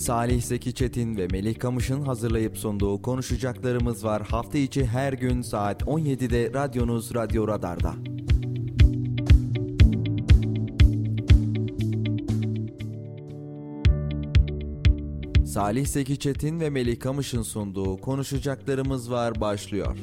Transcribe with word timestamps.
Salih 0.00 0.42
Zeki 0.42 0.74
Çetin 0.74 1.16
ve 1.16 1.26
Melih 1.26 1.58
Kamış'ın 1.58 2.02
hazırlayıp 2.02 2.58
sunduğu 2.58 3.02
konuşacaklarımız 3.02 4.04
var. 4.04 4.22
Hafta 4.22 4.58
içi 4.58 4.86
her 4.86 5.12
gün 5.12 5.42
saat 5.42 5.82
17'de 5.82 6.52
radyonuz 6.54 7.14
Radyo 7.14 7.48
Radar'da. 7.48 7.94
Salih 15.46 15.86
Zeki 15.86 16.18
Çetin 16.18 16.60
ve 16.60 16.70
Melih 16.70 17.00
Kamış'ın 17.00 17.42
sunduğu 17.42 17.96
konuşacaklarımız 17.96 19.10
var 19.10 19.40
başlıyor. 19.40 19.96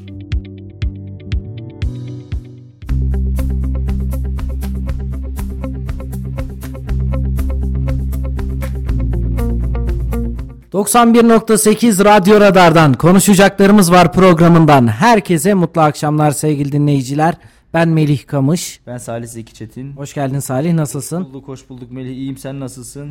91.8 10.77 12.05
Radyo 12.05 12.39
Radar'dan 12.39 12.93
konuşacaklarımız 12.93 13.91
var 13.91 14.13
programından. 14.13 14.87
Herkese 14.87 15.53
mutlu 15.53 15.81
akşamlar 15.81 16.31
sevgili 16.31 16.71
dinleyiciler. 16.71 17.35
Ben 17.73 17.89
Melih 17.89 18.27
Kamış. 18.27 18.79
Ben 18.87 18.97
Salih 18.97 19.27
Zeki 19.27 19.53
Çetin. 19.53 19.93
Hoş 19.93 20.13
geldin 20.13 20.39
Salih 20.39 20.73
nasılsın? 20.73 21.21
Hoş 21.21 21.27
bulduk 21.27 21.47
hoş 21.47 21.69
bulduk 21.69 21.91
Melih 21.91 22.11
iyiyim 22.11 22.37
sen 22.37 22.59
nasılsın? 22.59 23.09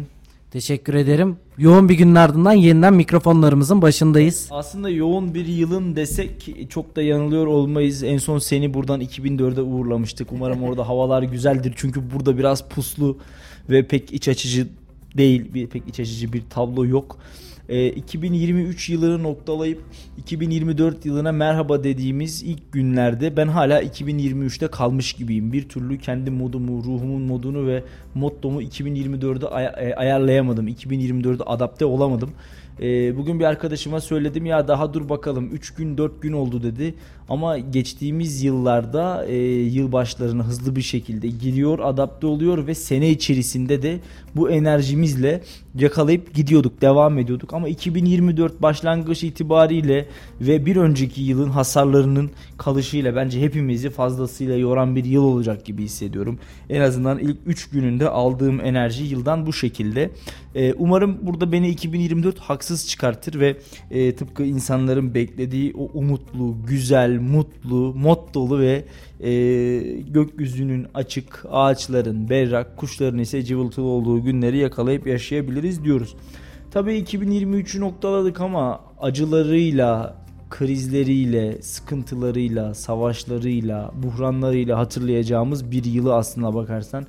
Teşekkür 0.51 0.95
ederim. 0.95 1.37
Yoğun 1.59 1.89
bir 1.89 1.95
günün 1.95 2.15
ardından 2.15 2.52
yeniden 2.52 2.95
mikrofonlarımızın 2.95 3.83
başındayız. 3.83 4.48
Aslında 4.51 4.91
yoğun 4.91 5.34
bir 5.34 5.47
yılın 5.47 5.97
desek 5.97 6.56
çok 6.70 6.97
da 6.97 7.03
yanılıyor 7.03 7.47
olmayız. 7.47 8.03
En 8.03 8.19
son 8.19 8.39
seni 8.39 8.75
buradan 8.75 9.01
2004'e 9.01 9.62
uğurlamıştık. 9.62 10.33
Umarım 10.33 10.62
orada 10.62 10.89
havalar 10.89 11.23
güzeldir. 11.23 11.75
Çünkü 11.77 12.11
burada 12.14 12.39
biraz 12.39 12.69
puslu 12.69 13.19
ve 13.70 13.87
pek 13.87 14.12
iç 14.12 14.28
açıcı 14.28 14.69
değil. 15.17 15.55
Bir, 15.55 15.67
pek 15.67 15.89
iç 15.89 16.01
açıcı 16.01 16.33
bir 16.33 16.42
tablo 16.51 16.87
yok 16.87 17.19
e, 17.69 17.88
2023 17.88 18.89
yılını 18.91 19.22
noktalayıp 19.22 19.83
2024 20.19 21.06
yılına 21.06 21.33
merhaba 21.33 21.84
dediğimiz 21.84 22.42
ilk 22.42 22.72
günlerde 22.72 23.36
ben 23.36 23.48
hala 23.48 23.83
2023'te 23.83 24.69
kalmış 24.69 25.12
gibiyim. 25.12 25.53
Bir 25.53 25.69
türlü 25.69 25.98
kendi 25.98 26.31
modumu, 26.31 26.84
ruhumun 26.84 27.22
modunu 27.22 27.67
ve 27.67 27.83
mottomu 28.14 28.62
2024'e 28.62 29.48
ay- 29.48 29.91
e, 29.91 29.94
ayarlayamadım. 29.94 30.69
2024'e 30.69 31.44
adapte 31.44 31.84
olamadım. 31.84 32.31
E, 32.81 33.17
bugün 33.17 33.41
bir 33.41 33.44
arkadaşıma 33.44 34.00
söyledim 34.00 34.47
ya 34.47 34.69
daha 34.69 34.94
dur 34.94 35.09
bakalım 35.09 35.50
3 35.53 35.75
gün 35.75 35.98
4 35.98 36.22
gün 36.22 36.33
oldu 36.33 36.62
dedi. 36.62 36.94
Ama 37.28 37.58
geçtiğimiz 37.58 38.42
yıllarda 38.42 39.27
e, 39.27 39.36
yılbaşlarına 39.62 40.44
hızlı 40.44 40.77
bir 40.77 40.82
şekilde 40.82 41.28
giriyor, 41.28 41.78
adapte 41.78 42.27
oluyor 42.27 42.66
ve 42.66 42.74
sene 42.74 43.10
içerisinde 43.10 43.82
de 43.82 44.00
bu 44.36 44.50
enerjimizle 44.50 45.42
yakalayıp 45.74 46.34
gidiyorduk, 46.34 46.80
devam 46.80 47.19
ediyorduk. 47.19 47.54
Ama 47.54 47.69
2024 47.69 48.62
başlangıç 48.62 49.24
itibariyle 49.24 50.08
ve 50.41 50.66
bir 50.66 50.77
önceki 50.77 51.22
yılın 51.22 51.50
hasarlarının 51.50 52.30
kalışıyla 52.58 53.16
bence 53.16 53.41
hepimizi 53.41 53.91
fazlasıyla 53.91 54.56
yoran 54.56 54.97
bir 54.97 55.04
yıl 55.04 55.24
olacak 55.24 55.64
gibi 55.64 55.84
hissediyorum. 55.84 56.38
En 56.70 56.80
azından 56.80 57.19
ilk 57.19 57.36
3 57.47 57.70
gününde 57.70 58.08
aldığım 58.08 58.60
enerji 58.60 59.04
yıldan 59.04 59.47
bu 59.47 59.52
şekilde. 59.52 60.10
Ee, 60.54 60.74
umarım 60.74 61.19
burada 61.22 61.52
beni 61.52 61.69
2024 61.69 62.38
haksız 62.38 62.88
çıkartır 62.88 63.41
ve 63.41 63.56
e, 63.91 64.14
tıpkı 64.16 64.44
insanların 64.44 65.14
beklediği 65.14 65.74
o 65.78 65.91
umutlu, 65.94 66.56
güzel, 66.66 67.16
mutlu, 67.19 67.95
mod 67.95 68.34
dolu 68.34 68.61
ve 68.61 68.84
e, 69.20 69.31
gökyüzünün 70.00 70.86
açık, 70.95 71.45
ağaçların 71.50 72.31
berrak, 72.31 72.77
kuşların 72.77 73.19
ise 73.19 73.42
cıvıltılı 73.42 73.86
olduğu 73.86 74.22
günleri 74.22 74.59
yakalayıp 74.59 75.06
yaşayabiliriz 75.06 75.84
diyoruz. 75.84 76.17
Tabii 76.70 76.98
2023'ü 76.98 77.81
noktaladık 77.81 78.41
ama 78.41 78.81
acılarıyla, 79.00 80.17
krizleriyle, 80.50 81.62
sıkıntılarıyla, 81.62 82.75
savaşlarıyla, 82.75 83.91
buhranlarıyla 84.03 84.78
hatırlayacağımız 84.78 85.71
bir 85.71 85.84
yılı 85.84 86.15
aslına 86.15 86.54
bakarsan 86.54 87.06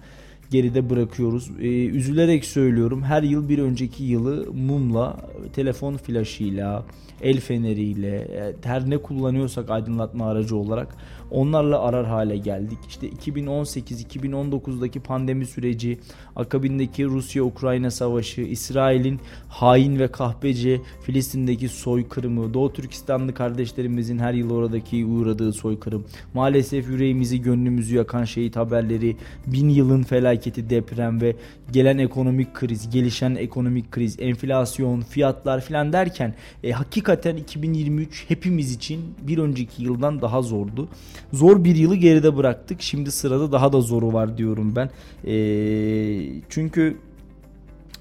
geride 0.52 0.90
bırakıyoruz. 0.90 1.52
Ee, 1.59 1.85
üzülerek 1.85 2.46
söylüyorum 2.46 3.03
her 3.03 3.24
yıl 3.24 3.50
bir 3.50 3.59
önceki 3.59 4.03
yılı 4.03 4.53
mumla, 4.53 5.18
telefon 5.53 5.97
flaşıyla, 5.97 6.85
el 7.22 7.40
feneriyle, 7.40 8.16
e, 8.16 8.53
her 8.63 8.90
ne 8.90 8.97
kullanıyorsak 8.97 9.69
aydınlatma 9.69 10.30
aracı 10.30 10.56
olarak 10.56 10.96
onlarla 11.31 11.81
arar 11.81 12.05
hale 12.05 12.38
geldik. 12.38 12.77
İşte 12.88 13.09
2018-2019'daki 13.09 14.99
pandemi 14.99 15.45
süreci, 15.45 15.99
akabindeki 16.35 17.05
Rusya-Ukrayna 17.05 17.91
savaşı, 17.91 18.41
İsrail'in 18.41 19.19
hain 19.49 19.99
ve 19.99 20.07
kahpece 20.07 20.81
Filistin'deki 21.01 21.69
soykırımı, 21.69 22.53
Doğu 22.53 22.73
Türkistanlı 22.73 23.33
kardeşlerimizin 23.33 24.19
her 24.19 24.33
yıl 24.33 24.51
oradaki 24.51 25.05
uğradığı 25.05 25.53
soykırım, 25.53 26.05
maalesef 26.33 26.89
yüreğimizi 26.89 27.41
gönlümüzü 27.41 27.95
yakan 27.95 28.23
şehit 28.23 28.55
haberleri, 28.55 29.17
bin 29.47 29.69
yılın 29.69 30.03
felaketi 30.03 30.69
deprem 30.69 31.21
ve 31.21 31.35
gelen 31.71 31.97
ekonomik 31.97 32.53
kriz, 32.53 32.89
gelişen 32.89 33.35
ekonomik 33.35 33.91
kriz, 33.91 34.19
enflasyon, 34.19 35.01
fiyatlar 35.01 35.61
filan 35.61 35.94
derken 35.94 36.35
e, 36.63 36.71
hakikaten 36.71 37.35
2023 37.35 38.25
hepimiz 38.27 38.71
için 38.71 39.15
bir 39.21 39.38
önceki 39.38 39.83
yıldan 39.83 40.21
daha 40.21 40.41
zordu. 40.41 40.89
Zor 41.33 41.63
bir 41.63 41.75
yılı 41.75 41.95
geride 41.95 42.38
bıraktık. 42.38 42.81
Şimdi 42.81 43.11
sırada 43.11 43.51
daha 43.51 43.73
da 43.73 43.81
zoru 43.81 44.13
var 44.13 44.38
diyorum 44.38 44.75
ben. 44.75 44.89
E, 45.31 45.35
çünkü 46.50 46.97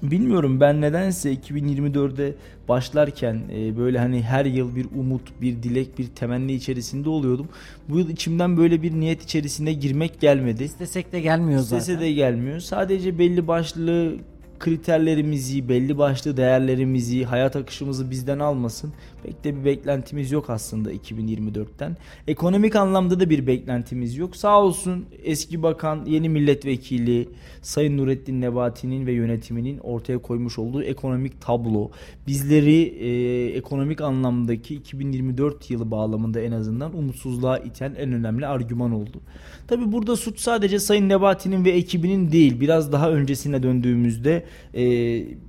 Bilmiyorum 0.03 0.59
ben 0.59 0.81
nedense 0.81 1.33
2024'de 1.33 2.35
başlarken 2.69 3.41
e, 3.55 3.77
böyle 3.77 3.99
hani 3.99 4.23
her 4.23 4.45
yıl 4.45 4.75
bir 4.75 4.85
umut, 4.95 5.41
bir 5.41 5.63
dilek, 5.63 5.99
bir 5.99 6.07
temenni 6.07 6.53
içerisinde 6.53 7.09
oluyordum. 7.09 7.47
Bu 7.89 7.99
yıl 7.99 8.09
içimden 8.09 8.57
böyle 8.57 8.81
bir 8.81 8.91
niyet 8.91 9.23
içerisinde 9.23 9.73
girmek 9.73 10.19
gelmedi. 10.19 10.63
İstesek 10.63 11.11
de 11.11 11.19
gelmiyor 11.19 11.59
İstese 11.59 11.93
zaten. 11.93 12.01
de 12.01 12.11
gelmiyor. 12.11 12.59
Sadece 12.59 13.19
belli 13.19 13.47
başlı 13.47 14.13
kriterlerimizi, 14.59 15.69
belli 15.69 15.97
başlı 15.97 16.37
değerlerimizi, 16.37 17.25
hayat 17.25 17.55
akışımızı 17.55 18.11
bizden 18.11 18.39
almasın. 18.39 18.93
Pek 19.23 19.43
de 19.43 19.55
bir 19.55 19.65
beklentimiz 19.65 20.31
yok 20.31 20.49
aslında 20.49 20.93
2024'ten. 20.93 21.97
Ekonomik 22.27 22.75
anlamda 22.75 23.19
da 23.19 23.29
bir 23.29 23.47
beklentimiz 23.47 24.17
yok. 24.17 24.35
Sağ 24.35 24.61
olsun 24.61 25.05
eski 25.23 25.63
bakan, 25.63 26.05
yeni 26.05 26.29
milletvekili 26.29 27.29
Sayın 27.61 27.97
Nurettin 27.97 28.41
Nebati'nin 28.41 29.07
ve 29.07 29.11
yönetiminin 29.11 29.77
ortaya 29.77 30.17
koymuş 30.17 30.59
olduğu 30.59 30.83
ekonomik 30.83 31.41
tablo 31.41 31.91
bizleri 32.27 32.81
e, 32.81 33.45
ekonomik 33.57 34.01
anlamdaki 34.01 34.75
2024 34.75 35.71
yılı 35.71 35.91
bağlamında 35.91 36.39
en 36.39 36.51
azından 36.51 36.97
umutsuzluğa 36.97 37.57
iten 37.57 37.95
en 37.97 38.11
önemli 38.11 38.47
argüman 38.47 38.91
oldu. 38.91 39.21
Tabi 39.67 39.91
burada 39.91 40.15
suç 40.15 40.39
sadece 40.39 40.79
Sayın 40.79 41.09
Nebati'nin 41.09 41.65
ve 41.65 41.71
ekibinin 41.71 42.31
değil. 42.31 42.59
Biraz 42.59 42.91
daha 42.91 43.11
öncesine 43.11 43.63
döndüğümüzde 43.63 44.43
e, 44.73 44.83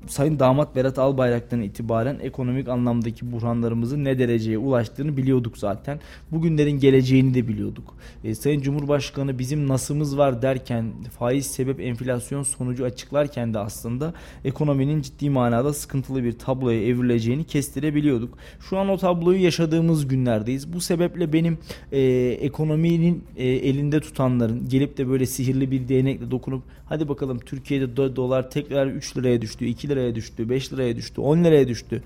Sayın 0.06 0.38
Damat 0.38 0.76
Berat 0.76 0.98
Albayrak'tan 0.98 1.62
itibaren 1.62 2.18
ekonomik 2.22 2.68
anlamdaki 2.68 3.32
buhranlarımızın 3.32 4.04
ne 4.04 4.18
dereceye 4.18 4.58
ulaştığını 4.58 5.16
biliyorduk 5.16 5.58
zaten. 5.58 6.00
Bugünlerin 6.30 6.78
geleceğini 6.78 7.34
de 7.34 7.48
biliyorduk. 7.48 7.94
E, 8.24 8.34
Sayın 8.34 8.60
Cumhurbaşkanı 8.60 9.38
bizim 9.38 9.68
nasımız 9.68 10.18
var 10.18 10.42
derken 10.42 10.92
faiz 11.18 11.46
sebep 11.46 11.80
enflasyon 11.80 12.42
sonucu 12.42 12.84
açıklarken 12.84 13.54
de 13.54 13.58
aslında 13.58 14.14
ekonominin 14.44 15.02
ciddi 15.02 15.30
manada 15.30 15.72
sıkıntılı 15.72 16.24
bir 16.24 16.32
tabloya 16.32 16.82
evrileceğini 16.82 17.44
kestirebiliyorduk. 17.44 18.38
Şu 18.60 18.78
an 18.78 18.88
o 18.88 18.96
tabloyu 18.96 19.42
yaşadığımız 19.42 20.08
günlerdeyiz. 20.08 20.72
Bu 20.72 20.80
sebeple 20.80 21.32
benim 21.32 21.58
e, 21.92 22.00
ekonominin 22.40 23.24
e, 23.36 23.46
elinde 23.48 24.00
tutanların 24.00 24.68
gelip 24.68 24.98
de 24.98 25.08
böyle 25.08 25.26
sihirli 25.26 25.70
bir 25.70 25.88
değnekle 25.88 26.30
dokunup 26.30 26.62
hadi 26.86 27.08
bakalım 27.08 27.38
Türkiye'de 27.38 27.84
do- 27.84 28.16
dolar 28.16 28.50
tekrar 28.50 28.86
3 28.90 29.16
liraya 29.16 29.40
düştü, 29.40 29.64
2 29.64 29.88
liraya 29.88 30.14
düştü, 30.14 30.48
5 30.48 30.72
liraya 30.72 30.96
düştü, 30.96 31.20
10 31.20 31.44
liraya 31.44 31.68
düştü 31.68 32.02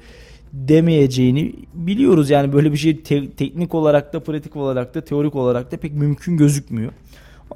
demeyeceğini 0.53 1.53
biliyoruz. 1.75 2.31
Yani 2.31 2.53
böyle 2.53 2.73
bir 2.73 2.77
şey 2.77 3.01
te- 3.01 3.31
teknik 3.31 3.75
olarak 3.75 4.13
da 4.13 4.21
pratik 4.21 4.57
olarak 4.57 4.95
da 4.95 5.05
teorik 5.05 5.35
olarak 5.35 5.73
da 5.73 5.77
pek 5.77 5.93
mümkün 5.93 6.37
gözükmüyor. 6.37 6.93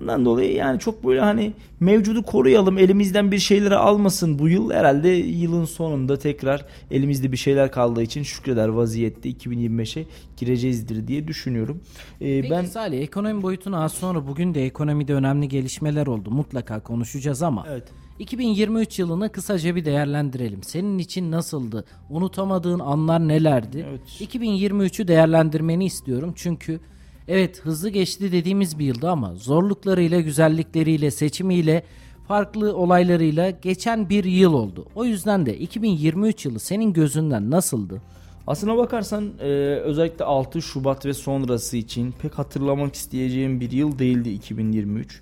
Ondan 0.00 0.24
dolayı 0.24 0.54
yani 0.54 0.78
çok 0.78 1.04
böyle 1.04 1.20
hani 1.20 1.52
mevcudu 1.80 2.22
koruyalım 2.22 2.78
elimizden 2.78 3.32
bir 3.32 3.38
şeyleri 3.38 3.76
almasın 3.76 4.38
bu 4.38 4.48
yıl 4.48 4.70
herhalde 4.70 5.08
yılın 5.08 5.64
sonunda 5.64 6.18
tekrar 6.18 6.64
elimizde 6.90 7.32
bir 7.32 7.36
şeyler 7.36 7.70
kaldığı 7.70 8.02
için 8.02 8.22
şükreder 8.22 8.68
vaziyette 8.68 9.30
2025'e 9.30 10.04
gireceğizdir 10.36 11.08
diye 11.08 11.28
düşünüyorum. 11.28 11.80
Ee, 12.20 12.40
Peki 12.40 12.50
ben 12.50 12.64
Salih 12.64 13.00
ekonomi 13.02 13.42
boyutuna 13.42 13.84
az 13.84 13.92
sonra 13.92 14.26
bugün 14.26 14.54
de 14.54 14.64
ekonomide 14.64 15.14
önemli 15.14 15.48
gelişmeler 15.48 16.06
oldu 16.06 16.30
mutlaka 16.30 16.80
konuşacağız 16.80 17.42
ama 17.42 17.66
evet. 17.70 17.84
2023 18.18 18.98
yılını 18.98 19.32
kısaca 19.32 19.76
bir 19.76 19.84
değerlendirelim. 19.84 20.62
Senin 20.62 20.98
için 20.98 21.30
nasıldı? 21.30 21.84
Unutamadığın 22.10 22.78
anlar 22.78 23.28
nelerdi? 23.28 23.86
Evet. 23.90 24.00
2023'ü 24.34 25.08
değerlendirmeni 25.08 25.84
istiyorum 25.84 26.32
çünkü 26.36 26.80
Evet 27.28 27.60
hızlı 27.60 27.88
geçti 27.88 28.32
dediğimiz 28.32 28.78
bir 28.78 28.84
yıldı 28.84 29.10
ama 29.10 29.34
zorluklarıyla, 29.34 30.20
güzellikleriyle, 30.20 31.10
seçimiyle, 31.10 31.82
farklı 32.28 32.76
olaylarıyla 32.76 33.50
geçen 33.50 34.08
bir 34.08 34.24
yıl 34.24 34.52
oldu. 34.52 34.86
O 34.94 35.04
yüzden 35.04 35.46
de 35.46 35.58
2023 35.58 36.44
yılı 36.44 36.60
senin 36.60 36.92
gözünden 36.92 37.50
nasıldı? 37.50 38.02
Aslına 38.46 38.76
bakarsan 38.76 39.32
e, 39.40 39.46
özellikle 39.84 40.24
6 40.24 40.62
Şubat 40.62 41.06
ve 41.06 41.14
sonrası 41.14 41.76
için 41.76 42.12
pek 42.12 42.34
hatırlamak 42.34 42.94
isteyeceğim 42.94 43.60
bir 43.60 43.70
yıl 43.70 43.98
değildi 43.98 44.30
2023. 44.30 45.20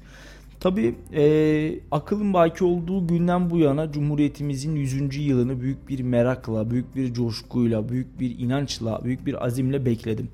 Tabi 0.64 0.94
e, 1.14 1.80
akılın 1.90 2.34
baki 2.34 2.64
olduğu 2.64 3.06
günden 3.06 3.50
bu 3.50 3.58
yana 3.58 3.92
Cumhuriyetimizin 3.92 4.76
100. 4.76 5.16
yılını 5.16 5.60
büyük 5.60 5.88
bir 5.88 6.00
merakla, 6.00 6.70
büyük 6.70 6.96
bir 6.96 7.14
coşkuyla, 7.14 7.88
büyük 7.88 8.20
bir 8.20 8.38
inançla, 8.38 9.00
büyük 9.04 9.26
bir 9.26 9.46
azimle 9.46 9.86
bekledim. 9.86 10.28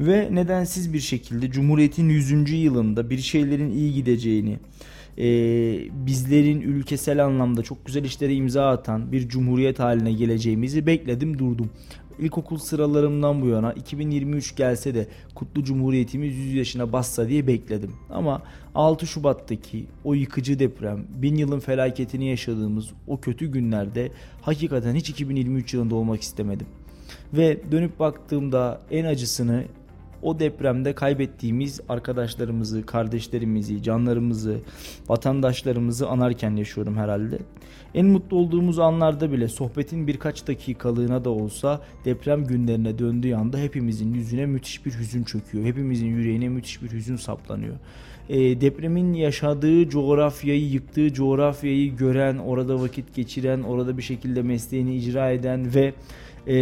Ve 0.00 0.28
nedensiz 0.30 0.92
bir 0.92 1.00
şekilde 1.00 1.50
Cumhuriyet'in 1.50 2.08
100. 2.08 2.52
yılında 2.52 3.10
bir 3.10 3.18
şeylerin 3.18 3.70
iyi 3.70 3.94
gideceğini, 3.94 4.58
e, 5.18 5.26
bizlerin 6.06 6.60
ülkesel 6.60 7.24
anlamda 7.24 7.62
çok 7.62 7.86
güzel 7.86 8.04
işlere 8.04 8.34
imza 8.34 8.70
atan 8.70 9.12
bir 9.12 9.28
cumhuriyet 9.28 9.78
haline 9.78 10.12
geleceğimizi 10.12 10.86
bekledim 10.86 11.38
durdum. 11.38 11.70
İlkokul 12.18 12.58
sıralarımdan 12.58 13.42
bu 13.42 13.46
yana 13.46 13.72
2023 13.72 14.56
gelse 14.56 14.94
de 14.94 15.08
kutlu 15.34 15.64
cumhuriyetimiz 15.64 16.36
100 16.36 16.54
yaşına 16.54 16.92
bassa 16.92 17.28
diye 17.28 17.46
bekledim. 17.46 17.92
Ama 18.10 18.42
6 18.74 19.06
Şubat'taki 19.06 19.86
o 20.04 20.14
yıkıcı 20.14 20.58
deprem, 20.58 21.04
bin 21.16 21.36
yılın 21.36 21.60
felaketini 21.60 22.28
yaşadığımız 22.28 22.90
o 23.06 23.20
kötü 23.20 23.46
günlerde 23.46 24.10
hakikaten 24.42 24.94
hiç 24.94 25.10
2023 25.10 25.74
yılında 25.74 25.94
olmak 25.94 26.22
istemedim. 26.22 26.66
Ve 27.32 27.60
dönüp 27.72 27.98
baktığımda 27.98 28.80
en 28.90 29.04
acısını 29.04 29.64
o 30.22 30.38
depremde 30.38 30.94
kaybettiğimiz 30.94 31.80
arkadaşlarımızı, 31.88 32.86
kardeşlerimizi, 32.86 33.82
canlarımızı, 33.82 34.60
vatandaşlarımızı 35.08 36.08
anarken 36.08 36.56
yaşıyorum 36.56 36.96
herhalde. 36.96 37.38
En 37.94 38.06
mutlu 38.06 38.36
olduğumuz 38.36 38.78
anlarda 38.78 39.32
bile 39.32 39.48
sohbetin 39.48 40.06
birkaç 40.06 40.46
dakikalığına 40.46 41.24
da 41.24 41.30
olsa 41.30 41.80
deprem 42.04 42.44
günlerine 42.44 42.98
döndüğü 42.98 43.34
anda 43.34 43.58
hepimizin 43.58 44.14
yüzüne 44.14 44.46
müthiş 44.46 44.86
bir 44.86 44.92
hüzün 44.92 45.24
çöküyor. 45.24 45.64
Hepimizin 45.64 46.06
yüreğine 46.06 46.48
müthiş 46.48 46.82
bir 46.82 46.92
hüzün 46.92 47.16
saplanıyor. 47.16 47.74
E, 48.28 48.60
depremin 48.60 49.12
yaşadığı 49.12 49.88
coğrafyayı, 49.88 50.70
yıktığı 50.70 51.12
coğrafyayı 51.12 51.96
gören, 51.96 52.38
orada 52.38 52.80
vakit 52.80 53.14
geçiren, 53.14 53.62
orada 53.62 53.98
bir 53.98 54.02
şekilde 54.02 54.42
mesleğini 54.42 54.96
icra 54.96 55.30
eden 55.30 55.74
ve 55.74 55.94
e, 56.46 56.54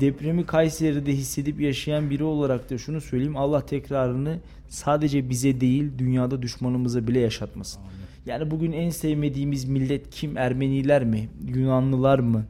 depremi 0.00 0.46
Kayseri'de 0.46 1.12
hissedip 1.12 1.60
yaşayan 1.60 2.10
biri 2.10 2.24
olarak 2.24 2.70
da 2.70 2.78
şunu 2.78 3.00
söyleyeyim. 3.00 3.36
Allah 3.36 3.66
tekrarını 3.66 4.38
sadece 4.68 5.30
bize 5.30 5.60
değil 5.60 5.90
dünyada 5.98 6.42
düşmanımıza 6.42 7.06
bile 7.06 7.20
yaşatmasın. 7.20 7.80
Amin. 7.80 8.07
Yani 8.26 8.50
bugün 8.50 8.72
en 8.72 8.90
sevmediğimiz 8.90 9.64
millet 9.64 10.10
kim? 10.10 10.36
Ermeniler 10.36 11.04
mi? 11.04 11.28
Yunanlılar 11.54 12.18
mı? 12.18 12.44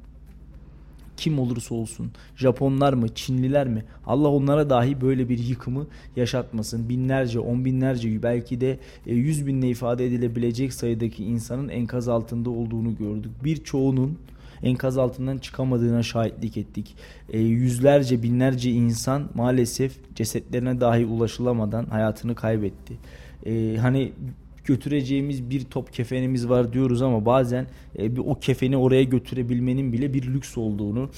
Kim 1.17 1.38
olursa 1.38 1.75
olsun. 1.75 2.11
Japonlar 2.37 2.93
mı? 2.93 3.15
Çinliler 3.15 3.69
mi? 3.69 3.85
Allah 4.06 4.29
onlara 4.29 4.70
dahi 4.70 5.00
böyle 5.00 5.29
bir 5.29 5.38
yıkımı 5.38 5.87
yaşatmasın. 6.17 6.88
Binlerce, 6.88 7.41
on 7.41 7.65
binlerce 7.65 8.23
belki 8.23 8.61
de 8.61 8.79
e, 9.06 9.15
yüz 9.15 9.47
binle 9.47 9.69
ifade 9.69 10.06
edilebilecek 10.06 10.73
sayıdaki 10.73 11.25
insanın 11.25 11.69
enkaz 11.69 12.09
altında 12.09 12.50
olduğunu 12.50 12.97
gördük. 12.97 13.32
Birçoğunun 13.44 14.19
enkaz 14.62 14.99
altından 14.99 15.38
çıkamadığına 15.38 16.03
şahitlik 16.03 16.56
ettik. 16.56 16.94
E, 17.29 17.38
yüzlerce 17.38 18.23
binlerce 18.23 18.70
insan 18.70 19.31
maalesef 19.35 20.15
cesetlerine 20.15 20.81
dahi 20.81 21.06
ulaşılamadan 21.06 21.85
hayatını 21.85 22.35
kaybetti. 22.35 22.94
E, 23.47 23.76
hani 23.76 24.12
götüreceğimiz 24.69 25.50
bir 25.50 25.65
top 25.65 25.93
kefenimiz 25.93 26.49
var 26.49 26.73
diyoruz 26.73 27.03
ama 27.03 27.26
bazen 27.26 27.67
e, 27.99 28.17
bir 28.17 28.20
o 28.20 28.35
kefeni 28.35 28.76
oraya 28.76 29.03
götürebilmenin 29.03 29.93
bile 29.93 30.15
bir 30.15 30.23
lüks 30.23 30.59
olduğunu 30.59 31.11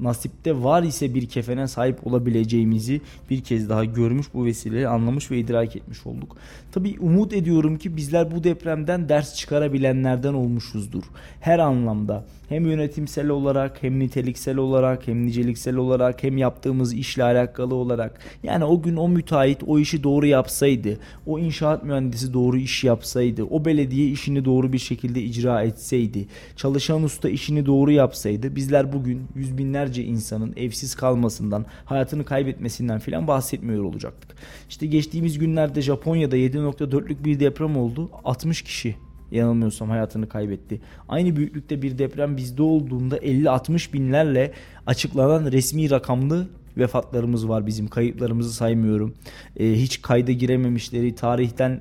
nasipte 0.00 0.62
var 0.62 0.82
ise 0.82 1.14
bir 1.14 1.28
kefene 1.28 1.68
sahip 1.68 2.06
olabileceğimizi 2.06 3.00
bir 3.30 3.40
kez 3.40 3.68
daha 3.68 3.84
görmüş 3.84 4.26
bu 4.34 4.44
vesileyle 4.44 4.88
anlamış 4.88 5.30
ve 5.30 5.38
idrak 5.38 5.76
etmiş 5.76 6.06
olduk. 6.06 6.36
Tabi 6.72 6.96
umut 7.00 7.32
ediyorum 7.32 7.78
ki 7.78 7.96
bizler 7.96 8.30
bu 8.30 8.44
depremden 8.44 9.08
ders 9.08 9.34
çıkarabilenlerden 9.34 10.34
olmuşuzdur. 10.34 11.02
Her 11.40 11.58
anlamda 11.58 12.24
hem 12.48 12.66
yönetimsel 12.66 13.28
olarak 13.28 13.82
hem 13.82 13.98
niteliksel 13.98 14.56
olarak 14.56 15.08
hem 15.08 15.26
niceliksel 15.26 15.76
olarak 15.76 16.22
hem 16.22 16.36
yaptığımız 16.36 16.94
işle 16.94 17.24
alakalı 17.24 17.74
olarak 17.74 18.20
yani 18.42 18.64
o 18.64 18.82
gün 18.82 18.96
o 18.96 19.08
müteahhit 19.08 19.62
o 19.66 19.78
işi 19.78 20.02
doğru 20.02 20.26
yapsaydı 20.26 20.98
o 21.26 21.38
inşaat 21.38 21.84
mühendisi 21.84 22.32
doğru 22.34 22.56
iş 22.56 22.84
yapsaydı 22.84 23.44
o 23.44 23.64
belediye 23.64 24.08
işini 24.08 24.44
doğru 24.44 24.72
bir 24.72 24.78
şekilde 24.78 25.22
icra 25.22 25.62
etseydi 25.62 26.26
çalışan 26.56 27.02
usta 27.02 27.28
işini 27.28 27.66
doğru 27.66 27.90
yapsaydı 27.92 28.56
bizler 28.56 28.92
bugün 28.92 29.22
yüz 29.34 29.58
binlerce 29.58 30.04
insanın 30.04 30.52
evsiz 30.56 30.94
kalmasından 30.94 31.66
hayatını 31.84 32.24
kaybetmesinden 32.24 32.98
filan 32.98 33.26
bahsetmiyor 33.28 33.84
olacaktık. 33.84 34.36
İşte 34.68 34.86
geçtiğimiz 34.86 35.38
günlerde 35.38 35.82
Japonya'da 35.82 36.36
7.4'lük 36.36 37.24
bir 37.24 37.40
deprem 37.40 37.76
oldu 37.76 38.10
60 38.24 38.62
kişi 38.62 39.07
yanılmıyorsam 39.30 39.90
hayatını 39.90 40.28
kaybetti. 40.28 40.80
Aynı 41.08 41.36
büyüklükte 41.36 41.82
bir 41.82 41.98
deprem 41.98 42.36
bizde 42.36 42.62
olduğunda 42.62 43.18
50-60 43.18 43.92
binlerle 43.92 44.52
açıklanan 44.86 45.52
resmi 45.52 45.90
rakamlı 45.90 46.48
vefatlarımız 46.76 47.48
var 47.48 47.66
bizim. 47.66 47.88
Kayıplarımızı 47.88 48.52
saymıyorum. 48.52 49.14
Ee, 49.56 49.72
hiç 49.72 50.02
kayda 50.02 50.32
girememişleri, 50.32 51.14
tarihten 51.14 51.80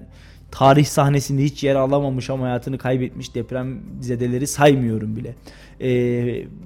tarih 0.51 0.85
sahnesinde 0.85 1.43
hiç 1.43 1.63
yer 1.63 1.75
alamamış 1.75 2.29
ama 2.29 2.45
hayatını 2.45 2.77
kaybetmiş 2.77 3.35
deprem 3.35 3.79
zedeleri 4.01 4.47
saymıyorum 4.47 5.15
bile. 5.15 5.35
Ee, 5.81 5.89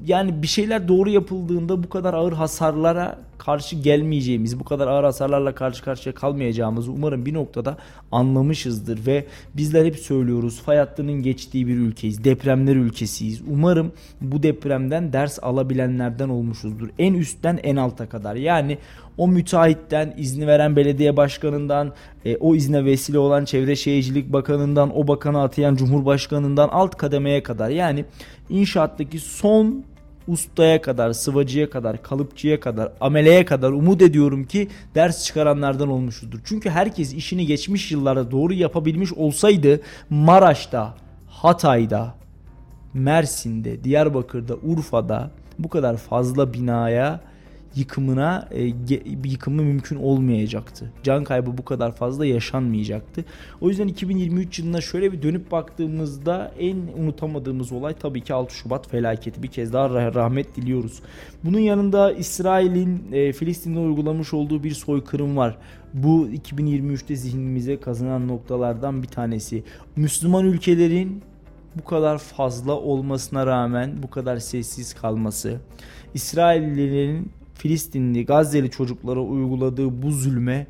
yani 0.06 0.42
bir 0.42 0.48
şeyler 0.48 0.88
doğru 0.88 1.10
yapıldığında 1.10 1.84
bu 1.84 1.89
kadar 1.89 2.13
ağır 2.13 2.34
hasarlara 2.34 3.19
karşı 3.43 3.75
gelmeyeceğimiz, 3.75 4.59
bu 4.59 4.63
kadar 4.63 4.88
ağır 4.88 5.03
hasarlarla 5.03 5.55
karşı 5.55 5.83
karşıya 5.83 6.15
kalmayacağımızı 6.15 6.91
umarım 6.91 7.25
bir 7.25 7.33
noktada 7.33 7.77
anlamışızdır 8.11 9.05
ve 9.05 9.25
bizler 9.53 9.85
hep 9.85 9.95
söylüyoruz 9.95 10.61
fay 10.61 10.77
hattının 10.77 11.13
geçtiği 11.23 11.67
bir 11.67 11.75
ülkeyiz, 11.75 12.23
depremler 12.23 12.75
ülkesiyiz. 12.75 13.41
Umarım 13.51 13.91
bu 14.21 14.43
depremden 14.43 15.13
ders 15.13 15.39
alabilenlerden 15.41 16.29
olmuşuzdur. 16.29 16.89
En 16.99 17.13
üstten 17.13 17.59
en 17.63 17.75
alta 17.75 18.09
kadar. 18.09 18.35
Yani 18.35 18.77
o 19.17 19.27
müteahhitten, 19.27 20.13
izni 20.17 20.47
veren 20.47 20.75
belediye 20.75 21.17
başkanından, 21.17 21.93
e, 22.25 22.38
o 22.38 22.55
izne 22.55 22.85
vesile 22.85 23.19
olan 23.19 23.45
Çevre 23.45 23.75
Şehircilik 23.75 24.33
Bakanından, 24.33 24.97
o 24.97 25.07
bakanı 25.07 25.41
atayan 25.41 25.75
Cumhurbaşkanından 25.75 26.69
alt 26.69 26.97
kademeye 26.97 27.43
kadar 27.43 27.69
yani 27.69 28.05
inşaattaki 28.49 29.19
son 29.19 29.83
ustaya 30.31 30.81
kadar, 30.81 31.13
sıvacıya 31.13 31.69
kadar, 31.69 32.03
kalıpçıya 32.03 32.59
kadar, 32.59 32.91
ameleye 33.01 33.45
kadar 33.45 33.71
umut 33.71 34.01
ediyorum 34.01 34.43
ki 34.43 34.67
ders 34.95 35.25
çıkaranlardan 35.25 35.89
olmuşuzdur. 35.89 36.39
Çünkü 36.45 36.69
herkes 36.69 37.13
işini 37.13 37.45
geçmiş 37.45 37.91
yıllarda 37.91 38.31
doğru 38.31 38.53
yapabilmiş 38.53 39.13
olsaydı 39.13 39.81
Maraş'ta, 40.09 40.95
Hatay'da, 41.27 42.15
Mersin'de, 42.93 43.83
Diyarbakır'da, 43.83 44.55
Urfa'da 44.55 45.31
bu 45.59 45.69
kadar 45.69 45.97
fazla 45.97 46.53
binaya 46.53 47.21
yıkımına 47.75 48.48
e, 48.51 48.74
yıkımı 49.25 49.62
mümkün 49.62 49.96
olmayacaktı. 49.96 50.92
Can 51.04 51.24
kaybı 51.24 51.58
bu 51.58 51.66
kadar 51.66 51.96
fazla 51.96 52.25
yaşanmayacaktı. 52.25 53.25
O 53.62 53.70
yüzden 53.70 53.88
2023 53.88 54.60
yılına 54.60 54.82
şöyle 54.82 55.12
bir 55.12 55.22
dönüp 55.22 55.51
baktığımızda 55.51 56.51
en 56.60 56.78
unutamadığımız 56.98 57.72
olay 57.72 57.94
tabii 57.94 58.22
ki 58.22 58.34
6 58.34 58.56
Şubat 58.56 58.90
felaketi. 58.90 59.44
Bir 59.44 59.48
kez 59.48 59.74
daha 59.74 59.90
rahmet 59.90 60.56
diliyoruz. 60.56 61.00
Bunun 61.44 61.60
yanında 61.60 62.12
İsrail'in 62.12 63.12
e, 63.12 63.34
Filistin'de 63.34 63.80
uygulamış 63.80 64.34
olduğu 64.34 64.63
bir 64.63 64.72
soykırım 64.72 65.38
var. 65.38 65.58
Bu 65.94 66.28
2023'te 66.28 67.16
zihnimize 67.16 67.80
kazınan 67.80 68.28
noktalardan 68.28 69.04
bir 69.04 69.08
tanesi. 69.08 69.63
Müslüman 69.96 70.46
ülkelerin 70.46 71.24
bu 71.75 71.84
kadar 71.84 72.18
fazla 72.18 72.74
olmasına 72.74 73.48
rağmen 73.48 74.04
bu 74.04 74.10
kadar 74.10 74.38
sessiz 74.38 74.94
kalması, 74.94 75.60
İsraillilerin 76.13 77.32
Filistinli 77.62 78.25
Gazze'li 78.25 78.72
çocuklara 78.72 79.20
uyguladığı 79.20 80.01
bu 80.01 80.12
zulme 80.12 80.68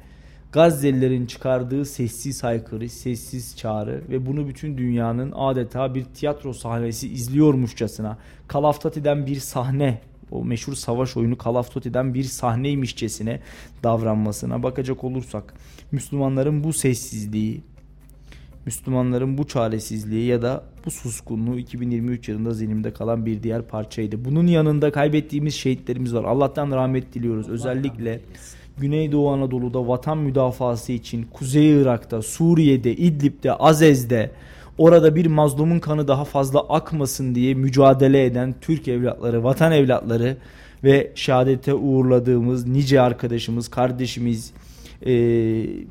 Gazze'lilerin 0.52 1.26
çıkardığı 1.26 1.86
sessiz 1.86 2.44
haykırı, 2.44 2.90
sessiz 2.90 3.58
çağrı 3.58 4.02
ve 4.10 4.26
bunu 4.26 4.48
bütün 4.48 4.78
dünyanın 4.78 5.32
adeta 5.36 5.96
bir 5.96 6.04
tiyatro 6.04 6.54
sahnesi 6.54 7.14
izliyormuşçasına 7.14 8.18
Duty'den 8.84 9.26
bir 9.26 9.36
sahne 9.36 10.02
o 10.32 10.46
meşhur 10.46 10.74
savaş 10.74 11.18
oyunu 11.18 11.38
Call 11.46 11.64
bir 12.14 12.24
sahneymişçesine 12.24 13.40
davranmasına 13.84 14.64
bakacak 14.64 15.04
olursak 15.04 15.54
Müslümanların 15.92 16.64
bu 16.64 16.74
sessizliği, 16.74 17.62
Müslümanların 18.66 19.38
bu 19.38 19.48
çaresizliği 19.48 20.26
ya 20.26 20.42
da 20.42 20.64
bu 20.86 20.92
suskunluğu 20.92 21.58
2023 21.58 22.30
yılında 22.30 22.54
zihnimde 22.54 22.94
kalan 22.94 23.26
bir 23.26 23.44
diğer 23.44 23.62
parçaydı. 23.62 24.26
Bunun 24.26 24.48
yanında 24.48 24.92
kaybettiğimiz 24.92 25.56
şehitlerimiz 25.56 26.14
var. 26.16 26.24
Allah'tan 26.24 26.72
rahmet 26.72 27.14
diliyoruz. 27.14 27.50
Özellikle 27.50 28.22
Güneydoğu 28.78 29.32
Anadolu'da 29.32 29.88
vatan 29.88 30.18
müdafası 30.18 30.92
için 30.92 31.28
Kuzey 31.34 31.82
Irak'ta, 31.82 32.22
Suriye'de, 32.22 32.96
İdlib'de, 32.96 33.54
Azez'de 33.54 34.32
orada 34.78 35.16
bir 35.16 35.26
mazlumun 35.26 35.80
kanı 35.80 36.08
daha 36.08 36.26
fazla 36.26 36.60
akmasın 36.60 37.36
diye 37.36 37.54
mücadele 37.54 38.26
eden 38.26 38.56
Türk 38.62 38.88
evlatları, 38.88 39.44
vatan 39.44 39.72
evlatları 39.72 40.38
ve 40.84 41.12
şehadete 41.16 41.74
uğurladığımız 41.74 42.68
nice 42.68 43.02
arkadaşımız, 43.02 43.68
kardeşimiz, 43.68 44.54
e, 45.06 45.14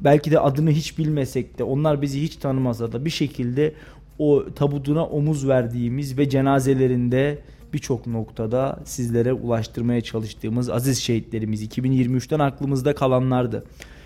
belki 0.04 0.30
de 0.30 0.40
adını 0.40 0.70
hiç 0.70 0.98
bilmesek 0.98 1.58
de 1.58 1.64
onlar 1.64 2.02
bizi 2.02 2.22
hiç 2.22 2.36
tanımasa 2.36 2.92
da 2.92 3.04
bir 3.04 3.10
şekilde 3.10 3.74
o 4.18 4.44
tabutuna 4.56 5.06
omuz 5.06 5.48
verdiğimiz 5.48 6.18
ve 6.18 6.28
cenazelerinde 6.28 7.38
birçok 7.72 8.06
noktada 8.06 8.80
sizlere 8.84 9.32
ulaştırmaya 9.32 10.00
çalıştığımız 10.00 10.70
aziz 10.70 10.98
şehitlerimiz 10.98 11.62
2023'ten 11.64 12.38
aklımızda 12.38 12.94
kalanlardı. 12.94 13.64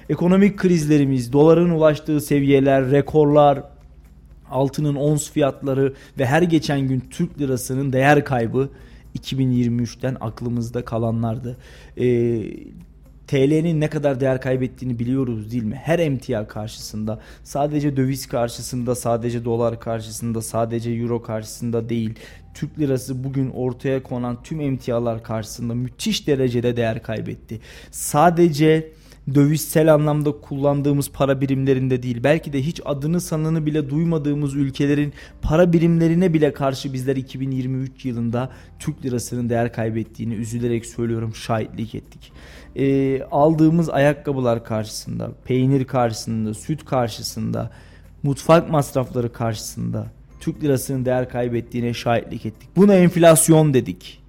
Ekonomik 0.09 0.57
krizlerimiz, 0.57 1.33
doların 1.33 1.71
ulaştığı 1.71 2.21
seviyeler, 2.21 2.91
rekorlar, 2.91 3.63
altının 4.51 4.95
ons 4.95 5.31
fiyatları 5.31 5.95
ve 6.19 6.27
her 6.27 6.43
geçen 6.43 6.81
gün 6.81 7.03
Türk 7.11 7.41
lirasının 7.41 7.93
değer 7.93 8.25
kaybı 8.25 8.69
2023'ten 9.19 10.17
aklımızda 10.21 10.85
kalanlardı. 10.85 11.57
Ee, 11.97 12.43
TL'nin 13.27 13.81
ne 13.81 13.91
kadar 13.91 14.21
değer 14.21 14.41
kaybettiğini 14.41 14.99
biliyoruz 14.99 15.53
değil 15.53 15.63
mi? 15.63 15.81
Her 15.85 15.99
emtia 15.99 16.47
karşısında 16.47 17.21
sadece 17.45 17.97
döviz 17.97 18.27
karşısında, 18.29 18.95
sadece 18.95 19.45
dolar 19.45 19.81
karşısında, 19.81 20.43
sadece 20.43 20.91
euro 20.91 21.23
karşısında 21.23 21.89
değil. 21.89 22.15
Türk 22.55 22.79
lirası 22.79 23.25
bugün 23.25 23.51
ortaya 23.51 24.03
konan 24.03 24.43
tüm 24.43 24.61
emtialar 24.61 25.23
karşısında 25.23 25.75
müthiş 25.75 26.27
derecede 26.27 26.77
değer 26.77 27.03
kaybetti. 27.03 27.61
Sadece 27.91 28.93
dövizsel 29.35 29.95
anlamda 29.95 30.33
kullandığımız 30.33 31.11
para 31.11 31.41
birimlerinde 31.41 32.03
değil 32.03 32.21
belki 32.25 32.53
de 32.53 32.63
hiç 32.63 32.81
adını 32.85 33.21
sanını 33.21 33.67
bile 33.67 33.91
duymadığımız 33.91 34.55
ülkelerin 34.55 35.13
para 35.43 35.73
birimlerine 35.73 36.35
bile 36.35 36.53
karşı 36.53 36.93
bizler 36.93 37.17
2023 37.17 38.05
yılında 38.05 38.51
Türk 38.79 39.05
lirasının 39.05 39.49
değer 39.49 39.73
kaybettiğini 39.73 40.35
üzülerek 40.35 40.87
söylüyorum 40.87 41.35
şahitlik 41.35 41.95
ettik. 41.95 42.33
E, 42.77 43.23
aldığımız 43.23 43.91
ayakkabılar 43.91 44.65
karşısında, 44.65 45.33
peynir 45.45 45.85
karşısında, 45.85 46.55
süt 46.55 46.85
karşısında, 46.85 47.71
mutfak 48.23 48.71
masrafları 48.71 49.33
karşısında 49.33 50.07
Türk 50.41 50.63
lirasının 50.63 51.05
değer 51.05 51.29
kaybettiğine 51.29 51.95
şahitlik 51.95 52.47
ettik. 52.47 52.69
Buna 52.77 52.95
enflasyon 52.95 53.75
dedik. 53.75 54.24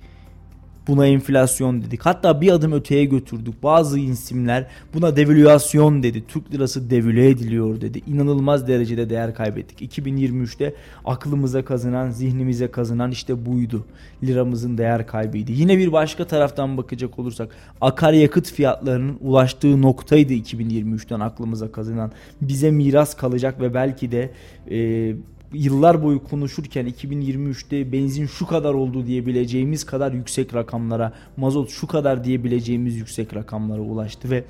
Buna 0.88 1.08
enflasyon 1.08 1.82
dedik. 1.82 2.02
Hatta 2.02 2.42
bir 2.42 2.52
adım 2.52 2.72
öteye 2.72 3.06
götürdük. 3.06 3.64
Bazı 3.64 4.00
isimler 4.00 4.68
buna 4.94 5.16
devalüasyon 5.16 6.04
dedi. 6.04 6.24
Türk 6.28 6.54
lirası 6.54 6.90
devüle 6.90 7.30
ediliyor 7.30 7.82
dedi. 7.82 8.02
İnanılmaz 8.08 8.68
derecede 8.68 9.10
değer 9.10 9.36
kaybettik. 9.36 9.98
2023'te 9.98 10.74
aklımıza 11.06 11.66
kazınan, 11.66 12.10
zihnimize 12.10 12.72
kazınan 12.72 13.12
işte 13.12 13.46
buydu. 13.46 13.86
Liramızın 14.24 14.78
değer 14.78 15.08
kaybıydı. 15.08 15.52
Yine 15.52 15.78
bir 15.78 15.92
başka 15.92 16.28
taraftan 16.28 16.78
bakacak 16.78 17.20
olursak 17.20 17.50
akaryakıt 17.82 18.52
fiyatlarının 18.52 19.18
ulaştığı 19.22 19.82
noktaydı 19.82 20.34
2023'ten 20.34 21.20
aklımıza 21.20 21.72
kazınan. 21.72 22.12
Bize 22.42 22.72
miras 22.72 23.16
kalacak 23.16 23.62
ve 23.62 23.74
belki 23.74 24.12
de 24.12 24.32
e, 24.72 25.16
yıllar 25.56 26.04
boyu 26.04 26.24
konuşurken 26.24 26.88
2023'te 26.88 27.92
benzin 27.92 28.26
şu 28.26 28.46
kadar 28.48 28.74
oldu 28.74 29.08
diyebileceğimiz 29.08 29.86
kadar 29.86 30.12
yüksek 30.12 30.56
rakamlara, 30.56 31.14
mazot 31.38 31.70
şu 31.70 31.88
kadar 31.88 32.24
diyebileceğimiz 32.24 32.96
yüksek 32.96 33.36
rakamlara 33.36 33.82
ulaştı 33.82 34.30
ve 34.30 34.44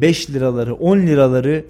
5 0.00 0.28
e, 0.28 0.32
liraları 0.32 0.74
10 0.74 0.98
liraları 0.98 1.64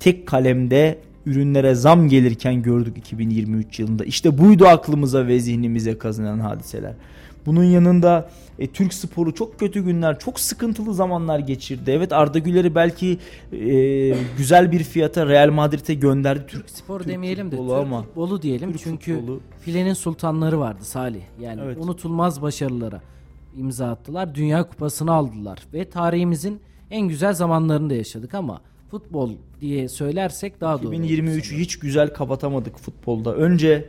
tek 0.00 0.26
kalemde 0.26 0.98
ürünlere 1.26 1.74
zam 1.74 2.08
gelirken 2.08 2.62
gördük 2.62 2.98
2023 2.98 3.80
yılında. 3.80 4.04
İşte 4.04 4.38
buydu 4.38 4.66
aklımıza 4.66 5.26
ve 5.26 5.40
zihnimize 5.40 5.98
kazınan 5.98 6.40
hadiseler. 6.40 6.92
Bunun 7.46 7.64
yanında 7.64 8.30
e, 8.58 8.66
Türk 8.66 8.94
sporu 8.94 9.34
çok 9.34 9.58
kötü 9.58 9.84
günler, 9.84 10.18
çok 10.18 10.40
sıkıntılı 10.40 10.94
zamanlar 10.94 11.38
geçirdi. 11.38 11.90
Evet 11.90 12.12
Arda 12.12 12.38
Güler'i 12.38 12.74
belki 12.74 13.18
e, 13.52 13.58
güzel 14.38 14.72
bir 14.72 14.82
fiyata 14.82 15.26
Real 15.26 15.50
Madrid'e 15.50 15.94
gönderdi. 15.94 16.44
Türk 16.48 16.70
spor 16.70 17.00
Türk 17.00 17.08
demeyelim 17.08 17.50
de 17.50 17.56
Türk 17.56 17.70
ama, 17.70 18.02
futbolu 18.02 18.42
diyelim. 18.42 18.72
Türk 18.72 18.82
çünkü 18.82 19.14
futbolu. 19.14 19.40
filenin 19.60 19.94
sultanları 19.94 20.60
vardı 20.60 20.84
Salih. 20.84 21.22
Yani 21.40 21.60
evet. 21.64 21.78
unutulmaz 21.80 22.42
başarılara 22.42 23.00
imza 23.56 23.90
attılar. 23.90 24.34
Dünya 24.34 24.68
kupasını 24.68 25.12
aldılar 25.12 25.58
ve 25.74 25.90
tarihimizin 25.90 26.60
en 26.90 27.08
güzel 27.08 27.34
zamanlarını 27.34 27.90
da 27.90 27.94
yaşadık 27.94 28.34
ama 28.34 28.60
futbol 28.90 29.30
diye 29.60 29.88
söylersek 29.88 30.60
daha 30.60 30.82
doğru. 30.82 30.94
2023'ü 30.94 31.58
hiç 31.58 31.78
güzel 31.78 32.14
kapatamadık 32.14 32.78
futbolda. 32.78 33.34
Önce 33.34 33.88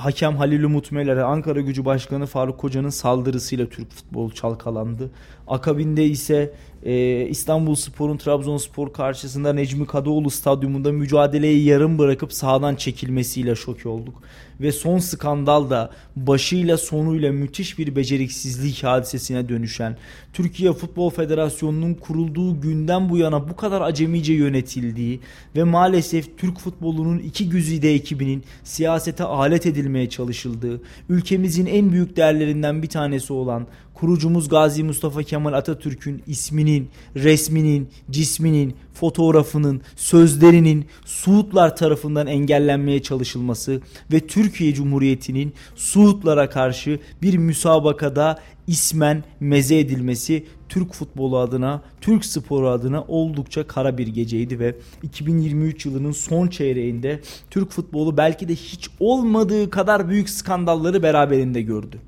Hakem 0.00 0.36
Halil 0.36 0.64
Umut 0.64 0.92
Meler'e 0.92 1.22
Ankara 1.22 1.60
Gücü 1.60 1.84
Başkanı 1.84 2.26
Faruk 2.26 2.58
Koca'nın 2.58 2.88
saldırısıyla 2.88 3.66
Türk 3.66 3.90
futbolu 3.90 4.34
çalkalandı. 4.34 5.10
Akabinde 5.50 6.06
ise 6.06 6.52
e, 6.82 7.26
İstanbul 7.26 7.74
Spor'un 7.74 8.16
Trabzonspor 8.16 8.92
karşısında 8.92 9.52
Necmi 9.52 9.86
Kadıoğlu 9.86 10.30
stadyumunda 10.30 10.92
mücadeleyi 10.92 11.64
yarım 11.64 11.98
bırakıp 11.98 12.32
sahadan 12.32 12.74
çekilmesiyle 12.74 13.54
şok 13.54 13.86
olduk. 13.86 14.22
Ve 14.60 14.72
son 14.72 14.98
skandal 14.98 15.70
da 15.70 15.90
başıyla 16.16 16.78
sonuyla 16.78 17.32
müthiş 17.32 17.78
bir 17.78 17.96
beceriksizlik 17.96 18.84
hadisesine 18.84 19.48
dönüşen 19.48 19.96
Türkiye 20.32 20.72
Futbol 20.72 21.10
Federasyonu'nun 21.10 21.94
kurulduğu 21.94 22.60
günden 22.60 23.10
bu 23.10 23.18
yana 23.18 23.48
bu 23.48 23.56
kadar 23.56 23.80
acemice 23.80 24.32
yönetildiği 24.32 25.20
ve 25.56 25.64
maalesef 25.64 26.38
Türk 26.38 26.58
futbolunun 26.58 27.18
iki 27.18 27.48
güzide 27.48 27.94
ekibinin 27.94 28.44
siyasete 28.64 29.24
alet 29.24 29.66
edilmeye 29.66 30.08
çalışıldığı, 30.08 30.80
ülkemizin 31.08 31.66
en 31.66 31.92
büyük 31.92 32.16
değerlerinden 32.16 32.82
bir 32.82 32.88
tanesi 32.88 33.32
olan 33.32 33.66
kurucumuz 34.00 34.48
Gazi 34.48 34.84
Mustafa 34.84 35.22
Kemal 35.22 35.52
Atatürk'ün 35.52 36.22
isminin, 36.26 36.88
resminin, 37.16 37.88
cisminin, 38.10 38.74
fotoğrafının, 38.94 39.80
sözlerinin 39.96 40.84
Suudlar 41.04 41.76
tarafından 41.76 42.26
engellenmeye 42.26 43.02
çalışılması 43.02 43.80
ve 44.12 44.26
Türkiye 44.26 44.74
Cumhuriyeti'nin 44.74 45.52
Suudlara 45.76 46.50
karşı 46.50 46.98
bir 47.22 47.36
müsabakada 47.36 48.38
ismen 48.66 49.24
meze 49.40 49.78
edilmesi 49.78 50.46
Türk 50.68 50.94
futbolu 50.94 51.38
adına, 51.38 51.82
Türk 52.00 52.24
sporu 52.24 52.68
adına 52.68 53.02
oldukça 53.02 53.66
kara 53.66 53.98
bir 53.98 54.06
geceydi 54.06 54.58
ve 54.58 54.76
2023 55.02 55.86
yılının 55.86 56.12
son 56.12 56.48
çeyreğinde 56.48 57.20
Türk 57.50 57.70
futbolu 57.70 58.16
belki 58.16 58.48
de 58.48 58.54
hiç 58.54 58.88
olmadığı 59.00 59.70
kadar 59.70 60.08
büyük 60.08 60.30
skandalları 60.30 61.02
beraberinde 61.02 61.62
gördü 61.62 62.00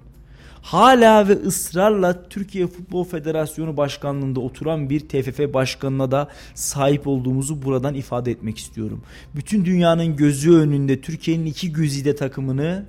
hala 0.62 1.28
ve 1.28 1.32
ısrarla 1.32 2.28
Türkiye 2.28 2.66
Futbol 2.66 3.04
Federasyonu 3.04 3.76
Başkanlığında 3.76 4.40
oturan 4.40 4.90
bir 4.90 5.00
TFF 5.00 5.54
başkanına 5.54 6.10
da 6.10 6.28
sahip 6.54 7.06
olduğumuzu 7.06 7.62
buradan 7.62 7.94
ifade 7.94 8.30
etmek 8.30 8.58
istiyorum. 8.58 9.02
Bütün 9.34 9.64
dünyanın 9.64 10.16
gözü 10.16 10.52
önünde 10.52 11.00
Türkiye'nin 11.00 11.46
iki 11.46 11.72
güzide 11.72 12.16
takımını 12.16 12.86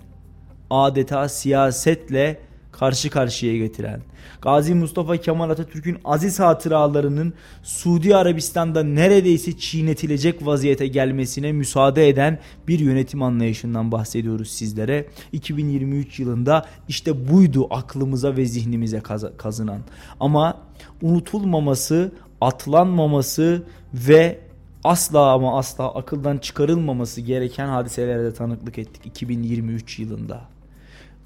adeta 0.70 1.30
siyasetle 1.30 2.40
karşı 2.74 3.10
karşıya 3.10 3.58
getiren, 3.58 4.02
Gazi 4.42 4.76
Mustafa 4.76 5.18
Kemal 5.18 5.50
Atatürk'ün 5.50 5.98
aziz 6.06 6.40
hatıralarının 6.40 7.34
Suudi 7.64 8.16
Arabistan'da 8.16 8.84
neredeyse 8.84 9.58
çiğnetilecek 9.58 10.46
vaziyete 10.46 10.88
gelmesine 10.88 11.52
müsaade 11.52 12.10
eden 12.10 12.40
bir 12.68 12.80
yönetim 12.80 13.22
anlayışından 13.22 13.92
bahsediyoruz 13.92 14.52
sizlere. 14.52 15.08
2023 15.32 16.20
yılında 16.20 16.66
işte 16.88 17.32
buydu 17.32 17.68
aklımıza 17.70 18.38
ve 18.38 18.46
zihnimize 18.46 19.02
kazınan. 19.38 19.82
Ama 20.20 20.58
unutulmaması, 21.02 22.12
atlanmaması 22.42 23.64
ve 23.94 24.40
asla 24.84 25.32
ama 25.32 25.58
asla 25.58 25.96
akıldan 25.96 26.38
çıkarılmaması 26.38 27.22
gereken 27.22 27.68
hadiselere 27.68 28.24
de 28.24 28.34
tanıklık 28.34 28.78
ettik 28.78 29.06
2023 29.06 30.00
yılında. 30.00 30.53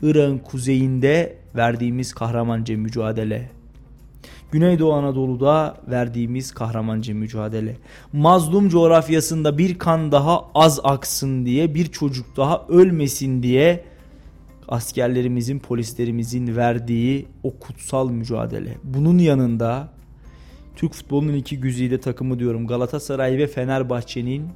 Irak'ın 0.01 0.37
kuzeyinde 0.37 1.37
verdiğimiz 1.55 2.13
kahramanca 2.13 2.77
mücadele. 2.77 3.49
Güneydoğu 4.51 4.93
Anadolu'da 4.93 5.77
verdiğimiz 5.89 6.51
kahramanca 6.51 7.13
mücadele. 7.13 7.77
Mazlum 8.13 8.69
coğrafyasında 8.69 9.57
bir 9.57 9.77
kan 9.77 10.11
daha 10.11 10.45
az 10.55 10.79
aksın 10.83 11.45
diye, 11.45 11.75
bir 11.75 11.85
çocuk 11.85 12.37
daha 12.37 12.65
ölmesin 12.69 13.43
diye 13.43 13.83
askerlerimizin, 14.67 15.59
polislerimizin 15.59 16.55
verdiği 16.55 17.27
o 17.43 17.59
kutsal 17.59 18.09
mücadele. 18.09 18.77
Bunun 18.83 19.17
yanında 19.17 19.89
Türk 20.75 20.93
futbolunun 20.93 21.33
iki 21.33 21.59
güzide 21.59 21.99
takımı 21.99 22.39
diyorum 22.39 22.67
Galatasaray 22.67 23.37
ve 23.37 23.47
Fenerbahçe'nin 23.47 24.47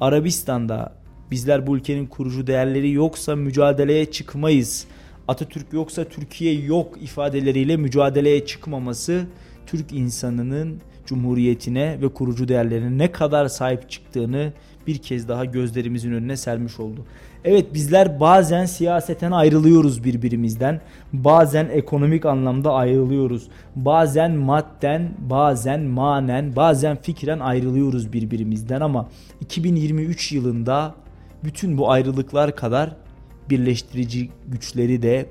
Arabistan'da 0.00 0.92
Bizler 1.30 1.66
bu 1.66 1.76
ülkenin 1.76 2.06
kurucu 2.06 2.46
değerleri 2.46 2.92
yoksa 2.92 3.36
mücadeleye 3.36 4.10
çıkmayız. 4.10 4.86
Atatürk 5.28 5.72
yoksa 5.72 6.04
Türkiye 6.04 6.54
yok 6.54 7.02
ifadeleriyle 7.02 7.76
mücadeleye 7.76 8.46
çıkmaması 8.46 9.26
Türk 9.66 9.92
insanının 9.92 10.80
Cumhuriyetine 11.06 11.98
ve 12.02 12.08
kurucu 12.08 12.48
değerlerine 12.48 12.98
ne 12.98 13.12
kadar 13.12 13.48
sahip 13.48 13.90
çıktığını 13.90 14.52
bir 14.86 14.98
kez 14.98 15.28
daha 15.28 15.44
gözlerimizin 15.44 16.12
önüne 16.12 16.36
sermiş 16.36 16.80
oldu. 16.80 17.04
Evet 17.44 17.74
bizler 17.74 18.20
bazen 18.20 18.66
siyaseten 18.66 19.30
ayrılıyoruz 19.30 20.04
birbirimizden. 20.04 20.80
Bazen 21.12 21.68
ekonomik 21.72 22.26
anlamda 22.26 22.72
ayrılıyoruz. 22.72 23.48
Bazen 23.76 24.32
madden, 24.32 25.10
bazen 25.18 25.80
manen, 25.80 26.56
bazen 26.56 26.96
fikren 27.02 27.38
ayrılıyoruz 27.38 28.12
birbirimizden 28.12 28.80
ama 28.80 29.08
2023 29.40 30.32
yılında 30.32 30.94
bütün 31.44 31.78
bu 31.78 31.90
ayrılıklar 31.90 32.56
kadar 32.56 32.96
birleştirici 33.50 34.28
güçleri 34.48 35.02
de 35.02 35.26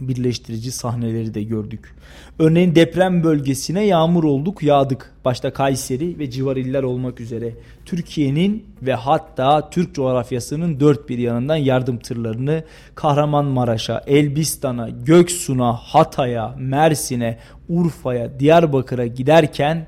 birleştirici 0.00 0.72
sahneleri 0.72 1.34
de 1.34 1.42
gördük. 1.42 1.94
Örneğin 2.38 2.74
deprem 2.74 3.24
bölgesine 3.24 3.86
yağmur 3.86 4.24
olduk, 4.24 4.62
yağdık. 4.62 5.14
Başta 5.24 5.52
Kayseri 5.52 6.18
ve 6.18 6.30
civar 6.30 6.56
iller 6.56 6.82
olmak 6.82 7.20
üzere. 7.20 7.52
Türkiye'nin 7.84 8.66
ve 8.82 8.94
hatta 8.94 9.70
Türk 9.70 9.94
coğrafyasının 9.94 10.80
dört 10.80 11.08
bir 11.08 11.18
yanından 11.18 11.56
yardım 11.56 11.98
tırlarını 11.98 12.64
Kahramanmaraş'a, 12.94 14.02
Elbistan'a, 14.06 14.88
Göksun'a, 14.88 15.72
Hatay'a, 15.72 16.54
Mersin'e, 16.58 17.38
Urfa'ya, 17.68 18.40
Diyarbakır'a 18.40 19.06
giderken 19.06 19.86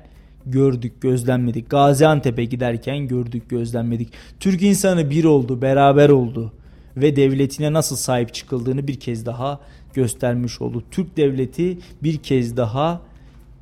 gördük, 0.51 1.01
gözlemledik. 1.01 1.69
Gaziantep'e 1.69 2.45
giderken 2.45 3.07
gördük, 3.07 3.49
gözlemledik. 3.49 4.09
Türk 4.39 4.61
insanı 4.61 5.09
bir 5.09 5.23
oldu, 5.23 5.61
beraber 5.61 6.09
oldu 6.09 6.53
ve 6.97 7.15
devletine 7.15 7.73
nasıl 7.73 7.95
sahip 7.95 8.33
çıkıldığını 8.33 8.87
bir 8.87 8.99
kez 8.99 9.25
daha 9.25 9.59
göstermiş 9.93 10.61
oldu. 10.61 10.83
Türk 10.91 11.17
devleti 11.17 11.77
bir 12.03 12.17
kez 12.17 12.57
daha 12.57 13.01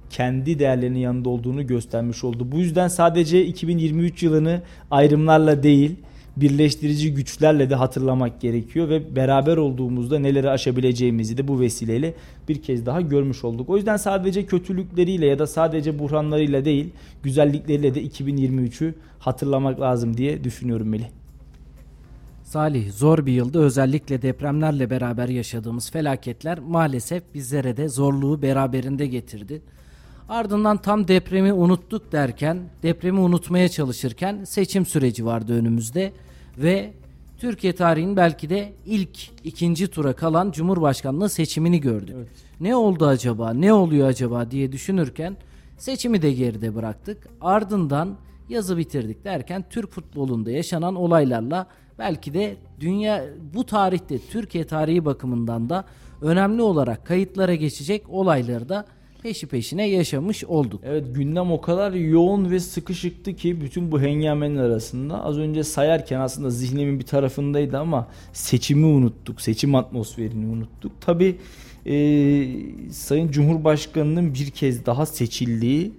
kendi 0.09 0.59
değerlerinin 0.59 0.99
yanında 0.99 1.29
olduğunu 1.29 1.67
göstermiş 1.67 2.23
oldu. 2.23 2.51
Bu 2.51 2.57
yüzden 2.57 2.87
sadece 2.87 3.45
2023 3.45 4.23
yılını 4.23 4.61
ayrımlarla 4.91 5.63
değil, 5.63 5.95
birleştirici 6.37 7.13
güçlerle 7.13 7.69
de 7.69 7.75
hatırlamak 7.75 8.41
gerekiyor 8.41 8.89
ve 8.89 9.15
beraber 9.15 9.57
olduğumuzda 9.57 10.19
neleri 10.19 10.49
aşabileceğimizi 10.49 11.37
de 11.37 11.47
bu 11.47 11.59
vesileyle 11.59 12.13
bir 12.49 12.61
kez 12.61 12.85
daha 12.85 13.01
görmüş 13.01 13.43
olduk. 13.43 13.69
O 13.69 13.77
yüzden 13.77 13.97
sadece 13.97 14.45
kötülükleriyle 14.45 15.25
ya 15.25 15.39
da 15.39 15.47
sadece 15.47 15.99
buhranlarıyla 15.99 16.65
değil, 16.65 16.89
güzellikleriyle 17.23 17.95
de 17.95 18.03
2023'ü 18.03 18.93
hatırlamak 19.19 19.79
lazım 19.79 20.17
diye 20.17 20.43
düşünüyorum 20.43 20.87
Melih. 20.87 21.07
Salih 22.43 22.91
zor 22.91 23.25
bir 23.25 23.33
yılda 23.33 23.59
özellikle 23.59 24.21
depremlerle 24.21 24.89
beraber 24.89 25.27
yaşadığımız 25.27 25.91
felaketler 25.91 26.59
maalesef 26.59 27.23
bizlere 27.33 27.77
de 27.77 27.89
zorluğu 27.89 28.41
beraberinde 28.41 29.07
getirdi. 29.07 29.61
Ardından 30.29 30.77
tam 30.77 31.07
depremi 31.07 31.53
unuttuk 31.53 32.11
derken, 32.11 32.57
depremi 32.83 33.19
unutmaya 33.19 33.69
çalışırken 33.69 34.43
seçim 34.43 34.85
süreci 34.85 35.25
vardı 35.25 35.53
önümüzde 35.53 36.13
ve 36.57 36.93
Türkiye 37.37 37.75
tarihinin 37.75 38.17
belki 38.17 38.49
de 38.49 38.73
ilk 38.85 39.43
ikinci 39.43 39.87
tura 39.87 40.13
kalan 40.13 40.51
Cumhurbaşkanlığı 40.51 41.29
seçimini 41.29 41.81
gördük. 41.81 42.15
Evet. 42.17 42.27
Ne 42.59 42.75
oldu 42.75 43.07
acaba, 43.07 43.53
ne 43.53 43.73
oluyor 43.73 44.07
acaba 44.07 44.51
diye 44.51 44.71
düşünürken 44.71 45.37
seçimi 45.77 46.21
de 46.21 46.31
geride 46.31 46.75
bıraktık. 46.75 47.27
Ardından 47.41 48.15
yazı 48.49 48.77
bitirdik 48.77 49.23
derken 49.23 49.65
Türk 49.69 49.91
futbolunda 49.91 50.51
yaşanan 50.51 50.95
olaylarla 50.95 51.67
belki 51.99 52.33
de 52.33 52.55
dünya 52.79 53.25
bu 53.53 53.65
tarihte 53.65 54.19
Türkiye 54.19 54.67
tarihi 54.67 55.05
bakımından 55.05 55.69
da 55.69 55.85
önemli 56.21 56.61
olarak 56.61 57.05
kayıtlara 57.05 57.55
geçecek 57.55 58.09
olayları 58.09 58.69
da 58.69 58.85
peşi 59.25 59.47
peşine 59.47 59.87
yaşamış 59.89 60.43
olduk. 60.43 60.81
Evet 60.83 61.15
gündem 61.15 61.51
o 61.51 61.61
kadar 61.61 61.91
yoğun 61.93 62.51
ve 62.51 62.59
sıkışıktı 62.59 63.33
ki 63.33 63.61
bütün 63.61 63.91
bu 63.91 64.01
hengamenin 64.01 64.57
arasında 64.57 65.23
az 65.23 65.37
önce 65.37 65.63
sayarken 65.63 66.19
aslında 66.19 66.49
zihnimin 66.49 66.99
bir 66.99 67.05
tarafındaydı 67.05 67.77
ama 67.77 68.07
seçimi 68.33 68.85
unuttuk. 68.85 69.41
Seçim 69.41 69.75
atmosferini 69.75 70.45
unuttuk. 70.45 71.01
Tabi 71.01 71.35
e, 71.85 71.95
Sayın 72.91 73.31
Cumhurbaşkanı'nın 73.31 74.33
bir 74.33 74.49
kez 74.49 74.85
daha 74.85 75.05
seçildiği 75.05 75.91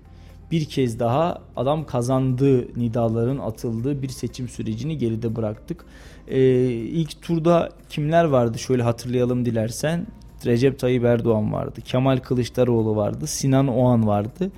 bir 0.50 0.64
kez 0.64 1.00
daha 1.00 1.42
adam 1.56 1.86
kazandığı 1.86 2.80
nidaların 2.80 3.38
atıldığı 3.38 4.02
bir 4.02 4.08
seçim 4.08 4.48
sürecini 4.48 4.98
geride 4.98 5.36
bıraktık. 5.36 5.84
Ee, 6.28 6.40
ilk 6.70 7.22
turda 7.22 7.70
kimler 7.88 8.24
vardı 8.24 8.58
şöyle 8.58 8.82
hatırlayalım 8.82 9.44
dilersen. 9.44 10.06
Recep 10.46 10.78
Tayyip 10.78 11.04
Erdoğan 11.04 11.52
vardı, 11.52 11.80
Kemal 11.84 12.18
Kılıçdaroğlu 12.18 12.96
vardı, 12.96 13.26
Sinan 13.26 13.68
Oğan 13.68 14.06
vardı 14.06 14.50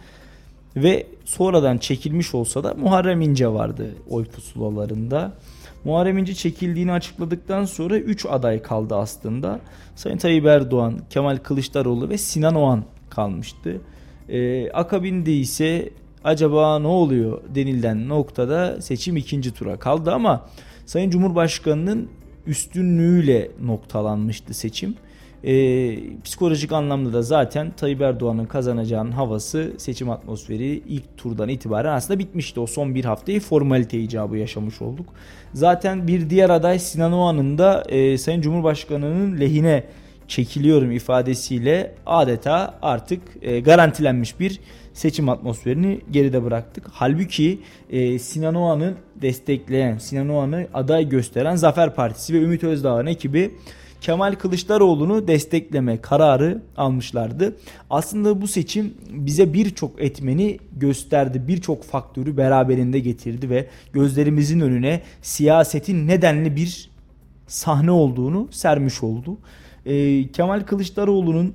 ve 0.76 1.06
sonradan 1.24 1.78
çekilmiş 1.78 2.34
olsa 2.34 2.64
da 2.64 2.74
Muharrem 2.74 3.20
İnce 3.20 3.48
vardı 3.48 3.94
oy 4.10 4.24
pusulalarında. 4.24 5.32
Muharrem 5.84 6.18
İnce 6.18 6.34
çekildiğini 6.34 6.92
açıkladıktan 6.92 7.64
sonra 7.64 7.98
3 7.98 8.26
aday 8.26 8.62
kaldı 8.62 8.96
aslında. 8.96 9.60
Sayın 9.96 10.16
Tayyip 10.16 10.46
Erdoğan, 10.46 10.98
Kemal 11.10 11.36
Kılıçdaroğlu 11.36 12.08
ve 12.08 12.18
Sinan 12.18 12.54
Oğan 12.54 12.84
kalmıştı. 13.10 13.80
E, 14.28 14.70
akabinde 14.70 15.32
ise 15.32 15.90
acaba 16.24 16.78
ne 16.78 16.86
oluyor 16.86 17.40
denilen 17.54 18.08
noktada 18.08 18.82
seçim 18.82 19.16
ikinci 19.16 19.54
tura 19.54 19.76
kaldı 19.76 20.12
ama 20.12 20.46
Sayın 20.86 21.10
Cumhurbaşkanı'nın 21.10 22.08
üstünlüğüyle 22.46 23.50
noktalanmıştı 23.62 24.54
seçim. 24.54 24.96
E, 25.44 26.20
psikolojik 26.24 26.72
anlamda 26.72 27.12
da 27.12 27.22
zaten 27.22 27.70
Tayyip 27.76 28.00
Erdoğan'ın 28.00 28.46
kazanacağının 28.46 29.12
havası 29.12 29.72
seçim 29.78 30.10
atmosferi 30.10 30.82
ilk 30.88 31.16
turdan 31.16 31.48
itibaren 31.48 31.92
aslında 31.92 32.18
bitmişti. 32.18 32.60
O 32.60 32.66
son 32.66 32.94
bir 32.94 33.04
haftayı 33.04 33.40
formalite 33.40 33.98
icabı 34.00 34.36
yaşamış 34.36 34.82
olduk. 34.82 35.06
Zaten 35.54 36.06
bir 36.06 36.30
diğer 36.30 36.50
aday 36.50 36.78
Sinan 36.78 37.12
Oğan'ın 37.12 37.58
da 37.58 37.84
e, 37.88 38.18
Sayın 38.18 38.40
Cumhurbaşkanı'nın 38.40 39.40
lehine 39.40 39.84
çekiliyorum 40.28 40.90
ifadesiyle 40.90 41.94
adeta 42.06 42.78
artık 42.82 43.22
e, 43.42 43.60
garantilenmiş 43.60 44.40
bir 44.40 44.60
seçim 44.92 45.28
atmosferini 45.28 46.00
geride 46.10 46.44
bıraktık. 46.44 46.86
Halbuki 46.92 47.60
e, 47.90 48.18
Sinan 48.18 48.54
Oğan'ı 48.54 48.94
destekleyen, 49.16 49.98
Sinan 49.98 50.28
Oğan'ı 50.28 50.66
aday 50.74 51.08
gösteren 51.08 51.56
Zafer 51.56 51.94
Partisi 51.94 52.34
ve 52.34 52.38
Ümit 52.38 52.64
Özdağ'ın 52.64 53.06
ekibi 53.06 53.50
Kemal 54.00 54.34
Kılıçdaroğlu'nu 54.34 55.28
destekleme 55.28 56.00
kararı 56.00 56.62
almışlardı. 56.76 57.56
Aslında 57.90 58.42
bu 58.42 58.48
seçim 58.48 58.94
bize 59.10 59.52
birçok 59.52 60.02
etmeni 60.02 60.58
gösterdi. 60.76 61.42
Birçok 61.48 61.84
faktörü 61.84 62.36
beraberinde 62.36 62.98
getirdi 62.98 63.50
ve 63.50 63.66
gözlerimizin 63.92 64.60
önüne 64.60 65.02
siyasetin 65.22 66.08
nedenli 66.08 66.56
bir 66.56 66.90
sahne 67.46 67.90
olduğunu 67.90 68.48
sermiş 68.50 69.02
oldu 69.02 69.38
e, 69.88 70.28
Kemal 70.32 70.60
Kılıçdaroğlu'nun 70.60 71.54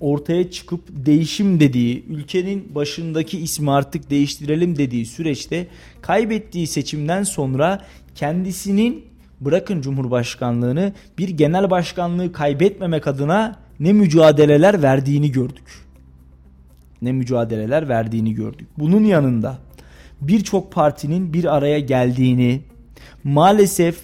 ortaya 0.00 0.50
çıkıp 0.50 0.80
değişim 0.88 1.60
dediği, 1.60 2.04
ülkenin 2.06 2.74
başındaki 2.74 3.38
ismi 3.38 3.70
artık 3.70 4.10
değiştirelim 4.10 4.78
dediği 4.78 5.06
süreçte 5.06 5.66
kaybettiği 6.02 6.66
seçimden 6.66 7.22
sonra 7.22 7.84
kendisinin 8.14 9.04
bırakın 9.40 9.80
Cumhurbaşkanlığını 9.80 10.92
bir 11.18 11.28
genel 11.28 11.70
başkanlığı 11.70 12.32
kaybetmemek 12.32 13.06
adına 13.06 13.56
ne 13.80 13.92
mücadeleler 13.92 14.82
verdiğini 14.82 15.32
gördük. 15.32 15.86
Ne 17.02 17.12
mücadeleler 17.12 17.88
verdiğini 17.88 18.34
gördük. 18.34 18.68
Bunun 18.78 19.04
yanında 19.04 19.58
birçok 20.20 20.72
partinin 20.72 21.32
bir 21.32 21.56
araya 21.56 21.78
geldiğini, 21.78 22.60
maalesef 23.24 24.00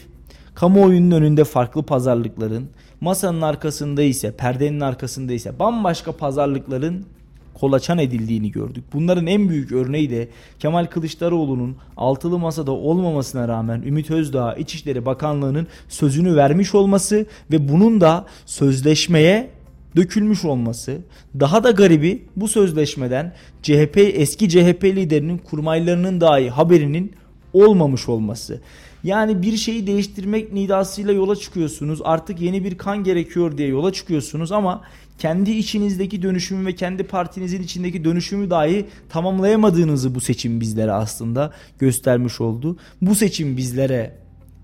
kamuoyunun 0.55 1.11
önünde 1.11 1.45
farklı 1.45 1.83
pazarlıkların, 1.83 2.71
masanın 3.01 3.43
arkasında 3.43 4.03
ise 4.03 4.37
perdenin 4.37 4.81
arkasında 4.81 5.33
ise 5.33 5.59
bambaşka 5.59 6.13
pazarlıkların 6.13 7.07
kolaçan 7.55 7.99
edildiğini 7.99 8.51
gördük. 8.51 8.85
Bunların 8.93 9.27
en 9.27 9.49
büyük 9.49 9.73
örneği 9.73 10.11
de 10.11 10.29
Kemal 10.59 10.87
Kılıçdaroğlu'nun 10.87 11.77
altılı 11.97 12.39
masada 12.39 12.73
olmamasına 12.73 13.49
rağmen 13.49 13.83
Ümit 13.83 14.11
Özdağ 14.11 14.55
İçişleri 14.55 15.07
Bakanlığı'nın 15.07 15.67
sözünü 15.89 16.37
vermiş 16.37 16.75
olması 16.75 17.27
ve 17.51 17.69
bunun 17.69 18.01
da 18.01 18.27
sözleşmeye 18.47 19.51
dökülmüş 19.97 20.45
olması. 20.45 20.99
Daha 21.41 21.65
da 21.65 21.71
garibi 21.71 22.23
bu 22.37 22.49
sözleşmeden 22.49 23.35
CHP 23.63 23.97
eski 23.97 24.49
CHP 24.49 24.85
liderinin 24.85 25.39
kurmaylarının 25.39 26.21
dahi 26.21 26.51
haberinin 26.51 27.13
olmamış 27.53 28.09
olması. 28.09 28.61
Yani 29.05 29.43
bir 29.43 29.57
şeyi 29.57 29.87
değiştirmek 29.87 30.53
nidasıyla 30.53 31.13
yola 31.13 31.37
çıkıyorsunuz. 31.37 32.01
Artık 32.05 32.41
yeni 32.41 32.65
bir 32.65 32.79
kan 32.79 33.05
gerekiyor 33.05 33.59
diye 33.59 33.69
yola 33.69 33.93
çıkıyorsunuz 33.93 34.53
ama 34.53 34.83
kendi 35.23 35.51
içinizdeki 35.51 36.23
dönüşümü 36.23 36.67
ve 36.67 36.75
kendi 36.75 37.03
partinizin 37.03 37.63
içindeki 37.63 38.05
dönüşümü 38.05 38.51
dahi 38.51 38.87
tamamlayamadığınızı 39.09 40.15
bu 40.15 40.21
seçim 40.21 40.61
bizlere 40.61 40.93
aslında 40.93 41.53
göstermiş 41.79 42.41
oldu. 42.41 42.77
Bu 43.03 43.15
seçim 43.15 43.57
bizlere 43.57 44.19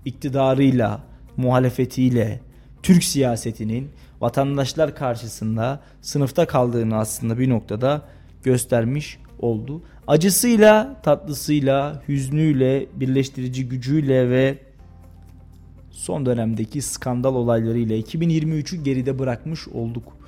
iktidarıyla, 0.05 1.03
muhalefetiyle, 1.37 2.39
Türk 2.83 3.03
siyasetinin 3.03 3.89
vatandaşlar 4.21 4.95
karşısında 4.95 5.79
sınıfta 6.01 6.47
kaldığını 6.47 6.97
aslında 6.97 7.39
bir 7.39 7.49
noktada 7.49 8.01
göstermiş 8.43 9.19
oldu. 9.39 9.81
Acısıyla, 10.07 11.01
tatlısıyla, 11.03 12.03
hüznüyle, 12.07 12.85
birleştirici 12.95 13.69
gücüyle 13.69 14.29
ve 14.29 14.57
son 15.91 16.25
dönemdeki 16.25 16.81
skandal 16.81 17.35
olaylarıyla 17.35 17.97
2023'ü 17.97 18.83
geride 18.83 19.19
bırakmış 19.19 19.67
olduk. 19.67 20.18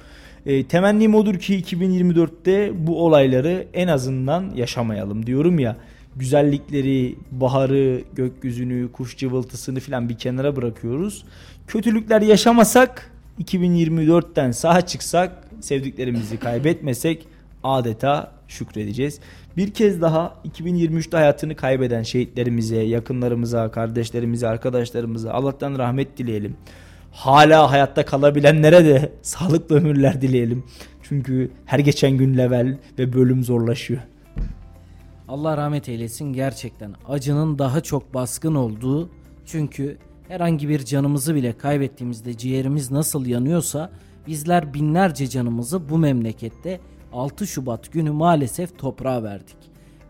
E, 0.45 0.63
temennim 0.63 1.15
odur 1.15 1.35
ki 1.35 1.61
2024'te 1.61 2.87
bu 2.87 3.05
olayları 3.05 3.67
en 3.73 3.87
azından 3.87 4.51
yaşamayalım 4.55 5.25
diyorum 5.25 5.59
ya. 5.59 5.77
Güzellikleri, 6.15 7.15
baharı, 7.31 8.01
gökyüzünü, 8.13 8.91
kuş 8.91 9.17
cıvıltısını 9.17 9.79
filan 9.79 10.09
bir 10.09 10.17
kenara 10.17 10.55
bırakıyoruz. 10.55 11.25
Kötülükler 11.67 12.21
yaşamasak 12.21 13.11
2024'ten 13.43 14.51
sağ 14.51 14.81
çıksak 14.81 15.47
sevdiklerimizi 15.59 16.37
kaybetmesek 16.37 17.27
adeta 17.63 18.31
şükredeceğiz. 18.47 19.19
Bir 19.57 19.73
kez 19.73 20.01
daha 20.01 20.35
2023'te 20.45 21.17
hayatını 21.17 21.55
kaybeden 21.55 22.03
şehitlerimize, 22.03 22.81
yakınlarımıza, 22.81 23.71
kardeşlerimize, 23.71 24.47
arkadaşlarımıza 24.47 25.31
Allah'tan 25.31 25.77
rahmet 25.77 26.17
dileyelim. 26.17 26.55
Hala 27.11 27.71
hayatta 27.71 28.05
kalabilenlere 28.05 28.85
de 28.85 29.13
sağlıklı 29.21 29.75
ömürler 29.75 30.21
dileyelim. 30.21 30.63
Çünkü 31.03 31.51
her 31.65 31.79
geçen 31.79 32.11
gün 32.11 32.37
level 32.37 32.77
ve 32.99 33.13
bölüm 33.13 33.43
zorlaşıyor. 33.43 34.01
Allah 35.27 35.57
rahmet 35.57 35.89
eylesin 35.89 36.33
gerçekten 36.33 36.95
acının 37.07 37.59
daha 37.59 37.81
çok 37.81 38.13
baskın 38.13 38.55
olduğu 38.55 39.09
çünkü 39.45 39.97
herhangi 40.27 40.69
bir 40.69 40.85
canımızı 40.85 41.35
bile 41.35 41.57
kaybettiğimizde 41.57 42.37
ciğerimiz 42.37 42.91
nasıl 42.91 43.25
yanıyorsa 43.25 43.91
bizler 44.27 44.73
binlerce 44.73 45.27
canımızı 45.27 45.89
bu 45.89 45.97
memlekette 45.97 46.79
6 47.13 47.47
Şubat 47.47 47.91
günü 47.91 48.11
maalesef 48.11 48.79
toprağa 48.79 49.23
verdik. 49.23 49.57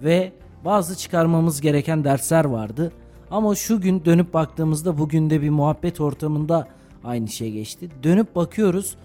Ve 0.03 0.31
bazı 0.65 0.97
çıkarmamız 0.97 1.61
gereken 1.61 2.03
dersler 2.03 2.45
vardı. 2.45 2.91
Ama 3.31 3.55
şu 3.55 3.81
gün 3.81 4.05
dönüp 4.05 4.33
baktığımızda 4.33 4.97
bugün 4.97 5.29
de 5.29 5.41
bir 5.41 5.49
muhabbet 5.49 6.01
ortamında 6.01 6.67
aynı 7.03 7.27
şey 7.27 7.51
geçti. 7.51 7.89
Dönüp 8.03 8.35
bakıyoruz. 8.35 8.95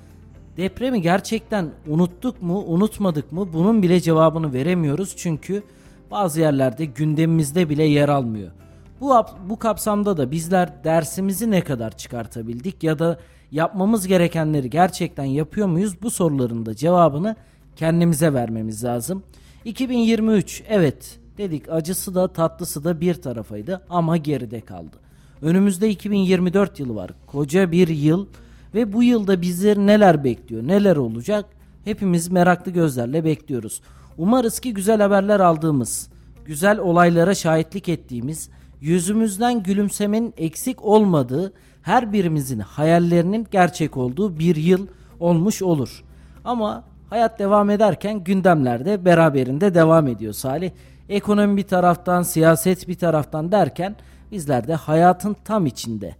Depremi 0.56 1.02
gerçekten 1.02 1.70
unuttuk 1.86 2.42
mu, 2.42 2.64
unutmadık 2.66 3.32
mı? 3.32 3.52
Bunun 3.52 3.82
bile 3.82 4.00
cevabını 4.00 4.52
veremiyoruz 4.52 5.14
çünkü 5.16 5.62
bazı 6.10 6.40
yerlerde 6.40 6.84
gündemimizde 6.84 7.68
bile 7.68 7.84
yer 7.84 8.08
almıyor. 8.08 8.52
Bu 9.00 9.14
bu 9.48 9.58
kapsamda 9.58 10.16
da 10.16 10.30
bizler 10.30 10.84
dersimizi 10.84 11.50
ne 11.50 11.60
kadar 11.60 11.96
çıkartabildik 11.96 12.82
ya 12.82 12.98
da 12.98 13.18
yapmamız 13.50 14.06
gerekenleri 14.06 14.70
gerçekten 14.70 15.24
yapıyor 15.24 15.66
muyuz? 15.66 16.02
Bu 16.02 16.10
soruların 16.10 16.66
da 16.66 16.74
cevabını 16.74 17.36
kendimize 17.76 18.34
vermemiz 18.34 18.84
lazım. 18.84 19.22
2023 19.64 20.62
evet 20.68 21.18
dedik 21.38 21.68
acısı 21.68 22.14
da 22.14 22.32
tatlısı 22.32 22.84
da 22.84 23.00
bir 23.00 23.14
tarafaydı 23.14 23.86
ama 23.90 24.16
geride 24.16 24.60
kaldı. 24.60 24.96
Önümüzde 25.42 25.90
2024 25.90 26.80
yılı 26.80 26.94
var. 26.94 27.10
Koca 27.26 27.72
bir 27.72 27.88
yıl 27.88 28.26
ve 28.74 28.92
bu 28.92 29.02
yılda 29.02 29.42
bizleri 29.42 29.86
neler 29.86 30.24
bekliyor, 30.24 30.62
neler 30.62 30.96
olacak? 30.96 31.46
Hepimiz 31.84 32.28
meraklı 32.28 32.72
gözlerle 32.72 33.24
bekliyoruz. 33.24 33.80
Umarız 34.18 34.60
ki 34.60 34.74
güzel 34.74 35.00
haberler 35.00 35.40
aldığımız, 35.40 36.10
güzel 36.44 36.78
olaylara 36.78 37.34
şahitlik 37.34 37.88
ettiğimiz, 37.88 38.50
yüzümüzden 38.80 39.62
gülümsemenin 39.62 40.34
eksik 40.36 40.84
olmadığı, 40.84 41.52
her 41.82 42.12
birimizin 42.12 42.58
hayallerinin 42.58 43.46
gerçek 43.50 43.96
olduğu 43.96 44.38
bir 44.38 44.56
yıl 44.56 44.86
olmuş 45.20 45.62
olur. 45.62 46.04
Ama 46.44 46.84
hayat 47.10 47.38
devam 47.38 47.70
ederken 47.70 48.24
gündemler 48.24 48.84
de 48.84 49.04
beraberinde 49.04 49.74
devam 49.74 50.08
ediyor 50.08 50.32
Salih. 50.32 50.70
Ekonomi 51.08 51.56
bir 51.56 51.62
taraftan, 51.62 52.22
siyaset 52.22 52.88
bir 52.88 52.94
taraftan 52.94 53.52
derken 53.52 53.96
bizler 54.32 54.68
de 54.68 54.74
hayatın 54.74 55.36
tam 55.44 55.66
içinde 55.66 56.16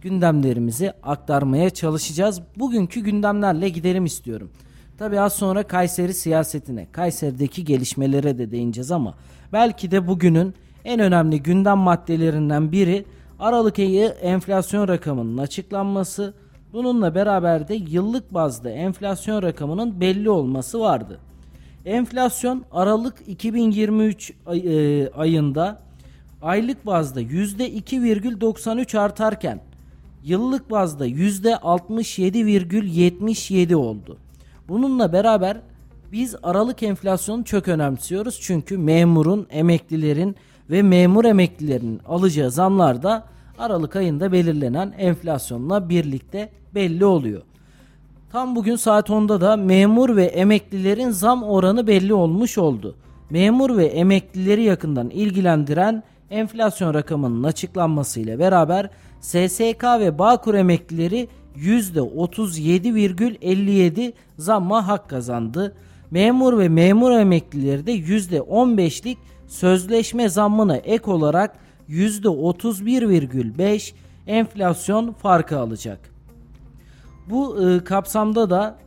gündemlerimizi 0.00 0.92
aktarmaya 1.02 1.70
çalışacağız. 1.70 2.40
Bugünkü 2.56 3.00
gündemlerle 3.00 3.68
gidelim 3.68 4.04
istiyorum. 4.04 4.50
Tabi 4.98 5.20
az 5.20 5.32
sonra 5.32 5.62
Kayseri 5.62 6.14
siyasetine, 6.14 6.86
Kayseri'deki 6.92 7.64
gelişmelere 7.64 8.38
de 8.38 8.50
değineceğiz 8.50 8.90
ama 8.90 9.14
belki 9.52 9.90
de 9.90 10.06
bugünün 10.06 10.54
en 10.84 11.00
önemli 11.00 11.42
gündem 11.42 11.78
maddelerinden 11.78 12.72
biri 12.72 13.04
Aralık 13.38 13.78
ayı 13.78 14.06
enflasyon 14.06 14.88
rakamının 14.88 15.38
açıklanması. 15.38 16.34
Bununla 16.72 17.14
beraber 17.14 17.68
de 17.68 17.74
yıllık 17.74 18.34
bazda 18.34 18.70
enflasyon 18.70 19.42
rakamının 19.42 20.00
belli 20.00 20.30
olması 20.30 20.80
vardı. 20.80 21.20
Enflasyon 21.84 22.64
Aralık 22.72 23.14
2023 23.26 24.32
ay, 24.46 24.58
e, 24.58 25.10
ayında 25.10 25.78
aylık 26.44 26.86
bazda 26.86 27.22
%2,93 27.22 28.98
artarken 28.98 29.60
yıllık 30.24 30.70
bazda 30.70 31.08
%67,77 31.08 33.74
oldu. 33.74 34.18
Bununla 34.68 35.12
beraber 35.12 35.56
biz 36.12 36.34
aralık 36.42 36.82
enflasyonu 36.82 37.44
çok 37.44 37.68
önemsiyoruz 37.68 38.38
çünkü 38.42 38.78
memurun, 38.78 39.46
emeklilerin 39.50 40.36
ve 40.70 40.82
memur 40.82 41.24
emeklilerinin 41.24 42.00
alacağı 42.08 42.50
zamlar 42.50 43.02
da 43.02 43.24
Aralık 43.58 43.96
ayında 43.96 44.32
belirlenen 44.32 44.94
enflasyonla 44.98 45.88
birlikte 45.88 46.48
belli 46.74 47.04
oluyor. 47.04 47.42
Tam 48.32 48.56
bugün 48.56 48.76
saat 48.76 49.08
10'da 49.08 49.40
da 49.40 49.56
memur 49.56 50.16
ve 50.16 50.24
emeklilerin 50.24 51.10
zam 51.10 51.42
oranı 51.42 51.86
belli 51.86 52.14
olmuş 52.14 52.58
oldu. 52.58 52.94
Memur 53.30 53.76
ve 53.76 53.86
emeklileri 53.86 54.62
yakından 54.62 55.10
ilgilendiren 55.10 56.02
enflasyon 56.30 56.94
rakamının 56.94 57.42
açıklanmasıyla 57.42 58.38
beraber 58.38 58.90
SSK 59.20 59.84
ve 60.00 60.18
Bağkur 60.18 60.54
emeklileri 60.54 61.28
%37,57 61.56 64.12
zamma 64.38 64.88
hak 64.88 65.10
kazandı. 65.10 65.76
Memur 66.10 66.58
ve 66.58 66.68
memur 66.68 67.10
emeklileri 67.10 67.86
de 67.86 67.96
%15'lik 67.96 69.18
sözleşme 69.46 70.28
zammına 70.28 70.76
ek 70.76 71.10
olarak 71.10 71.56
%31,5 71.88 73.92
enflasyon 74.26 75.12
farkı 75.12 75.58
alacak. 75.58 76.14
Bu 77.30 77.70
e, 77.70 77.84
kapsamda 77.84 78.50
da 78.50 78.78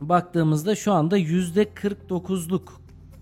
baktığımızda 0.00 0.74
şu 0.74 0.92
anda 0.92 1.18
%49'luk 1.18 2.62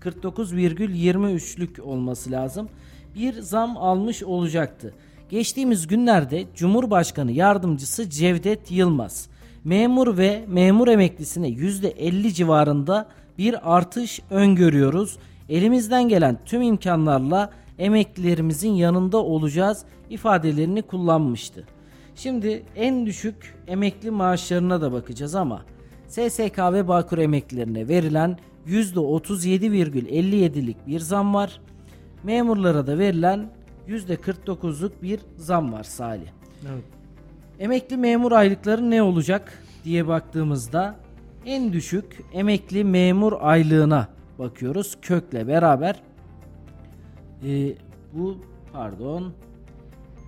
49,23'lük 0.01 1.81
olması 1.81 2.31
lazım. 2.31 2.69
Bir 3.17 3.41
zam 3.41 3.77
almış 3.77 4.23
olacaktı. 4.23 4.93
Geçtiğimiz 5.29 5.87
günlerde 5.87 6.45
Cumhurbaşkanı 6.55 7.31
Yardımcısı 7.31 8.09
Cevdet 8.09 8.71
Yılmaz 8.71 9.29
memur 9.63 10.17
ve 10.17 10.45
memur 10.47 10.87
emeklisine 10.87 11.49
%50 11.49 12.33
civarında 12.33 13.07
bir 13.37 13.75
artış 13.75 14.21
öngörüyoruz. 14.29 15.17
Elimizden 15.49 16.09
gelen 16.09 16.37
tüm 16.45 16.61
imkanlarla 16.61 17.49
emeklilerimizin 17.79 18.71
yanında 18.71 19.17
olacağız 19.17 19.83
ifadelerini 20.09 20.81
kullanmıştı. 20.81 21.67
Şimdi 22.15 22.63
en 22.75 23.05
düşük 23.05 23.55
emekli 23.67 24.11
maaşlarına 24.11 24.81
da 24.81 24.91
bakacağız 24.91 25.35
ama 25.35 25.65
SSK 26.07 26.59
ve 26.59 26.87
Bağkur 26.87 27.17
emeklilerine 27.17 27.87
verilen 27.87 28.37
%37,57'lik 28.67 30.87
bir 30.87 30.99
zam 30.99 31.33
var. 31.33 31.59
Memurlara 32.27 32.87
da 32.87 32.99
verilen 32.99 33.49
%49'luk 33.87 34.91
bir 35.01 35.19
zam 35.37 35.73
var 35.73 35.83
Salih. 35.83 36.27
Evet. 36.71 36.83
Emekli 37.59 37.97
memur 37.97 38.31
aylıkları 38.31 38.89
ne 38.89 39.01
olacak 39.01 39.63
diye 39.83 40.07
baktığımızda 40.07 40.95
en 41.45 41.73
düşük 41.73 42.23
emekli 42.33 42.83
memur 42.83 43.33
aylığına 43.39 44.07
bakıyoruz 44.39 44.97
kökle 45.01 45.47
beraber. 45.47 46.01
Ee, 47.43 47.73
bu 48.13 48.37
pardon 48.73 49.33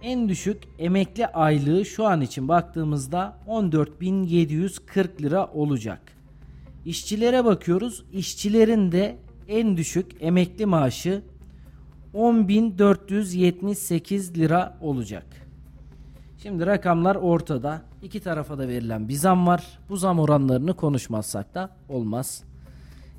en 0.03 0.29
düşük 0.29 0.63
emekli 0.77 1.27
aylığı 1.27 1.85
şu 1.85 2.05
an 2.05 2.21
için 2.21 2.47
baktığımızda 2.47 3.37
14.740 3.47 5.21
lira 5.21 5.47
olacak. 5.47 6.01
İşçilere 6.85 7.45
bakıyoruz. 7.45 8.05
İşçilerin 8.11 8.91
de 8.91 9.17
en 9.47 9.77
düşük 9.77 10.11
emekli 10.19 10.65
maaşı 10.65 11.21
10.478 12.13 14.35
lira 14.35 14.77
olacak. 14.81 15.25
Şimdi 16.37 16.65
rakamlar 16.65 17.15
ortada. 17.15 17.81
İki 18.03 18.19
tarafa 18.19 18.57
da 18.57 18.67
verilen 18.67 19.09
bir 19.09 19.13
zam 19.13 19.47
var. 19.47 19.79
Bu 19.89 19.97
zam 19.97 20.19
oranlarını 20.19 20.73
konuşmazsak 20.73 21.55
da 21.55 21.69
olmaz. 21.89 22.43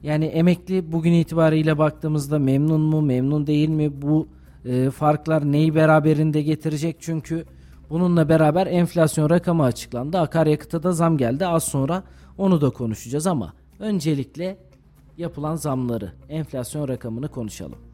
Yani 0.03 0.25
emekli 0.25 0.93
bugün 0.93 1.13
itibariyle 1.13 1.79
baktığımızda 1.79 2.39
memnun 2.39 2.81
mu, 2.81 3.03
memnun 3.03 3.47
değil 3.47 3.69
mi? 3.69 4.03
Bu 4.03 4.29
e, 4.65 4.91
farklar 4.91 5.53
neyi 5.53 5.75
beraberinde 5.75 6.43
getirecek? 6.43 6.97
Çünkü 7.01 7.45
bununla 7.91 8.29
beraber 8.29 8.67
enflasyon 8.67 9.31
rakamı 9.31 9.63
açıklandı. 9.63 10.19
Akaryakıta 10.19 10.83
da 10.83 10.93
zam 10.93 11.17
geldi. 11.17 11.47
Az 11.47 11.65
sonra 11.65 12.03
onu 12.39 12.61
da 12.61 12.71
konuşacağız 12.71 13.27
ama 13.27 13.53
öncelikle 13.79 14.57
yapılan 15.19 15.55
zamları, 15.55 16.13
enflasyon 16.29 16.89
rakamını 16.89 17.29
konuşalım. 17.29 17.90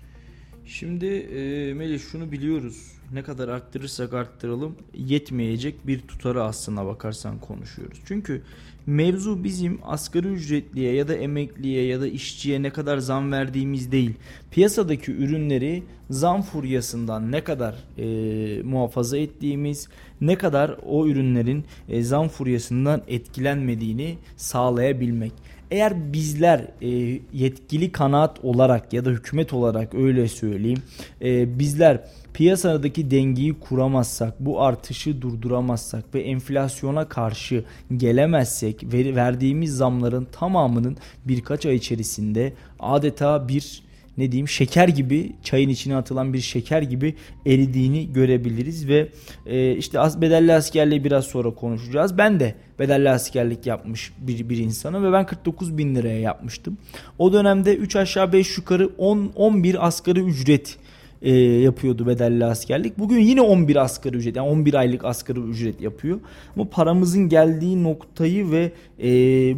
Şimdi 0.66 1.06
e, 1.06 1.74
Melih 1.74 2.00
şunu 2.00 2.32
biliyoruz. 2.32 2.92
Ne 3.12 3.22
kadar 3.22 3.48
arttırırsak 3.48 4.14
arttıralım 4.14 4.76
yetmeyecek 4.94 5.86
bir 5.86 6.00
tutarı 6.00 6.42
aslına 6.42 6.86
bakarsan 6.86 7.38
konuşuyoruz. 7.38 7.98
Çünkü 8.06 8.42
mevzu 8.86 9.44
bizim 9.44 9.78
asgari 9.82 10.28
ücretliye 10.28 10.94
ya 10.94 11.08
da 11.08 11.14
emekliye 11.14 11.86
ya 11.86 12.00
da 12.00 12.08
işçiye 12.08 12.62
ne 12.62 12.70
kadar 12.70 12.98
zam 12.98 13.32
verdiğimiz 13.32 13.92
değil. 13.92 14.12
Piyasadaki 14.50 15.12
ürünleri 15.12 15.82
zam 16.10 16.42
furyasından 16.42 17.32
ne 17.32 17.44
kadar 17.44 17.74
e, 17.98 18.62
muhafaza 18.62 19.18
ettiğimiz, 19.18 19.88
ne 20.20 20.38
kadar 20.38 20.76
o 20.86 21.06
ürünlerin 21.06 21.64
e, 21.88 22.02
zam 22.02 22.28
furyasından 22.28 23.02
etkilenmediğini 23.08 24.18
sağlayabilmek. 24.36 25.32
Eğer 25.70 26.12
bizler 26.12 26.60
e, 26.82 27.20
yetkili 27.32 27.92
kanaat 27.92 28.44
olarak 28.44 28.92
ya 28.92 29.04
da 29.04 29.10
hükümet 29.10 29.52
olarak 29.52 29.94
öyle 29.94 30.28
söyleyeyim 30.28 30.82
e, 31.22 31.58
bizler 31.58 32.00
piyasadaki 32.34 33.10
dengeyi 33.10 33.54
kuramazsak, 33.60 34.40
bu 34.40 34.62
artışı 34.62 35.22
durduramazsak 35.22 36.14
ve 36.14 36.20
enflasyona 36.22 37.08
karşı 37.08 37.64
gelemezsek 37.96 38.84
verdiğimiz 38.92 39.76
zamların 39.76 40.28
tamamının 40.32 40.96
birkaç 41.24 41.66
ay 41.66 41.76
içerisinde 41.76 42.52
adeta 42.80 43.48
bir 43.48 43.85
ne 44.18 44.32
diyeyim 44.32 44.48
şeker 44.48 44.88
gibi 44.88 45.32
çayın 45.42 45.68
içine 45.68 45.96
atılan 45.96 46.32
bir 46.32 46.40
şeker 46.40 46.82
gibi 46.82 47.14
eridiğini 47.46 48.12
görebiliriz 48.12 48.88
ve 48.88 49.08
e, 49.46 49.76
işte 49.76 50.00
as 50.00 50.20
bedelli 50.20 50.52
askerliği 50.52 51.04
biraz 51.04 51.24
sonra 51.24 51.50
konuşacağız. 51.50 52.18
Ben 52.18 52.40
de 52.40 52.54
bedelli 52.78 53.10
askerlik 53.10 53.66
yapmış 53.66 54.12
bir, 54.18 54.48
bir 54.48 54.58
insanım 54.58 55.04
ve 55.04 55.12
ben 55.12 55.26
49 55.26 55.78
bin 55.78 55.94
liraya 55.94 56.20
yapmıştım. 56.20 56.78
O 57.18 57.32
dönemde 57.32 57.76
3 57.76 57.96
aşağı 57.96 58.32
5 58.32 58.58
yukarı 58.58 58.90
10 58.98 59.32
11 59.34 59.86
asgari 59.86 60.20
ücret 60.20 60.76
e, 61.22 61.34
yapıyordu 61.38 62.06
bedelli 62.06 62.44
askerlik. 62.44 62.98
Bugün 62.98 63.18
yine 63.18 63.40
11 63.40 63.76
asgari 63.76 64.16
ücret 64.16 64.36
yani 64.36 64.48
11 64.48 64.74
aylık 64.74 65.04
asgari 65.04 65.40
ücret 65.40 65.80
yapıyor. 65.80 66.20
Bu 66.56 66.70
paramızın 66.70 67.28
geldiği 67.28 67.82
noktayı 67.82 68.50
ve 68.50 68.72
e, 69.02 69.10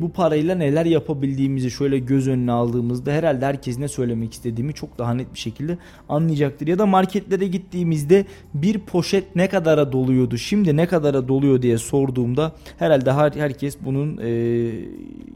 bu 0.03 0.13
parayla 0.13 0.55
neler 0.55 0.87
yapabildiğimizi 0.87 1.71
şöyle 1.71 1.99
göz 1.99 2.29
önüne 2.29 2.53
aldığımızda 2.53 3.13
herhalde 3.13 3.47
herkes 3.47 3.79
ne 3.79 3.89
söylemek 3.89 4.33
istediğimi 4.33 4.75
çok 4.75 4.99
daha 4.99 5.15
net 5.15 5.35
bir 5.35 5.39
şekilde 5.39 5.79
anlayacaktır. 6.09 6.67
Ya 6.67 6.79
da 6.79 6.87
marketlere 6.87 7.47
gittiğimizde 7.47 8.25
bir 8.55 8.79
poşet 8.79 9.37
ne 9.37 9.49
kadara 9.49 9.93
doluyordu 9.93 10.39
şimdi 10.39 10.77
ne 10.77 10.87
kadara 10.87 11.29
doluyor 11.29 11.63
diye 11.63 11.79
sorduğumda 11.79 12.53
herhalde 12.79 13.13
her, 13.13 13.33
herkes 13.33 13.77
bunun 13.85 14.19
e, 14.23 14.71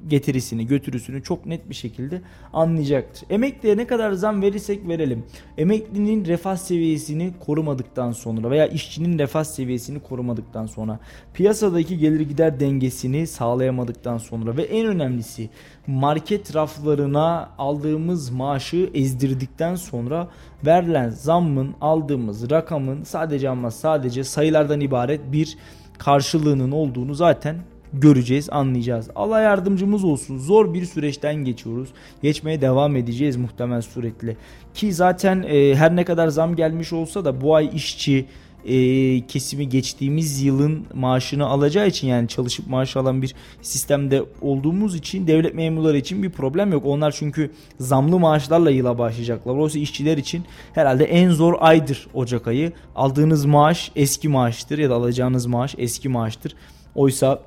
getirisini 0.08 0.66
götürüsünü 0.66 1.22
çok 1.22 1.46
net 1.46 1.70
bir 1.70 1.74
şekilde 1.74 2.20
anlayacaktır. 2.52 3.24
Emekliye 3.30 3.76
ne 3.76 3.86
kadar 3.86 4.12
zam 4.12 4.42
verirsek 4.42 4.88
verelim. 4.88 5.24
Emeklinin 5.58 6.11
refah 6.20 6.56
seviyesini 6.56 7.32
korumadıktan 7.46 8.12
sonra 8.12 8.50
veya 8.50 8.66
işçinin 8.66 9.18
refah 9.18 9.44
seviyesini 9.44 10.00
korumadıktan 10.00 10.66
sonra 10.66 10.98
piyasadaki 11.34 11.98
gelir 11.98 12.20
gider 12.20 12.60
dengesini 12.60 13.26
sağlayamadıktan 13.26 14.18
sonra 14.18 14.56
ve 14.56 14.62
en 14.62 14.86
önemlisi 14.86 15.50
market 15.86 16.54
raflarına 16.54 17.50
aldığımız 17.58 18.30
maaşı 18.30 18.90
ezdirdikten 18.94 19.76
sonra 19.76 20.28
verilen 20.66 21.08
zammın 21.10 21.74
aldığımız 21.80 22.50
rakamın 22.50 23.02
sadece 23.02 23.48
ama 23.48 23.70
sadece 23.70 24.24
sayılardan 24.24 24.80
ibaret 24.80 25.32
bir 25.32 25.56
karşılığının 25.98 26.72
olduğunu 26.72 27.14
zaten 27.14 27.56
göreceğiz, 27.94 28.48
anlayacağız. 28.50 29.10
Allah 29.14 29.40
yardımcımız 29.40 30.04
olsun. 30.04 30.38
Zor 30.38 30.74
bir 30.74 30.84
süreçten 30.84 31.34
geçiyoruz. 31.34 31.88
Geçmeye 32.22 32.60
devam 32.60 32.96
edeceğiz 32.96 33.36
muhtemel 33.36 33.82
suretle. 33.82 34.36
Ki 34.74 34.92
zaten 34.92 35.44
e, 35.48 35.74
her 35.74 35.96
ne 35.96 36.04
kadar 36.04 36.28
zam 36.28 36.56
gelmiş 36.56 36.92
olsa 36.92 37.24
da 37.24 37.40
bu 37.40 37.54
ay 37.54 37.70
işçi 37.74 38.26
e, 38.64 39.26
kesimi 39.26 39.68
geçtiğimiz 39.68 40.42
yılın 40.42 40.86
maaşını 40.94 41.46
alacağı 41.46 41.88
için 41.88 42.08
yani 42.08 42.28
çalışıp 42.28 42.66
maaş 42.66 42.96
alan 42.96 43.22
bir 43.22 43.34
sistemde 43.62 44.22
olduğumuz 44.40 44.96
için 44.96 45.26
devlet 45.26 45.54
memurları 45.54 45.96
için 45.96 46.22
bir 46.22 46.30
problem 46.30 46.72
yok. 46.72 46.86
Onlar 46.86 47.12
çünkü 47.12 47.50
zamlı 47.78 48.18
maaşlarla 48.18 48.70
yıla 48.70 48.98
başlayacaklar. 48.98 49.54
Oysa 49.54 49.78
işçiler 49.78 50.16
için 50.16 50.44
herhalde 50.72 51.04
en 51.04 51.30
zor 51.30 51.54
aydır 51.60 52.06
Ocak 52.14 52.46
ayı. 52.48 52.72
Aldığınız 52.96 53.44
maaş 53.44 53.92
eski 53.96 54.28
maaştır 54.28 54.78
ya 54.78 54.90
da 54.90 54.94
alacağınız 54.94 55.46
maaş 55.46 55.74
eski 55.78 56.08
maaştır. 56.08 56.54
Oysa 56.94 57.42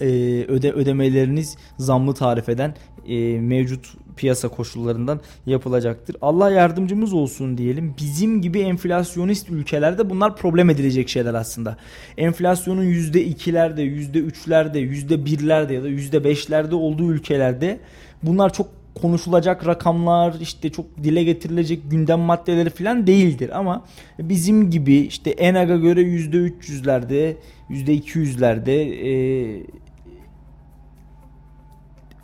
e, 0.00 0.06
öde 0.48 0.72
ödemeleriniz 0.72 1.56
zamlı 1.78 2.14
tarifeden 2.14 2.74
e, 3.08 3.40
mevcut 3.40 3.86
piyasa 4.16 4.48
koşullarından 4.48 5.20
yapılacaktır. 5.46 6.16
Allah 6.22 6.50
yardımcımız 6.50 7.12
olsun 7.12 7.58
diyelim. 7.58 7.94
Bizim 8.00 8.42
gibi 8.42 8.60
enflasyonist 8.60 9.50
ülkelerde 9.50 10.10
bunlar 10.10 10.36
problem 10.36 10.70
edilecek 10.70 11.08
şeyler 11.08 11.34
aslında. 11.34 11.76
Enflasyonun 12.16 12.84
%2'lerde, 12.84 13.80
%3'lerde, 13.80 14.78
%1'lerde 14.78 15.72
ya 15.72 15.82
da 15.82 15.88
%5'lerde 15.88 16.74
olduğu 16.74 17.12
ülkelerde 17.12 17.80
bunlar 18.22 18.52
çok 18.52 18.68
konuşulacak 18.94 19.66
rakamlar 19.66 20.34
işte 20.40 20.72
çok 20.72 20.86
dile 21.02 21.24
getirilecek 21.24 21.90
gündem 21.90 22.20
maddeleri 22.20 22.70
falan 22.70 23.06
değildir 23.06 23.58
ama 23.58 23.84
bizim 24.18 24.70
gibi 24.70 24.94
işte 24.94 25.30
ENAG'a 25.30 25.76
göre 25.76 26.00
%300'lerde 26.00 27.36
%200'lerde 27.70 28.70
e, 28.70 29.12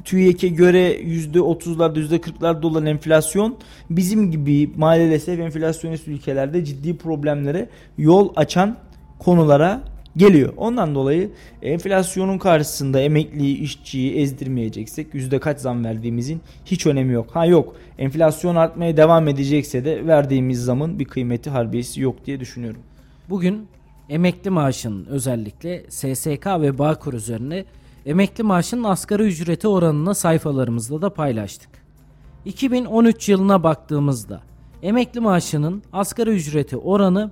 TÜİK'e 0.04 0.48
göre 0.48 1.00
%30'larda 1.00 1.98
%40'larda 1.98 2.66
olan 2.66 2.86
enflasyon 2.86 3.56
bizim 3.90 4.30
gibi 4.30 4.70
maalesef 4.76 5.40
enflasyonist 5.40 6.08
ülkelerde 6.08 6.64
ciddi 6.64 6.96
problemlere 6.96 7.68
yol 7.98 8.32
açan 8.36 8.76
konulara 9.18 9.82
geliyor. 10.16 10.52
Ondan 10.56 10.94
dolayı 10.94 11.30
enflasyonun 11.62 12.38
karşısında 12.38 13.00
emekliyi, 13.00 13.58
işçiyi 13.58 14.14
ezdirmeyeceksek 14.14 15.14
yüzde 15.14 15.38
kaç 15.38 15.60
zam 15.60 15.84
verdiğimizin 15.84 16.40
hiç 16.64 16.86
önemi 16.86 17.12
yok. 17.12 17.30
Ha 17.32 17.46
yok 17.46 17.76
enflasyon 17.98 18.56
artmaya 18.56 18.96
devam 18.96 19.28
edecekse 19.28 19.84
de 19.84 20.06
verdiğimiz 20.06 20.64
zamın 20.64 20.98
bir 20.98 21.04
kıymeti 21.04 21.50
harbiyesi 21.50 22.00
yok 22.00 22.26
diye 22.26 22.40
düşünüyorum. 22.40 22.80
Bugün 23.28 23.66
emekli 24.08 24.50
maaşının 24.50 25.06
özellikle 25.06 25.82
SSK 25.88 26.46
ve 26.46 26.78
Bağkur 26.78 27.12
üzerine 27.14 27.64
emekli 28.06 28.44
maaşının 28.44 28.84
asgari 28.84 29.22
ücreti 29.22 29.68
oranını 29.68 30.14
sayfalarımızda 30.14 31.02
da 31.02 31.14
paylaştık. 31.14 31.70
2013 32.44 33.28
yılına 33.28 33.62
baktığımızda 33.62 34.40
emekli 34.82 35.20
maaşının 35.20 35.82
asgari 35.92 36.30
ücreti 36.30 36.76
oranı 36.76 37.30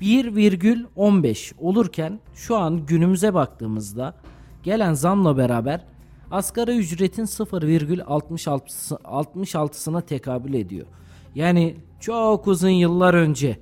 1,15 0.00 1.52
olurken 1.58 2.20
şu 2.34 2.56
an 2.56 2.86
günümüze 2.86 3.34
baktığımızda 3.34 4.14
gelen 4.62 4.94
zamla 4.94 5.36
beraber 5.36 5.84
asgari 6.30 6.76
ücretin 6.76 7.24
0,66'sına 7.24 10.02
tekabül 10.02 10.54
ediyor. 10.54 10.86
Yani 11.34 11.76
çok 12.00 12.46
uzun 12.46 12.68
yıllar 12.68 13.14
önce 13.14 13.58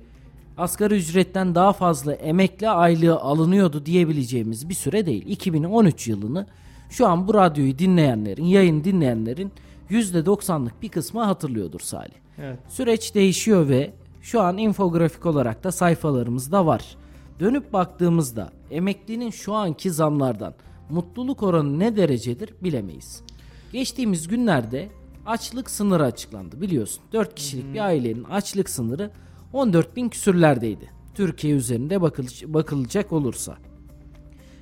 asgari 0.57 0.95
ücretten 0.95 1.55
daha 1.55 1.73
fazla 1.73 2.13
emekli 2.13 2.69
aylığı 2.69 3.19
alınıyordu 3.19 3.85
diyebileceğimiz 3.85 4.69
bir 4.69 4.73
süre 4.73 5.05
değil. 5.05 5.23
2013 5.27 6.07
yılını 6.07 6.47
şu 6.89 7.07
an 7.07 7.27
bu 7.27 7.33
radyoyu 7.33 7.79
dinleyenlerin, 7.79 8.45
yayın 8.45 8.83
dinleyenlerin 8.83 9.51
%90'lık 9.89 10.81
bir 10.81 10.89
kısmı 10.89 11.23
hatırlıyordur 11.23 11.79
Salih. 11.79 12.15
Evet. 12.37 12.59
Süreç 12.69 13.15
değişiyor 13.15 13.69
ve 13.69 13.93
şu 14.21 14.41
an 14.41 14.57
infografik 14.57 15.25
olarak 15.25 15.63
da 15.63 15.71
sayfalarımızda 15.71 16.65
var. 16.65 16.95
Dönüp 17.39 17.73
baktığımızda 17.73 18.49
emeklinin 18.71 19.29
şu 19.29 19.53
anki 19.53 19.91
zamlardan 19.91 20.53
mutluluk 20.89 21.43
oranı 21.43 21.79
ne 21.79 21.95
derecedir 21.95 22.53
bilemeyiz. 22.63 23.23
Geçtiğimiz 23.71 24.27
günlerde 24.27 24.89
açlık 25.25 25.69
sınırı 25.69 26.03
açıklandı 26.03 26.61
biliyorsun. 26.61 27.03
4 27.13 27.35
kişilik 27.35 27.65
hmm. 27.65 27.73
bir 27.73 27.79
ailenin 27.79 28.23
açlık 28.23 28.69
sınırı 28.69 29.11
14 29.53 29.95
bin 29.95 30.09
küsürlerdeydi. 30.09 30.89
Türkiye 31.13 31.55
üzerinde 31.55 32.01
bakılacak 32.53 33.11
olursa. 33.11 33.57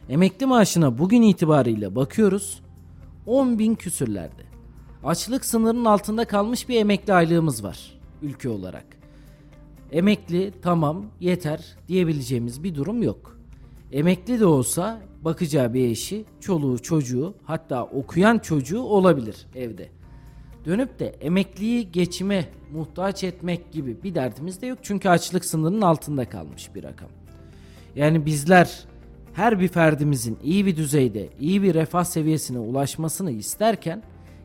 Emekli 0.10 0.46
maaşına 0.46 0.98
bugün 0.98 1.22
itibariyle 1.22 1.96
bakıyoruz 1.96 2.62
10 3.26 3.60
bin 3.60 3.76
küsürlerde. 3.76 4.44
Açlık 5.04 5.46
sınırının 5.46 5.86
altında 5.86 6.26
kalmış 6.26 6.70
bir 6.70 6.80
emekli 6.80 7.14
aylığımız 7.14 7.64
var 7.64 8.00
ülke 8.22 8.50
olarak. 8.50 8.86
Emekli 9.92 10.54
tamam 10.62 11.06
yeter 11.20 11.78
diyebileceğimiz 11.88 12.64
bir 12.64 12.76
durum 12.76 13.04
yok. 13.04 13.40
Emekli 13.92 14.40
de 14.40 14.46
olsa 14.46 15.02
bakacağı 15.22 15.74
bir 15.74 15.90
eşi, 15.90 16.26
çoluğu, 16.40 16.80
çocuğu 16.80 17.34
hatta 17.44 17.84
okuyan 17.84 18.38
çocuğu 18.38 18.82
olabilir 18.82 19.48
evde 19.56 19.90
dönüp 20.70 21.00
de 21.00 21.08
emekliyi 21.08 21.92
geçime 21.92 22.46
muhtaç 22.74 23.24
etmek 23.24 23.72
gibi 23.72 24.04
bir 24.04 24.16
derdimiz 24.16 24.62
de 24.62 24.68
yok. 24.68 24.80
Çünkü 24.82 25.10
açlık 25.10 25.46
sınırının 25.46 25.82
altında 25.82 26.30
kalmış 26.30 26.76
bir 26.76 26.84
rakam. 26.84 27.10
Yani 27.96 28.26
bizler 28.26 28.86
her 29.34 29.60
bir 29.60 29.68
ferdimizin 29.68 30.38
iyi 30.44 30.66
bir 30.66 30.76
düzeyde, 30.76 31.30
iyi 31.40 31.64
bir 31.64 31.74
refah 31.74 32.04
seviyesine 32.04 32.60
ulaşmasını 32.60 33.32
isterken 33.32 34.04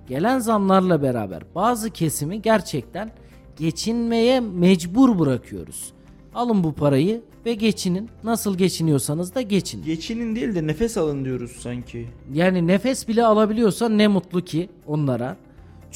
gelen 0.08 0.38
zamlarla 0.38 1.02
beraber 1.02 1.42
bazı 1.54 1.90
kesimi 1.90 2.42
gerçekten 2.42 3.12
geçinmeye 3.58 4.40
mecbur 4.40 5.18
bırakıyoruz. 5.18 5.92
Alın 6.34 6.64
bu 6.64 6.72
parayı 6.72 7.22
ve 7.46 7.54
geçinin. 7.54 8.08
Nasıl 8.24 8.58
geçiniyorsanız 8.58 9.34
da 9.34 9.42
geçin. 9.42 9.84
Geçinin 9.84 10.36
değil 10.36 10.54
de 10.54 10.66
nefes 10.66 10.96
alın 10.96 11.24
diyoruz 11.24 11.52
sanki. 11.60 12.06
Yani 12.32 12.66
nefes 12.66 13.08
bile 13.08 13.24
alabiliyorsa 13.24 13.88
ne 13.88 14.08
mutlu 14.08 14.44
ki 14.44 14.68
onlara. 14.86 15.36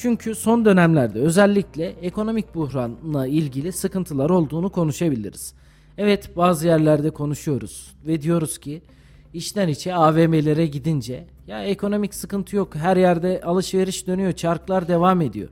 Çünkü 0.01 0.35
son 0.35 0.65
dönemlerde 0.65 1.21
özellikle 1.21 1.87
ekonomik 1.87 2.55
buhranla 2.55 3.27
ilgili 3.27 3.73
sıkıntılar 3.73 4.31
olduğunu 4.31 4.71
konuşabiliriz. 4.71 5.55
Evet 5.99 6.37
bazı 6.37 6.67
yerlerde 6.67 7.11
konuşuyoruz 7.11 7.95
ve 8.07 8.23
diyoruz 8.23 8.59
ki 8.59 8.83
içten 9.35 9.69
içe 9.69 9.95
AVM'lere 9.95 10.67
gidince 10.67 11.25
ya 11.47 11.65
ekonomik 11.65 12.15
sıkıntı 12.15 12.57
yok 12.57 12.75
her 12.75 12.97
yerde 12.97 13.41
alışveriş 13.45 14.07
dönüyor 14.07 14.33
çarklar 14.33 14.89
devam 14.89 15.21
ediyor. 15.21 15.49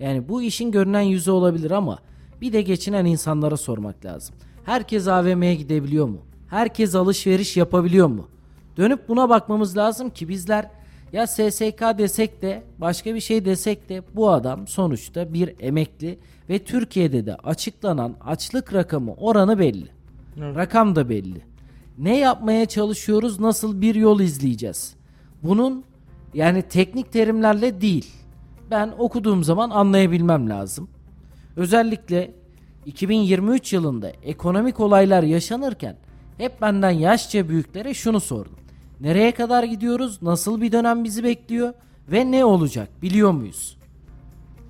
Yani 0.00 0.28
bu 0.28 0.42
işin 0.42 0.70
görünen 0.70 1.00
yüzü 1.00 1.30
olabilir 1.30 1.70
ama 1.70 1.98
bir 2.40 2.52
de 2.52 2.62
geçinen 2.62 3.04
insanlara 3.04 3.56
sormak 3.56 4.04
lazım. 4.04 4.34
Herkes 4.64 5.08
AVM'ye 5.08 5.54
gidebiliyor 5.54 6.06
mu? 6.06 6.18
Herkes 6.48 6.94
alışveriş 6.94 7.56
yapabiliyor 7.56 8.06
mu? 8.06 8.28
Dönüp 8.76 9.08
buna 9.08 9.28
bakmamız 9.28 9.76
lazım 9.76 10.10
ki 10.10 10.28
bizler 10.28 10.70
ya 11.12 11.26
SSK 11.26 11.98
desek 11.98 12.42
de 12.42 12.62
başka 12.78 13.14
bir 13.14 13.20
şey 13.20 13.44
desek 13.44 13.88
de 13.88 14.02
bu 14.14 14.30
adam 14.30 14.66
sonuçta 14.66 15.32
bir 15.32 15.54
emekli 15.60 16.18
ve 16.48 16.58
Türkiye'de 16.58 17.26
de 17.26 17.34
açıklanan 17.34 18.16
açlık 18.20 18.74
rakamı 18.74 19.14
oranı 19.14 19.58
belli. 19.58 19.88
Evet. 20.38 20.56
Rakam 20.56 20.96
da 20.96 21.08
belli. 21.08 21.40
Ne 21.98 22.18
yapmaya 22.18 22.66
çalışıyoruz? 22.66 23.40
Nasıl 23.40 23.80
bir 23.80 23.94
yol 23.94 24.20
izleyeceğiz? 24.20 24.94
Bunun 25.42 25.84
yani 26.34 26.62
teknik 26.62 27.12
terimlerle 27.12 27.80
değil. 27.80 28.10
Ben 28.70 28.94
okuduğum 28.98 29.44
zaman 29.44 29.70
anlayabilmem 29.70 30.50
lazım. 30.50 30.88
Özellikle 31.56 32.34
2023 32.86 33.72
yılında 33.72 34.12
ekonomik 34.22 34.80
olaylar 34.80 35.22
yaşanırken 35.22 35.96
hep 36.38 36.60
benden 36.60 36.90
yaşça 36.90 37.48
büyüklere 37.48 37.94
şunu 37.94 38.20
sordum. 38.20 38.61
Nereye 39.02 39.32
kadar 39.32 39.64
gidiyoruz? 39.64 40.22
Nasıl 40.22 40.60
bir 40.60 40.72
dönem 40.72 41.04
bizi 41.04 41.24
bekliyor? 41.24 41.72
Ve 42.08 42.30
ne 42.30 42.44
olacak? 42.44 42.88
Biliyor 43.02 43.30
muyuz? 43.30 43.76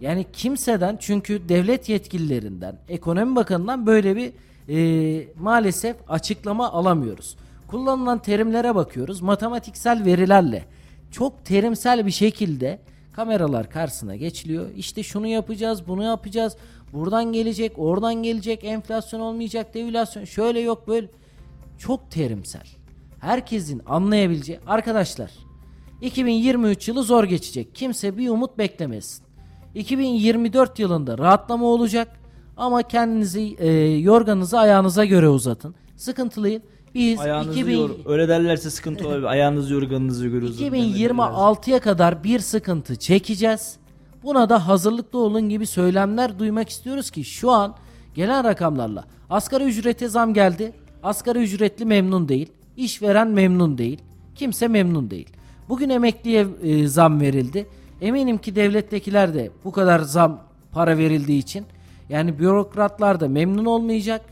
Yani 0.00 0.26
kimseden 0.32 0.96
çünkü 1.00 1.48
devlet 1.48 1.88
yetkililerinden, 1.88 2.78
ekonomi 2.88 3.36
bakanından 3.36 3.86
böyle 3.86 4.16
bir 4.16 4.32
e, 4.68 5.28
maalesef 5.40 5.96
açıklama 6.08 6.72
alamıyoruz. 6.72 7.36
Kullanılan 7.68 8.18
terimlere 8.18 8.74
bakıyoruz. 8.74 9.20
Matematiksel 9.20 10.04
verilerle 10.04 10.64
çok 11.10 11.44
terimsel 11.44 12.06
bir 12.06 12.10
şekilde 12.10 12.78
kameralar 13.12 13.70
karşısına 13.70 14.16
geçiliyor. 14.16 14.66
İşte 14.76 15.02
şunu 15.02 15.26
yapacağız, 15.26 15.88
bunu 15.88 16.04
yapacağız. 16.04 16.56
Buradan 16.92 17.32
gelecek, 17.32 17.72
oradan 17.78 18.14
gelecek, 18.14 18.64
enflasyon 18.64 19.20
olmayacak, 19.20 19.74
devülasyon 19.74 20.24
şöyle 20.24 20.60
yok 20.60 20.88
böyle. 20.88 21.06
Çok 21.78 22.10
terimsel. 22.10 22.81
Herkesin 23.22 23.82
anlayabileceği 23.86 24.60
arkadaşlar 24.66 25.30
2023 26.00 26.88
yılı 26.88 27.02
zor 27.02 27.24
geçecek. 27.24 27.74
Kimse 27.74 28.18
bir 28.18 28.28
umut 28.28 28.58
beklemesin. 28.58 29.24
2024 29.74 30.78
yılında 30.78 31.18
rahatlama 31.18 31.66
olacak 31.66 32.08
ama 32.56 32.82
kendinizi 32.82 33.56
e, 33.58 33.70
yorganınızı 33.98 34.58
ayağınıza 34.58 35.04
göre 35.04 35.28
uzatın. 35.28 35.74
Sıkıntılıyın. 35.96 36.62
Biz 36.94 37.20
Ayağınızı 37.20 37.60
2000... 37.60 37.78
yor. 37.78 37.90
Öyle 38.06 38.28
derlerse 38.28 38.70
sıkıntı 38.70 39.08
olabilir. 39.08 39.24
Ayağınızı 39.24 39.74
yorganınızı 39.74 40.28
göre 40.28 40.44
uzatın. 40.44 40.64
2026'ya 40.64 41.80
kadar 41.80 42.24
bir 42.24 42.38
sıkıntı 42.38 42.96
çekeceğiz. 42.96 43.76
Buna 44.22 44.48
da 44.48 44.68
hazırlıklı 44.68 45.18
olun 45.18 45.48
gibi 45.48 45.66
söylemler 45.66 46.38
duymak 46.38 46.68
istiyoruz 46.68 47.10
ki 47.10 47.24
şu 47.24 47.50
an 47.50 47.76
gelen 48.14 48.44
rakamlarla 48.44 49.04
asgari 49.30 49.64
ücrete 49.64 50.08
zam 50.08 50.34
geldi. 50.34 50.72
Asgari 51.02 51.38
ücretli 51.38 51.84
memnun 51.84 52.28
değil. 52.28 52.52
İşveren 52.76 53.28
memnun 53.28 53.78
değil. 53.78 53.98
Kimse 54.34 54.68
memnun 54.68 55.10
değil. 55.10 55.28
Bugün 55.68 55.88
emekliye 55.88 56.46
e, 56.62 56.86
zam 56.86 57.20
verildi. 57.20 57.66
Eminim 58.00 58.38
ki 58.38 58.56
devlettekiler 58.56 59.34
de 59.34 59.50
bu 59.64 59.72
kadar 59.72 60.00
zam 60.00 60.40
para 60.72 60.98
verildiği 60.98 61.38
için 61.38 61.66
yani 62.08 62.38
bürokratlar 62.38 63.20
da 63.20 63.28
memnun 63.28 63.64
olmayacak. 63.64 64.22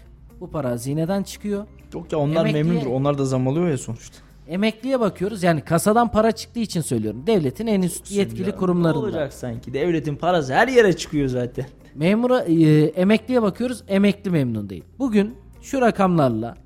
Bu 0.40 0.50
para 0.50 0.70
hazineden 0.70 1.22
çıkıyor. 1.22 1.66
Yok 1.94 2.12
ya 2.12 2.18
onlar 2.18 2.40
emekliye, 2.40 2.62
memnundur. 2.64 2.87
Onlar 2.87 3.18
da 3.18 3.24
zam 3.24 3.48
alıyor 3.48 3.68
ya 3.68 3.79
sonuçta. 3.79 4.16
Emekliye 4.48 5.00
bakıyoruz. 5.00 5.42
Yani 5.42 5.61
kasadan 5.61 6.11
para 6.11 6.33
çıktığı 6.33 6.61
için 6.61 6.81
söylüyorum. 6.81 7.22
Devletin 7.26 7.66
en 7.66 7.83
üst 7.83 8.11
yetkili 8.11 8.48
ya, 8.48 8.57
kurumlarında. 8.57 9.00
Ne 9.00 9.05
olacak 9.05 9.33
sanki? 9.33 9.74
Devletin 9.74 10.16
parası 10.16 10.55
her 10.55 10.68
yere 10.68 10.96
çıkıyor 10.96 11.29
zaten. 11.29 11.66
Memura 11.94 12.40
e, 12.40 12.85
emekliye 12.85 13.42
bakıyoruz. 13.42 13.83
Emekli 13.88 14.31
memnun 14.31 14.70
değil. 14.70 14.85
Bugün 14.98 15.35
şu 15.62 15.81
rakamlarla 15.81 16.57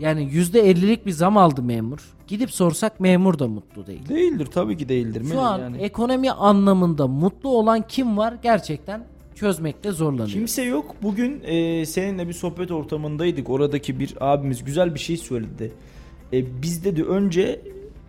yani 0.00 0.22
%50'lik 0.22 1.06
bir 1.06 1.10
zam 1.10 1.36
aldı 1.36 1.62
memur. 1.62 1.98
Gidip 2.26 2.50
sorsak 2.50 3.00
memur 3.00 3.38
da 3.38 3.48
mutlu 3.48 3.86
değil. 3.86 4.08
Değildir 4.08 4.46
tabii 4.46 4.76
ki 4.76 4.88
değildir. 4.88 5.24
Şu 5.30 5.40
an 5.40 5.58
yani. 5.58 5.76
ekonomi 5.76 6.30
anlamında 6.30 7.06
mutlu 7.06 7.48
olan 7.48 7.84
kim 7.88 8.16
var 8.16 8.34
gerçekten 8.42 9.04
çözmekte 9.34 9.92
zorlanıyor. 9.92 10.28
Kimse 10.28 10.62
yok. 10.62 10.94
Bugün 11.02 11.40
e, 11.44 11.86
seninle 11.86 12.28
bir 12.28 12.32
sohbet 12.32 12.70
ortamındaydık. 12.70 13.50
Oradaki 13.50 14.00
bir 14.00 14.14
abimiz 14.20 14.64
güzel 14.64 14.94
bir 14.94 15.00
şey 15.00 15.16
söyledi. 15.16 15.72
E, 16.32 16.62
bizde 16.62 16.96
de 16.96 17.02
önce 17.02 17.60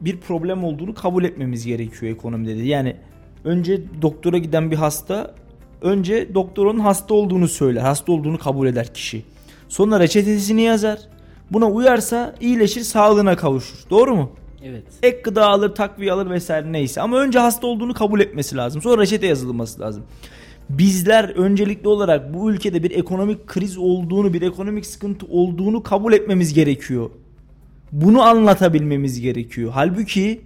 bir 0.01 0.17
problem 0.17 0.63
olduğunu 0.63 0.93
kabul 0.93 1.23
etmemiz 1.23 1.65
gerekiyor 1.65 2.13
ekonomide 2.13 2.57
dedi. 2.57 2.67
Yani 2.67 2.95
önce 3.43 3.81
doktora 4.01 4.37
giden 4.37 4.71
bir 4.71 4.75
hasta 4.75 5.35
önce 5.81 6.33
doktorun 6.33 6.79
hasta 6.79 7.13
olduğunu 7.13 7.47
söyler. 7.47 7.81
Hasta 7.81 8.11
olduğunu 8.11 8.37
kabul 8.37 8.67
eder 8.67 8.93
kişi. 8.93 9.23
Sonra 9.69 9.99
reçetesini 9.99 10.61
yazar. 10.61 10.99
Buna 11.51 11.65
uyarsa 11.65 12.35
iyileşir 12.41 12.81
sağlığına 12.81 13.35
kavuşur. 13.35 13.77
Doğru 13.89 14.15
mu? 14.15 14.31
Evet. 14.63 14.83
Ek 15.03 15.21
gıda 15.23 15.47
alır, 15.47 15.75
takviye 15.75 16.11
alır 16.11 16.29
vesaire 16.29 16.71
neyse. 16.71 17.01
Ama 17.01 17.17
önce 17.17 17.39
hasta 17.39 17.67
olduğunu 17.67 17.93
kabul 17.93 18.19
etmesi 18.19 18.55
lazım. 18.55 18.81
Sonra 18.81 19.01
reçete 19.01 19.27
yazılması 19.27 19.81
lazım. 19.81 20.03
Bizler 20.69 21.29
öncelikli 21.29 21.87
olarak 21.87 22.33
bu 22.33 22.51
ülkede 22.51 22.83
bir 22.83 22.91
ekonomik 22.91 23.47
kriz 23.47 23.77
olduğunu, 23.77 24.33
bir 24.33 24.41
ekonomik 24.41 24.85
sıkıntı 24.85 25.25
olduğunu 25.25 25.83
kabul 25.83 26.13
etmemiz 26.13 26.53
gerekiyor. 26.53 27.09
Bunu 27.91 28.21
anlatabilmemiz 28.21 29.21
gerekiyor. 29.21 29.71
Halbuki 29.73 30.41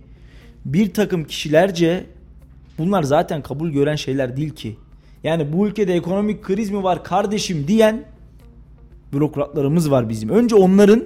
bir 0.66 0.94
takım 0.94 1.24
kişilerce 1.24 2.06
bunlar 2.78 3.04
zaten 3.04 3.42
kabul 3.42 3.70
gören 3.70 3.96
şeyler 3.96 4.38
değil 4.38 4.50
ki. 4.50 4.76
Yani 5.24 5.54
bu 5.54 5.68
ülkede 5.68 5.94
ekonomik 5.94 6.44
kriz 6.44 6.72
mi 6.72 6.84
var 6.84 7.04
kardeşim 7.04 7.68
diyen 7.68 8.04
bürokratlarımız 9.16 9.92
var 9.92 10.10
bizim. 10.10 10.30
Önce 10.30 10.56
onların 10.56 11.04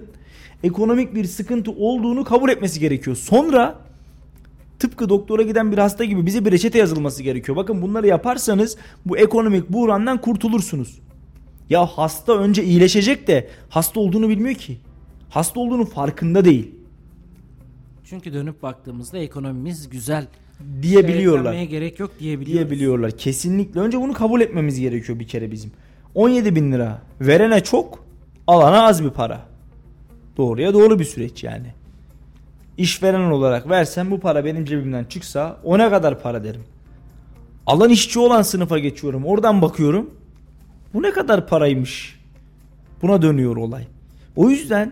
ekonomik 0.63 1.15
bir 1.15 1.25
sıkıntı 1.25 1.71
olduğunu 1.71 2.23
kabul 2.23 2.49
etmesi 2.49 2.79
gerekiyor. 2.79 3.15
Sonra 3.15 3.75
tıpkı 4.79 5.09
doktora 5.09 5.41
giden 5.41 5.71
bir 5.71 5.77
hasta 5.77 6.03
gibi 6.03 6.25
bize 6.25 6.45
bir 6.45 6.51
reçete 6.51 6.79
yazılması 6.79 7.23
gerekiyor. 7.23 7.55
Bakın 7.55 7.81
bunları 7.81 8.07
yaparsanız 8.07 8.77
bu 9.05 9.17
ekonomik 9.17 9.69
buhrandan 9.69 10.21
kurtulursunuz. 10.21 10.99
Ya 11.69 11.85
hasta 11.85 12.37
önce 12.37 12.63
iyileşecek 12.63 13.27
de 13.27 13.47
hasta 13.69 13.99
olduğunu 13.99 14.29
bilmiyor 14.29 14.55
ki. 14.55 14.77
Hasta 15.29 15.59
olduğunu 15.59 15.85
farkında 15.85 16.45
değil. 16.45 16.71
Çünkü 18.03 18.33
dönüp 18.33 18.63
baktığımızda 18.63 19.17
ekonomimiz 19.17 19.89
güzel 19.89 20.27
diyebiliyorlar. 20.81 21.63
gerek 21.63 21.99
yok 21.99 22.11
diyebiliyorlar. 22.19 22.69
Diyebiliyorlar. 22.69 23.17
Kesinlikle. 23.17 23.79
Önce 23.79 24.01
bunu 24.01 24.13
kabul 24.13 24.41
etmemiz 24.41 24.79
gerekiyor 24.79 25.19
bir 25.19 25.27
kere 25.27 25.51
bizim. 25.51 25.71
17 26.19 26.55
bin 26.55 26.71
lira. 26.71 27.01
Verene 27.21 27.63
çok, 27.63 28.03
alana 28.47 28.83
az 28.83 29.03
bir 29.03 29.09
para. 29.09 29.41
Doğruya 30.37 30.73
doğru 30.73 30.99
bir 30.99 31.05
süreç 31.05 31.43
yani. 31.43 31.67
İşveren 32.77 33.31
olarak 33.31 33.69
versem 33.69 34.11
bu 34.11 34.19
para 34.19 34.45
benim 34.45 34.65
cebimden 34.65 35.03
çıksa 35.03 35.57
o 35.63 35.77
ne 35.77 35.89
kadar 35.89 36.21
para 36.21 36.43
derim. 36.43 36.63
Alan 37.65 37.89
işçi 37.89 38.19
olan 38.19 38.41
sınıfa 38.41 38.79
geçiyorum. 38.79 39.25
Oradan 39.25 39.61
bakıyorum. 39.61 40.09
Bu 40.93 41.03
ne 41.03 41.11
kadar 41.11 41.47
paraymış. 41.47 42.19
Buna 43.01 43.21
dönüyor 43.21 43.57
olay. 43.57 43.83
O 44.35 44.49
yüzden 44.49 44.91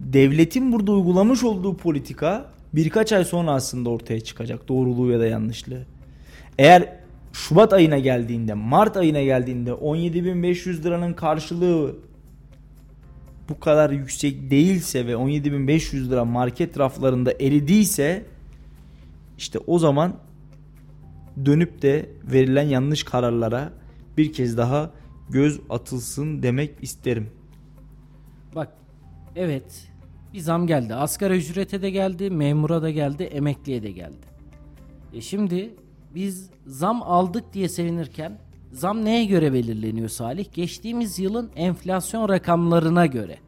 devletin 0.00 0.72
burada 0.72 0.92
uygulamış 0.92 1.44
olduğu 1.44 1.76
politika 1.76 2.44
birkaç 2.72 3.12
ay 3.12 3.24
sonra 3.24 3.50
aslında 3.50 3.90
ortaya 3.90 4.20
çıkacak 4.20 4.68
doğruluğu 4.68 5.10
ya 5.10 5.20
da 5.20 5.26
yanlışlığı. 5.26 5.82
Eğer 6.58 7.05
Şubat 7.36 7.72
ayına 7.72 7.98
geldiğinde, 7.98 8.54
Mart 8.54 8.96
ayına 8.96 9.22
geldiğinde 9.22 9.70
17.500 9.70 10.84
liranın 10.84 11.12
karşılığı 11.12 11.96
bu 13.48 13.60
kadar 13.60 13.90
yüksek 13.90 14.50
değilse 14.50 15.06
ve 15.06 15.12
17.500 15.12 16.10
lira 16.10 16.24
market 16.24 16.78
raflarında 16.78 17.32
eridiyse 17.32 18.26
işte 19.38 19.58
o 19.66 19.78
zaman 19.78 20.16
dönüp 21.44 21.82
de 21.82 22.10
verilen 22.32 22.62
yanlış 22.62 23.04
kararlara 23.04 23.72
bir 24.16 24.32
kez 24.32 24.56
daha 24.56 24.90
göz 25.30 25.60
atılsın 25.70 26.42
demek 26.42 26.74
isterim. 26.82 27.30
Bak 28.54 28.68
evet 29.36 29.88
bir 30.32 30.40
zam 30.40 30.66
geldi. 30.66 30.94
Asgari 30.94 31.36
ücrete 31.36 31.82
de 31.82 31.90
geldi, 31.90 32.30
memura 32.30 32.82
da 32.82 32.90
geldi, 32.90 33.22
emekliye 33.22 33.82
de 33.82 33.90
geldi. 33.90 34.26
E 35.12 35.20
şimdi 35.20 35.74
biz 36.16 36.50
zam 36.66 37.02
aldık 37.02 37.52
diye 37.52 37.68
sevinirken 37.68 38.38
zam 38.72 39.04
neye 39.04 39.24
göre 39.24 39.52
belirleniyor 39.52 40.08
Salih? 40.08 40.52
Geçtiğimiz 40.52 41.18
yılın 41.18 41.50
enflasyon 41.56 42.28
rakamlarına 42.28 43.06
göre. 43.06 43.38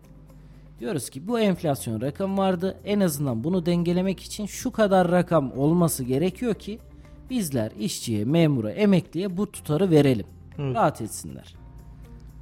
Diyoruz 0.80 1.10
ki 1.10 1.28
bu 1.28 1.40
enflasyon 1.40 2.00
rakam 2.00 2.38
vardı. 2.38 2.80
En 2.84 3.00
azından 3.00 3.44
bunu 3.44 3.66
dengelemek 3.66 4.20
için 4.20 4.46
şu 4.46 4.70
kadar 4.70 5.10
rakam 5.10 5.52
olması 5.52 6.04
gerekiyor 6.04 6.54
ki 6.54 6.78
bizler 7.30 7.72
işçiye, 7.78 8.24
memura, 8.24 8.70
emekliye 8.70 9.36
bu 9.36 9.52
tutarı 9.52 9.90
verelim. 9.90 10.26
Evet. 10.58 10.74
Rahat 10.76 11.00
etsinler. 11.00 11.54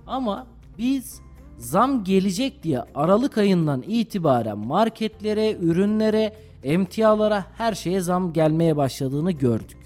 Ama 0.07 0.47
biz 0.79 1.21
zam 1.59 2.05
gelecek 2.05 2.63
diye 2.63 2.81
Aralık 2.95 3.39
ayından 3.39 3.83
itibaren 3.87 4.59
marketlere, 4.59 5.57
ürünlere, 5.57 6.37
emtialara 6.65 7.45
her 7.59 7.75
şeye 7.75 8.01
zam 8.01 8.33
gelmeye 8.33 8.77
başladığını 8.77 9.33
gördük. 9.33 9.86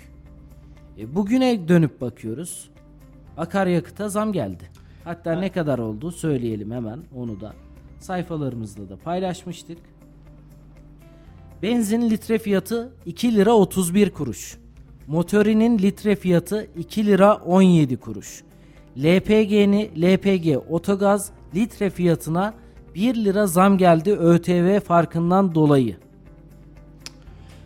E 1.01 1.15
bugüne 1.15 1.69
dönüp 1.69 2.01
bakıyoruz. 2.01 2.71
Akaryakıta 3.37 4.09
zam 4.09 4.33
geldi. 4.33 4.65
Hatta 5.05 5.33
ne 5.33 5.53
kadar 5.53 5.79
oldu 5.79 6.13
söyleyelim 6.13 6.71
hemen 6.71 6.99
onu 7.17 7.41
da. 7.41 7.53
Sayfalarımızda 7.99 8.89
da 8.89 8.97
paylaşmıştık. 8.97 9.79
Benzin 11.63 12.11
litre 12.11 12.39
fiyatı 12.39 12.93
2 13.07 13.35
lira 13.35 13.53
31 13.53 14.11
kuruş. 14.11 14.59
Motorinin 15.07 15.79
litre 15.79 16.17
fiyatı 16.17 16.67
2 16.79 17.07
lira 17.07 17.35
17 17.35 17.97
kuruş. 17.97 18.43
LPG'ni 18.99 19.91
LPG 20.03 20.73
otogaz 20.73 21.31
litre 21.55 21.91
fiyatına 21.91 22.55
1 22.95 23.15
lira 23.15 23.47
zam 23.47 23.79
geldi 23.79 24.13
ÖTV 24.13 24.81
farkından 24.81 25.55
dolayı. 25.55 25.97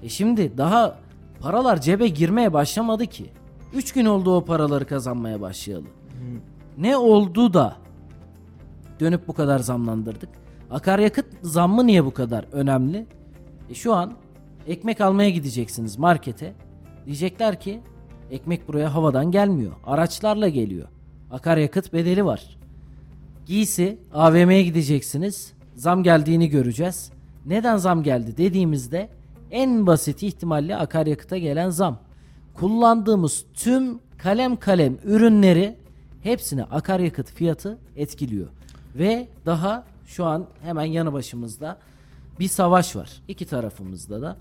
E 0.03 0.09
şimdi 0.09 0.59
daha 0.59 1.04
paralar 1.41 1.81
cebe 1.81 2.09
girmeye 2.09 2.53
başlamadı 2.53 3.07
ki. 3.07 3.31
3 3.75 3.93
gün 3.93 4.05
oldu 4.05 4.37
o 4.37 4.45
paraları 4.45 4.87
kazanmaya 4.87 5.41
başlayalı. 5.41 5.85
Ne 6.79 6.97
oldu 6.97 7.55
da 7.55 7.77
dönüp 9.01 9.29
bu 9.29 9.33
kadar 9.33 9.59
zamlandırdık? 9.59 10.29
Akaryakıt 10.71 11.27
zammı 11.43 11.87
niye 11.87 12.05
bu 12.05 12.15
kadar 12.15 12.47
önemli? 12.53 13.07
E 13.71 13.75
şu 13.75 13.95
an 13.95 14.13
ekmek 14.67 15.01
almaya 15.01 15.31
gideceksiniz 15.31 15.99
markete. 15.99 16.53
Diyecekler 17.07 17.61
ki 17.61 17.81
ekmek 18.31 18.69
buraya 18.69 18.95
havadan 18.95 19.31
gelmiyor. 19.31 19.73
Araçlarla 19.87 20.49
geliyor. 20.49 20.89
Akaryakıt 21.31 21.93
bedeli 21.93 22.25
var. 22.25 22.57
Giysi 23.47 23.99
AVM'ye 24.15 24.63
gideceksiniz. 24.63 25.53
Zam 25.75 26.03
geldiğini 26.03 26.49
göreceğiz. 26.49 27.13
Neden 27.47 27.77
zam 27.77 28.03
geldi 28.03 28.37
dediğimizde 28.37 29.09
en 29.51 29.87
basit 29.87 30.23
ihtimalle 30.23 30.77
akaryakıta 30.77 31.39
gelen 31.39 31.71
zam. 31.71 31.99
Kullandığımız 32.55 33.45
tüm 33.55 33.99
kalem 34.19 34.57
kalem 34.57 34.97
ürünleri 35.05 35.77
hepsine 36.23 36.65
akaryakıt 36.65 37.31
fiyatı 37.31 37.79
etkiliyor. 37.97 38.47
Ve 38.95 39.29
daha 39.47 39.85
şu 40.07 40.25
an 40.25 40.47
hemen 40.63 40.85
yanı 40.85 41.13
başımızda 41.13 41.79
bir 42.41 42.49
savaş 42.49 42.97
var. 42.97 43.11
İki 43.29 43.47
tarafımızda 43.47 44.23
da. 44.23 44.37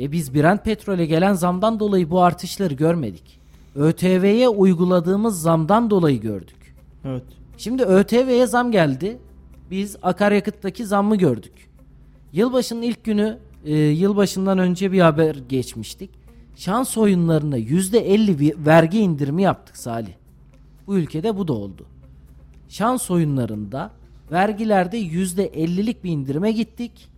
E 0.00 0.12
biz 0.12 0.34
Brent 0.34 0.64
petrole 0.64 1.06
gelen 1.06 1.32
zamdan 1.32 1.80
dolayı 1.80 2.10
bu 2.10 2.22
artışları 2.22 2.74
görmedik. 2.74 3.40
ÖTV'ye 3.74 4.48
uyguladığımız 4.48 5.42
zamdan 5.42 5.90
dolayı 5.90 6.20
gördük. 6.20 6.74
Evet. 7.04 7.22
Şimdi 7.58 7.82
ÖTV'ye 7.82 8.46
zam 8.46 8.72
geldi. 8.72 9.18
Biz 9.70 9.96
akaryakıttaki 10.02 10.86
zammı 10.86 11.16
gördük. 11.16 11.70
Yılbaşının 12.32 12.82
ilk 12.82 13.04
günü 13.04 13.38
e, 13.66 13.76
yılbaşından 13.76 14.58
önce 14.58 14.92
bir 14.92 15.00
haber 15.00 15.36
geçmiştik. 15.48 16.10
Şans 16.56 16.98
oyunlarına 16.98 17.58
%50 17.58 18.66
vergi 18.66 18.98
indirimi 18.98 19.42
yaptık 19.42 19.76
Salih. 19.76 20.12
Bu 20.86 20.96
ülkede 20.96 21.36
bu 21.36 21.48
da 21.48 21.52
oldu. 21.52 21.86
Şans 22.68 23.10
oyunlarında 23.10 23.90
vergilerde 24.32 25.00
%50'lik 25.00 26.04
bir 26.04 26.10
indirime 26.10 26.52
gittik. 26.52 27.08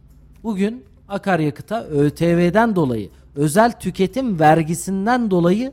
Bugün 0.43 0.85
akaryakıta 1.09 1.85
ÖTV'den 1.85 2.77
dolayı 2.77 3.11
özel 3.37 3.81
tüketim 3.81 4.41
vergisinden 4.41 5.31
dolayı 5.31 5.73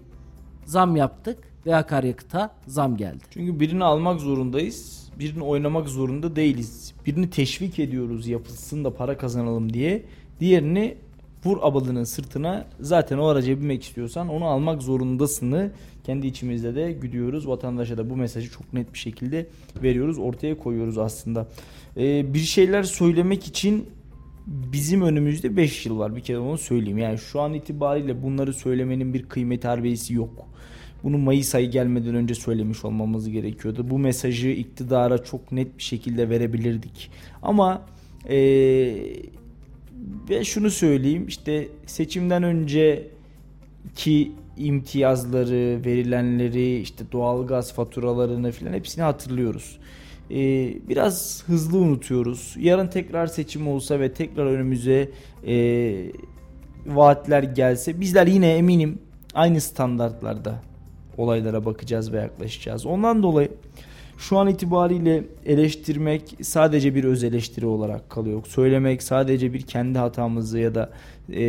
zam 0.66 0.96
yaptık 0.96 1.38
ve 1.66 1.76
akaryakıta 1.76 2.56
zam 2.68 2.98
geldi. 2.98 3.24
Çünkü 3.30 3.60
birini 3.60 3.84
almak 3.84 4.20
zorundayız. 4.20 5.06
Birini 5.20 5.44
oynamak 5.44 5.90
zorunda 5.90 6.36
değiliz. 6.36 6.94
Birini 7.06 7.30
teşvik 7.30 7.80
ediyoruz 7.80 8.28
yapılsın 8.28 8.84
da 8.84 8.94
para 8.94 9.18
kazanalım 9.18 9.74
diye. 9.74 10.06
Diğerini 10.40 10.96
vur 11.46 11.58
abalının 11.62 12.04
sırtına 12.04 12.68
zaten 12.80 13.18
o 13.18 13.26
araca 13.26 13.60
binmek 13.60 13.84
istiyorsan 13.84 14.30
onu 14.30 14.46
almak 14.46 14.82
zorundasını 14.82 15.72
kendi 16.04 16.28
içimizde 16.28 16.76
de 16.76 16.92
güdüyoruz. 16.92 17.48
Vatandaşa 17.48 17.98
da 17.98 18.10
bu 18.10 18.16
mesajı 18.16 18.52
çok 18.52 18.74
net 18.74 18.94
bir 18.94 19.00
şekilde 19.00 19.48
veriyoruz. 19.84 20.18
Ortaya 20.20 20.58
koyuyoruz 20.58 20.98
aslında. 20.98 21.48
Ee, 21.98 22.34
bir 22.34 22.40
şeyler 22.40 22.84
söylemek 22.84 23.48
için 23.48 23.86
bizim 24.48 25.02
önümüzde 25.02 25.58
5 25.58 25.86
yıl 25.86 26.00
var. 26.00 26.16
Bir 26.16 26.22
kere 26.22 26.40
onu 26.40 26.58
söyleyeyim. 26.58 26.98
Yani 26.98 27.18
şu 27.18 27.42
an 27.42 27.54
itibariyle 27.54 28.24
bunları 28.24 28.54
söylemenin 28.54 29.14
bir 29.14 29.24
kıymet 29.24 29.66
harbiyesi 29.66 30.14
yok. 30.14 30.48
Bunu 31.04 31.18
Mayıs 31.18 31.56
ayı 31.56 31.72
gelmeden 31.72 32.16
önce 32.16 32.36
söylemiş 32.36 32.86
olmamız 32.86 33.30
gerekiyordu. 33.30 33.90
Bu 33.90 34.00
mesajı 34.00 34.50
iktidara 34.50 35.24
çok 35.24 35.52
net 35.52 35.78
bir 35.78 35.84
şekilde 35.84 36.30
verebilirdik. 36.30 37.12
Ama 37.42 37.82
ee, 38.30 38.36
ve 40.30 40.44
şunu 40.44 40.72
söyleyeyim 40.72 41.28
işte 41.28 41.68
seçimden 41.86 42.44
önce 42.44 43.08
ki 43.96 44.32
imtiyazları, 44.58 45.86
verilenleri, 45.86 46.80
işte 46.80 47.06
doğalgaz 47.12 47.74
faturalarını 47.74 48.52
filan 48.52 48.74
hepsini 48.74 49.04
hatırlıyoruz. 49.04 49.80
Ee, 50.32 50.74
biraz 50.90 51.44
hızlı 51.48 51.78
unutuyoruz. 51.78 52.56
Yarın 52.60 52.88
tekrar 52.88 53.28
seçim 53.28 53.68
olsa 53.68 54.00
ve 54.00 54.14
tekrar 54.14 54.46
önümüze 54.46 55.10
e, 55.48 55.96
vaatler 56.86 57.44
gelse 57.44 58.00
bizler 58.00 58.28
yine 58.28 58.56
eminim 58.56 59.00
aynı 59.34 59.62
standartlarda 59.62 60.62
olaylara 61.18 61.66
bakacağız 61.66 62.14
ve 62.14 62.18
yaklaşacağız. 62.18 62.86
Ondan 62.86 63.24
dolayı 63.24 63.50
şu 64.18 64.38
an 64.38 64.48
itibariyle 64.48 65.24
eleştirmek 65.46 66.22
sadece 66.42 66.96
bir 66.96 67.04
öz 67.04 67.24
eleştiri 67.24 67.66
olarak 67.66 68.10
kalıyor. 68.10 68.44
Söylemek 68.48 69.04
sadece 69.04 69.54
bir 69.54 69.62
kendi 69.62 70.00
hatamızı 70.00 70.60
ya 70.60 70.76
da 70.76 70.90
e, 71.30 71.44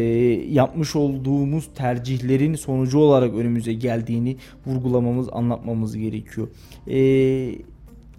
yapmış 0.50 0.96
olduğumuz 0.96 1.68
tercihlerin 1.74 2.54
sonucu 2.54 2.98
olarak 2.98 3.34
önümüze 3.34 3.72
geldiğini 3.72 4.36
vurgulamamız, 4.66 5.28
anlatmamız 5.32 5.96
gerekiyor. 5.96 6.48
E, 6.88 6.98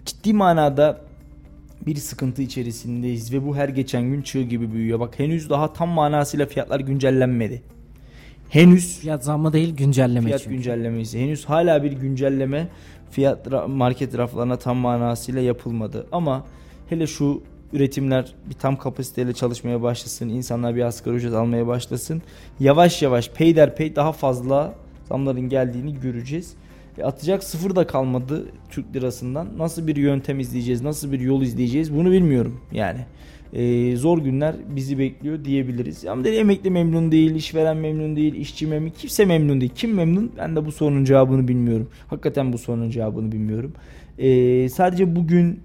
ciddi 0.04 0.32
manada 0.32 1.00
bir 1.86 1.96
sıkıntı 1.96 2.42
içerisindeyiz 2.42 3.32
ve 3.32 3.46
bu 3.46 3.56
her 3.56 3.68
geçen 3.68 4.02
gün 4.02 4.22
çığ 4.22 4.42
gibi 4.42 4.72
büyüyor. 4.72 5.00
Bak 5.00 5.18
henüz 5.18 5.50
daha 5.50 5.72
tam 5.72 5.88
manasıyla 5.88 6.46
fiyatlar 6.46 6.80
güncellenmedi. 6.80 7.62
Henüz 8.50 8.98
fiyat 8.98 9.24
zammı 9.24 9.52
değil 9.52 9.76
güncelleme 9.76 10.26
fiyat 10.26 10.42
çünkü. 10.42 10.56
güncellemesi. 10.56 11.20
Henüz 11.20 11.44
hala 11.44 11.82
bir 11.82 11.92
güncelleme 11.92 12.68
fiyat 13.10 13.68
market 13.68 14.18
raflarına 14.18 14.56
tam 14.56 14.76
manasıyla 14.76 15.40
yapılmadı. 15.40 16.06
Ama 16.12 16.44
hele 16.88 17.06
şu 17.06 17.42
üretimler 17.72 18.34
bir 18.50 18.54
tam 18.54 18.76
kapasiteyle 18.76 19.32
çalışmaya 19.32 19.82
başlasın, 19.82 20.28
insanlar 20.28 20.76
bir 20.76 20.82
asgari 20.82 21.14
ücret 21.14 21.34
almaya 21.34 21.66
başlasın. 21.66 22.22
Yavaş 22.60 23.02
yavaş 23.02 23.30
peyderpey 23.30 23.96
daha 23.96 24.12
fazla 24.12 24.74
zamların 25.08 25.48
geldiğini 25.48 26.00
göreceğiz. 26.00 26.54
E 26.98 27.04
atacak 27.04 27.44
sıfır 27.44 27.76
da 27.76 27.86
kalmadı 27.86 28.46
Türk 28.70 28.96
lirasından. 28.96 29.48
Nasıl 29.58 29.86
bir 29.86 29.96
yöntem 29.96 30.40
izleyeceğiz, 30.40 30.82
nasıl 30.82 31.12
bir 31.12 31.20
yol 31.20 31.42
izleyeceğiz 31.42 31.96
bunu 31.96 32.10
bilmiyorum 32.10 32.60
yani 32.72 33.00
e, 33.52 33.96
zor 33.96 34.18
günler 34.18 34.54
bizi 34.68 34.98
bekliyor 34.98 35.44
diyebiliriz. 35.44 36.06
Ama 36.06 36.24
dedi 36.24 36.36
emekli 36.36 36.70
memnun 36.70 37.12
değil, 37.12 37.34
işveren 37.34 37.76
memnun 37.76 38.16
değil, 38.16 38.34
işçi 38.34 38.66
memnun, 38.66 38.90
kimse 38.90 39.24
memnun 39.24 39.60
değil. 39.60 39.72
Kim 39.74 39.94
memnun? 39.94 40.32
Ben 40.38 40.56
de 40.56 40.66
bu 40.66 40.72
sorunun 40.72 41.04
cevabını 41.04 41.48
bilmiyorum. 41.48 41.88
Hakikaten 42.06 42.52
bu 42.52 42.58
sorunun 42.58 42.90
cevabını 42.90 43.32
bilmiyorum. 43.32 43.72
E, 44.18 44.68
sadece 44.68 45.16
bugün 45.16 45.60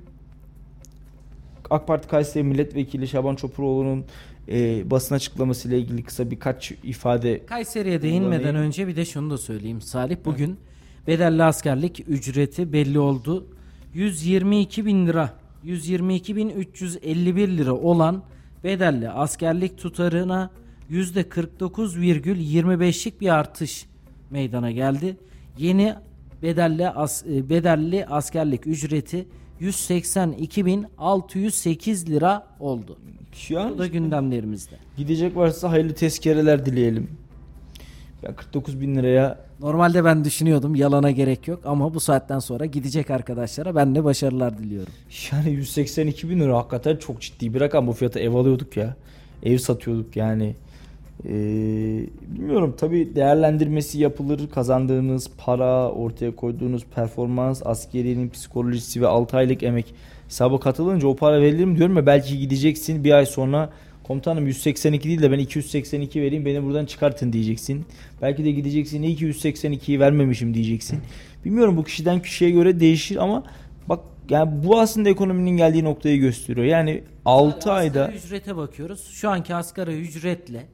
AK 1.69 1.87
Parti 1.87 2.07
Kayseri 2.07 2.43
Milletvekili 2.43 3.07
Şaban 3.07 3.35
Çopuroğlu'nun 3.35 4.05
e, 4.49 4.89
basın 4.91 5.15
açıklaması 5.15 5.67
ile 5.67 5.79
ilgili 5.79 6.03
kısa 6.03 6.31
birkaç 6.31 6.71
ifade 6.71 7.45
Kayseri'ye 7.45 8.01
değinmeden 8.01 8.55
önce 8.55 8.87
bir 8.87 8.95
de 8.95 9.05
şunu 9.05 9.29
da 9.29 9.37
söyleyeyim. 9.37 9.81
Salih 9.81 10.17
bugün 10.25 10.47
evet. 10.47 11.07
bedelli 11.07 11.43
askerlik 11.43 12.03
ücreti 12.07 12.73
belli 12.73 12.99
oldu. 12.99 13.47
122 13.93 14.85
bin 14.85 15.07
lira 15.07 15.33
122.351 15.65 17.57
lira 17.57 17.73
olan 17.73 18.23
bedelli 18.63 19.09
askerlik 19.09 19.77
tutarına 19.77 20.49
%49,25'lik 20.91 23.21
bir 23.21 23.29
artış 23.29 23.85
meydana 24.29 24.71
geldi. 24.71 25.17
Yeni 25.57 25.95
bedelli 26.41 26.89
as, 26.89 27.25
e, 27.25 27.49
bedelli 27.49 28.05
askerlik 28.05 28.67
ücreti 28.67 29.27
182.608 29.61 32.09
lira 32.09 32.47
oldu. 32.59 32.97
Şu 33.33 33.59
an 33.59 33.73
Bu 33.73 33.77
da 33.77 33.87
gündemlerimizde. 33.87 34.75
Gidecek 34.97 35.35
varsa 35.35 35.71
hayırlı 35.71 35.93
tezkereler 35.93 36.65
dileyelim. 36.65 37.09
Ben 38.23 38.35
49 38.35 38.81
bin 38.81 38.95
liraya 38.95 39.45
Normalde 39.63 40.05
ben 40.05 40.25
düşünüyordum 40.25 40.75
yalana 40.75 41.11
gerek 41.11 41.47
yok 41.47 41.59
ama 41.65 41.93
bu 41.93 41.99
saatten 41.99 42.39
sonra 42.39 42.65
gidecek 42.65 43.09
arkadaşlara 43.11 43.75
ben 43.75 43.95
de 43.95 44.03
başarılar 44.03 44.57
diliyorum. 44.57 44.93
Yani 45.31 45.49
182 45.49 46.29
bin 46.29 46.39
lira 46.39 46.57
hakikaten 46.57 46.97
çok 46.97 47.21
ciddi 47.21 47.53
bir 47.53 47.61
rakam. 47.61 47.87
Bu 47.87 47.93
fiyata 47.93 48.19
ev 48.19 48.33
alıyorduk 48.33 48.77
ya. 48.77 48.95
Ev 49.43 49.57
satıyorduk 49.57 50.15
yani. 50.15 50.55
Ee, 51.25 51.29
bilmiyorum 52.35 52.75
tabi 52.77 53.15
değerlendirmesi 53.15 53.99
yapılır. 53.99 54.49
Kazandığınız 54.49 55.29
para, 55.37 55.91
ortaya 55.91 56.35
koyduğunuz 56.35 56.85
performans, 56.95 57.61
askeriyenin 57.65 58.29
psikolojisi 58.29 59.01
ve 59.01 59.07
6 59.07 59.37
aylık 59.37 59.63
emek 59.63 59.93
hesaba 60.27 60.59
katılınca 60.59 61.07
o 61.07 61.15
para 61.15 61.41
verilir 61.41 61.65
mi 61.65 61.77
diyorum 61.77 61.95
ya 61.95 62.05
belki 62.05 62.39
gideceksin 62.39 63.03
bir 63.03 63.11
ay 63.11 63.25
sonra 63.25 63.69
komutanım 64.03 64.47
182 64.47 65.07
değil 65.07 65.21
de 65.21 65.31
ben 65.31 65.39
282 65.39 66.21
vereyim 66.21 66.45
beni 66.45 66.63
buradan 66.63 66.85
çıkartın 66.85 67.33
diyeceksin. 67.33 67.85
Belki 68.21 68.45
de 68.45 68.51
gideceksin 68.51 69.03
iyi 69.03 69.15
ki 69.15 69.25
182'yi 69.25 69.99
vermemişim 69.99 70.53
diyeceksin. 70.53 70.99
Bilmiyorum 71.45 71.77
bu 71.77 71.83
kişiden 71.83 72.21
kişiye 72.21 72.51
göre 72.51 72.79
değişir 72.79 73.15
ama 73.15 73.43
bak 73.89 73.99
yani 74.29 74.63
bu 74.63 74.79
aslında 74.79 75.09
ekonominin 75.09 75.57
geldiği 75.57 75.83
noktayı 75.83 76.19
gösteriyor. 76.19 76.67
Yani 76.67 77.03
6 77.25 77.69
yani 77.69 77.77
ayda 77.77 78.11
ücrete 78.11 78.55
bakıyoruz. 78.55 79.07
Şu 79.07 79.29
anki 79.29 79.55
asgari 79.55 80.01
ücretle 80.01 80.65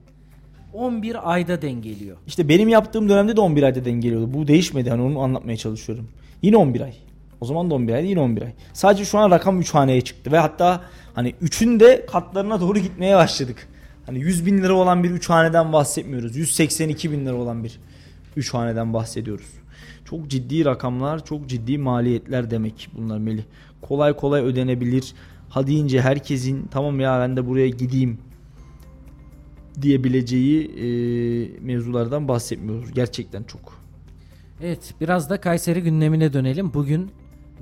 11 0.73 1.33
ayda 1.33 1.61
dengeliyor. 1.61 2.17
İşte 2.27 2.49
benim 2.49 2.69
yaptığım 2.69 3.09
dönemde 3.09 3.35
de 3.35 3.41
11 3.41 3.63
ayda 3.63 3.85
dengeliyordu. 3.85 4.33
Bu 4.33 4.47
değişmedi 4.47 4.89
hani 4.89 5.01
onu 5.01 5.19
anlatmaya 5.19 5.57
çalışıyorum. 5.57 6.09
Yine 6.41 6.57
11 6.57 6.81
ay. 6.81 6.93
O 7.41 7.45
zaman 7.45 7.69
da 7.69 7.75
11 7.75 7.93
ay 7.93 8.09
yine 8.09 8.19
11 8.19 8.41
ay. 8.41 8.51
Sadece 8.73 9.05
şu 9.05 9.17
an 9.17 9.31
rakam 9.31 9.59
3 9.59 9.73
haneye 9.73 10.01
çıktı 10.01 10.31
ve 10.31 10.37
hatta 10.37 10.81
hani 11.13 11.35
3'ün 11.43 11.79
de 11.79 12.05
katlarına 12.05 12.61
doğru 12.61 12.79
gitmeye 12.79 13.15
başladık. 13.15 13.67
Hani 14.05 14.19
100 14.19 14.45
bin 14.45 14.57
lira 14.57 14.73
olan 14.73 15.03
bir 15.03 15.11
3 15.11 15.29
haneden 15.29 15.73
bahsetmiyoruz. 15.73 16.35
182 16.35 17.11
bin 17.11 17.25
lira 17.25 17.35
olan 17.35 17.63
bir 17.63 17.79
3 18.35 18.53
haneden 18.53 18.93
bahsediyoruz. 18.93 19.47
Çok 20.05 20.27
ciddi 20.27 20.65
rakamlar, 20.65 21.25
çok 21.25 21.47
ciddi 21.47 21.77
maliyetler 21.77 22.51
demek 22.51 22.89
bunlar 22.97 23.17
Melih. 23.17 23.43
Kolay 23.81 24.13
kolay 24.13 24.41
ödenebilir. 24.41 25.13
Ha 25.49 25.67
deyince 25.67 26.01
herkesin 26.01 26.67
tamam 26.71 26.99
ya 26.99 27.19
ben 27.19 27.37
de 27.37 27.47
buraya 27.47 27.69
gideyim 27.69 28.17
diyebileceği 29.81 30.65
e, 30.65 30.85
mevzulardan 31.61 32.27
bahsetmiyoruz. 32.27 32.93
Gerçekten 32.93 33.43
çok. 33.43 33.79
Evet 34.61 34.93
biraz 35.01 35.29
da 35.29 35.41
Kayseri 35.41 35.81
gündemine 35.81 36.33
dönelim. 36.33 36.73
Bugün 36.73 37.11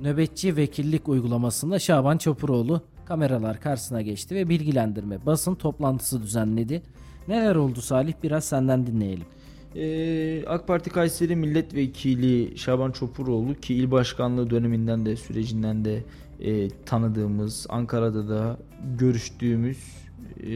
nöbetçi 0.00 0.56
vekillik 0.56 1.08
uygulamasında 1.08 1.78
Şaban 1.78 2.18
Çopuroğlu 2.18 2.82
kameralar 3.08 3.60
karşısına 3.60 4.02
geçti 4.02 4.34
ve 4.34 4.48
bilgilendirme 4.48 5.26
basın 5.26 5.54
toplantısı 5.54 6.22
düzenledi. 6.22 6.82
Neler 7.28 7.54
oldu 7.54 7.80
Salih 7.80 8.14
biraz 8.22 8.44
senden 8.44 8.86
dinleyelim. 8.86 9.26
Ee, 9.76 10.44
AK 10.46 10.66
Parti 10.66 10.90
Kayseri 10.90 11.36
Milletvekili 11.36 12.58
Şaban 12.58 12.92
Çopuroğlu 12.92 13.54
ki 13.54 13.74
il 13.74 13.90
başkanlığı 13.90 14.50
döneminden 14.50 15.06
de 15.06 15.16
sürecinden 15.16 15.84
de 15.84 16.04
e, 16.40 16.68
tanıdığımız 16.68 17.66
Ankara'da 17.68 18.28
da 18.28 18.58
görüştüğümüz 18.98 19.78
e, 20.46 20.52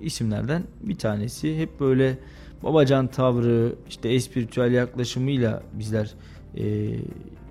isimlerden 0.00 0.62
bir 0.82 0.94
tanesi. 0.94 1.58
Hep 1.58 1.80
böyle 1.80 2.18
babacan 2.62 3.06
tavrı 3.06 3.74
işte 3.88 4.08
espiritüel 4.08 4.72
yaklaşımıyla 4.72 5.62
bizler 5.72 6.14
e, 6.56 6.94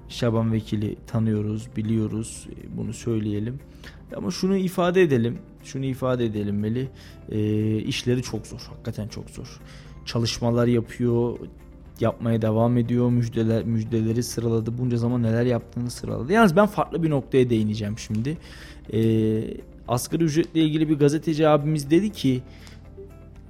Şaban 0.09 0.51
Vekili 0.51 0.95
tanıyoruz, 1.07 1.67
biliyoruz. 1.75 2.47
E, 2.51 2.77
bunu 2.77 2.93
söyleyelim. 2.93 3.59
Ama 4.15 4.31
şunu 4.31 4.57
ifade 4.57 5.01
edelim. 5.01 5.37
Şunu 5.63 5.85
ifade 5.85 6.25
edelim 6.25 6.59
Meli. 6.59 6.89
E, 7.31 7.77
işleri 7.77 8.21
çok 8.21 8.47
zor. 8.47 8.59
Hakikaten 8.59 9.07
çok 9.07 9.29
zor. 9.29 9.59
Çalışmalar 10.05 10.67
yapıyor. 10.67 11.39
Yapmaya 11.99 12.41
devam 12.41 12.77
ediyor. 12.77 13.09
Müjdeler, 13.09 13.63
müjdeleri 13.63 14.23
sıraladı. 14.23 14.77
Bunca 14.77 14.97
zaman 14.97 15.23
neler 15.23 15.45
yaptığını 15.45 15.91
sıraladı. 15.91 16.33
Yalnız 16.33 16.55
ben 16.55 16.65
farklı 16.65 17.03
bir 17.03 17.09
noktaya 17.09 17.49
değineceğim 17.49 17.99
şimdi. 17.99 18.37
E, 18.93 18.99
asgari 19.87 20.23
ücretle 20.23 20.61
ilgili 20.61 20.89
bir 20.89 20.99
gazeteci 20.99 21.47
abimiz 21.47 21.91
dedi 21.91 22.11
ki 22.11 22.41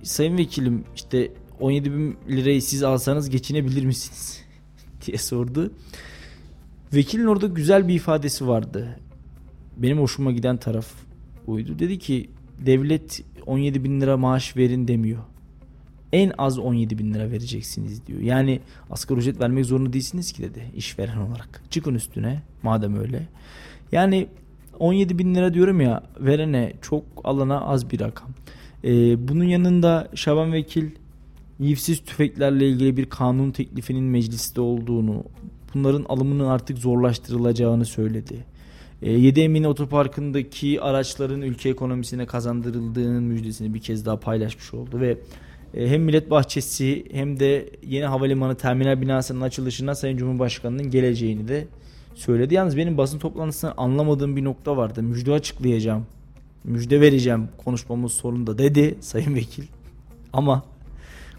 Sayın 0.03 0.37
Vekilim 0.37 0.83
işte 0.95 1.31
17 1.59 1.93
bin 1.93 2.17
lirayı 2.29 2.61
siz 2.61 2.83
alsanız 2.83 3.29
geçinebilir 3.29 3.85
misiniz? 3.85 4.41
diye 5.05 5.17
sordu. 5.17 5.71
Vekilin 6.93 7.25
orada 7.25 7.47
güzel 7.47 7.87
bir 7.87 7.93
ifadesi 7.93 8.47
vardı. 8.47 8.99
Benim 9.77 9.99
hoşuma 9.99 10.31
giden 10.31 10.57
taraf 10.57 10.87
buydu. 11.47 11.79
Dedi 11.79 11.99
ki 11.99 12.29
devlet 12.65 13.23
17 13.45 13.83
bin 13.83 14.01
lira 14.01 14.17
maaş 14.17 14.57
verin 14.57 14.87
demiyor. 14.87 15.23
En 16.13 16.31
az 16.37 16.59
17 16.59 16.97
bin 16.97 17.13
lira 17.13 17.31
vereceksiniz 17.31 18.07
diyor. 18.07 18.19
Yani 18.19 18.59
asgari 18.89 19.19
ücret 19.19 19.41
vermek 19.41 19.65
zorunda 19.65 19.93
değilsiniz 19.93 20.31
ki 20.31 20.43
dedi 20.43 20.71
işveren 20.75 21.17
olarak. 21.17 21.63
Çıkın 21.69 21.95
üstüne 21.95 22.41
madem 22.63 22.99
öyle. 22.99 23.27
Yani 23.91 24.27
17 24.79 25.19
bin 25.19 25.35
lira 25.35 25.53
diyorum 25.53 25.81
ya 25.81 26.03
verene 26.19 26.73
çok 26.81 27.03
alana 27.23 27.61
az 27.61 27.91
bir 27.91 27.99
rakam. 27.99 28.29
Ee, 28.83 29.27
bunun 29.27 29.43
yanında 29.43 30.09
Şaban 30.15 30.53
Vekil 30.53 30.89
yivsiz 31.59 31.99
tüfeklerle 31.99 32.69
ilgili 32.69 32.97
bir 32.97 33.05
kanun 33.05 33.51
teklifinin 33.51 34.03
mecliste 34.03 34.61
olduğunu, 34.61 35.23
bunların 35.77 36.05
alımının 36.09 36.45
artık 36.45 36.77
zorlaştırılacağını 36.77 37.85
söyledi. 37.85 38.45
E, 39.01 39.11
7 39.11 39.41
Emin 39.41 39.63
Otoparkı'ndaki 39.63 40.81
araçların 40.81 41.41
ülke 41.41 41.69
ekonomisine 41.69 42.25
kazandırıldığının 42.25 43.23
müjdesini 43.23 43.73
bir 43.73 43.79
kez 43.79 44.05
daha 44.05 44.19
paylaşmış 44.19 44.73
oldu 44.73 44.99
ve 44.99 45.17
e, 45.73 45.89
hem 45.89 46.03
Millet 46.03 46.29
Bahçesi 46.29 47.05
hem 47.11 47.39
de 47.39 47.69
yeni 47.83 48.05
havalimanı 48.05 48.55
terminal 48.55 49.01
binasının 49.01 49.41
açılışına 49.41 49.95
Sayın 49.95 50.17
Cumhurbaşkanı'nın 50.17 50.91
geleceğini 50.91 51.47
de 51.47 51.67
söyledi. 52.15 52.53
Yalnız 52.53 52.77
benim 52.77 52.97
basın 52.97 53.19
toplantısında 53.19 53.73
anlamadığım 53.77 54.35
bir 54.35 54.43
nokta 54.43 54.77
vardı. 54.77 55.03
Müjde 55.03 55.31
açıklayacağım. 55.31 56.05
Müjde 56.63 57.01
vereceğim 57.01 57.49
konuşmamız 57.65 58.11
sonunda 58.11 58.57
dedi 58.57 58.97
Sayın 59.01 59.35
Vekil. 59.35 59.63
Ama 60.33 60.63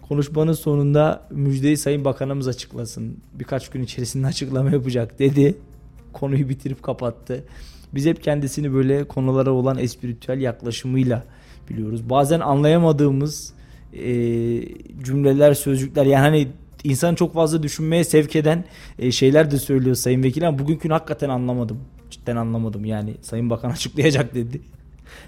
konuşmanın 0.09 0.53
sonunda 0.53 1.27
müjdeyi 1.31 1.77
Sayın 1.77 2.05
Bakanımız 2.05 2.47
açıklasın. 2.47 3.17
Birkaç 3.33 3.69
gün 3.69 3.83
içerisinde 3.83 4.27
açıklama 4.33 4.71
yapacak 4.71 5.19
dedi. 5.19 5.57
Konuyu 6.13 6.49
bitirip 6.49 6.83
kapattı. 6.83 7.43
Biz 7.93 8.05
hep 8.05 8.23
kendisini 8.23 8.73
böyle 8.73 9.03
konulara 9.03 9.51
olan 9.51 9.77
espritüel 9.77 10.41
yaklaşımıyla 10.41 11.23
biliyoruz. 11.69 12.09
Bazen 12.09 12.39
anlayamadığımız 12.39 13.53
e, 13.93 14.03
cümleler, 15.03 15.53
sözcükler 15.53 16.05
yani 16.05 16.21
hani 16.21 16.47
insan 16.83 17.15
çok 17.15 17.33
fazla 17.33 17.63
düşünmeye 17.63 18.03
sevk 18.03 18.35
eden 18.35 18.65
e, 18.99 19.11
şeyler 19.11 19.51
de 19.51 19.57
söylüyor 19.57 19.95
Sayın 19.95 20.23
Vekil 20.23 20.47
ama 20.47 20.59
bugünkünü 20.59 20.93
hakikaten 20.93 21.29
anlamadım. 21.29 21.79
Cidden 22.09 22.35
anlamadım 22.35 22.85
yani 22.85 23.15
Sayın 23.21 23.49
Bakan 23.49 23.69
açıklayacak 23.71 24.35
dedi. 24.35 24.61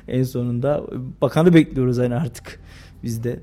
en 0.07 0.23
sonunda 0.23 0.84
bakanı 1.21 1.53
bekliyoruz 1.53 1.97
hani 1.97 2.15
artık 2.15 2.59
biz 3.03 3.23
de. 3.23 3.39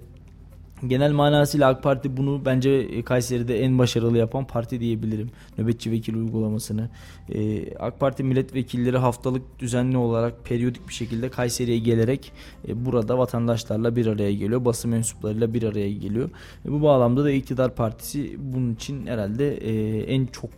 Genel 0.86 1.12
manasıyla 1.12 1.68
AK 1.68 1.82
Parti 1.82 2.16
bunu 2.16 2.44
bence 2.44 3.02
Kayseri'de 3.04 3.60
en 3.60 3.78
başarılı 3.78 4.18
yapan 4.18 4.46
parti 4.46 4.80
diyebilirim. 4.80 5.30
Nöbetçi 5.58 5.90
vekil 5.90 6.14
uygulamasını. 6.14 6.90
Ee, 7.34 7.74
AK 7.74 8.00
Parti 8.00 8.24
milletvekilleri 8.24 8.98
haftalık 8.98 9.58
düzenli 9.58 9.96
olarak 9.96 10.44
periyodik 10.44 10.88
bir 10.88 10.94
şekilde 10.94 11.28
Kayseri'ye 11.28 11.78
gelerek 11.78 12.32
e, 12.68 12.84
burada 12.84 13.18
vatandaşlarla 13.18 13.96
bir 13.96 14.06
araya 14.06 14.32
geliyor. 14.32 14.64
Basın 14.64 14.90
mensuplarıyla 14.90 15.54
bir 15.54 15.62
araya 15.62 15.92
geliyor. 15.92 16.30
E, 16.66 16.72
bu 16.72 16.82
bağlamda 16.82 17.24
da 17.24 17.30
iktidar 17.30 17.74
partisi 17.74 18.36
bunun 18.38 18.74
için 18.74 19.06
herhalde 19.06 19.56
e, 19.56 20.02
en 20.02 20.26
çok 20.26 20.50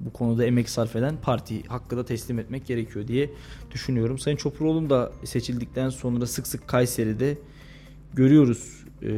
bu 0.00 0.12
konuda 0.12 0.44
emek 0.44 0.70
sarf 0.70 0.96
eden 0.96 1.16
parti 1.22 1.62
hakkı 1.62 1.96
da 1.96 2.04
teslim 2.04 2.38
etmek 2.38 2.66
gerekiyor 2.66 3.08
diye 3.08 3.30
düşünüyorum. 3.70 4.18
Sayın 4.18 4.36
Çopuroğlu'nun 4.36 4.90
da 4.90 5.12
seçildikten 5.24 5.88
sonra 5.88 6.26
sık 6.26 6.46
sık 6.46 6.68
Kayseri'de 6.68 7.38
görüyoruz 8.14 8.81
e, 9.02 9.12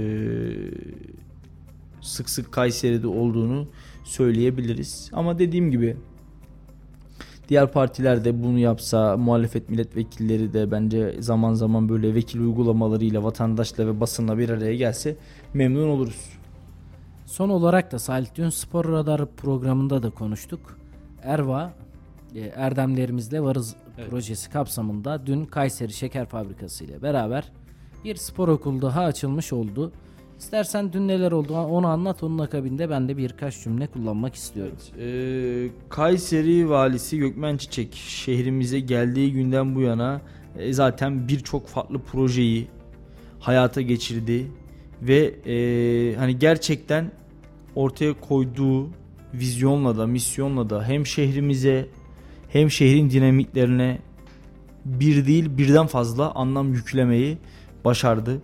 sık 2.00 2.30
sık 2.30 2.52
Kayseri'de 2.52 3.06
olduğunu 3.06 3.66
söyleyebiliriz. 4.04 5.10
Ama 5.12 5.38
dediğim 5.38 5.70
gibi 5.70 5.96
diğer 7.48 7.72
partiler 7.72 8.24
de 8.24 8.42
bunu 8.42 8.58
yapsa 8.58 9.16
muhalefet 9.16 9.70
milletvekilleri 9.70 10.52
de 10.52 10.70
bence 10.70 11.22
zaman 11.22 11.54
zaman 11.54 11.88
böyle 11.88 12.14
vekil 12.14 12.40
uygulamalarıyla 12.40 13.24
vatandaşla 13.24 13.86
ve 13.86 14.00
basınla 14.00 14.38
bir 14.38 14.48
araya 14.48 14.76
gelse 14.76 15.16
memnun 15.54 15.88
oluruz. 15.88 16.28
Son 17.26 17.48
olarak 17.48 17.92
da 17.92 17.98
Salih 17.98 18.28
dün 18.34 18.48
Spor 18.48 18.92
Radar 18.92 19.26
programında 19.26 20.02
da 20.02 20.10
konuştuk. 20.10 20.78
Erva 21.22 21.72
e, 22.34 22.40
Erdemlerimizle 22.40 23.42
Varız 23.42 23.76
evet. 23.98 24.10
projesi 24.10 24.50
kapsamında 24.50 25.26
dün 25.26 25.44
Kayseri 25.44 25.92
Şeker 25.92 26.26
Fabrikası 26.26 26.84
ile 26.84 27.02
beraber 27.02 27.52
bir 28.04 28.16
spor 28.16 28.48
okulu 28.48 28.82
daha 28.82 29.04
açılmış 29.04 29.52
oldu. 29.52 29.92
İstersen 30.38 30.92
dün 30.92 31.08
neler 31.08 31.32
oldu 31.32 31.56
onu 31.56 31.86
anlat 31.86 32.22
onun 32.22 32.38
akabinde 32.38 32.90
ben 32.90 33.08
de 33.08 33.16
birkaç 33.16 33.64
cümle 33.64 33.86
kullanmak 33.86 34.34
istiyorum. 34.34 34.76
Evet, 34.98 35.70
e, 35.70 35.88
Kayseri 35.88 36.70
valisi 36.70 37.18
Gökmen 37.18 37.56
Çiçek 37.56 37.94
şehrimize 37.94 38.80
geldiği 38.80 39.32
günden 39.32 39.74
bu 39.74 39.80
yana 39.80 40.20
e, 40.58 40.72
zaten 40.72 41.28
birçok 41.28 41.66
farklı 41.66 41.98
projeyi 41.98 42.68
hayata 43.40 43.80
geçirdi. 43.80 44.46
ve 45.02 45.34
e, 45.46 46.16
hani 46.16 46.38
gerçekten 46.38 47.10
ortaya 47.74 48.20
koyduğu 48.20 48.88
vizyonla 49.34 49.98
da 49.98 50.06
misyonla 50.06 50.70
da 50.70 50.84
hem 50.84 51.06
şehrimize 51.06 51.88
hem 52.48 52.70
şehrin 52.70 53.10
dinamiklerine 53.10 53.98
bir 54.84 55.26
değil 55.26 55.58
birden 55.58 55.86
fazla 55.86 56.32
anlam 56.34 56.74
yüklemeyi 56.74 57.38
başardı. 57.84 58.40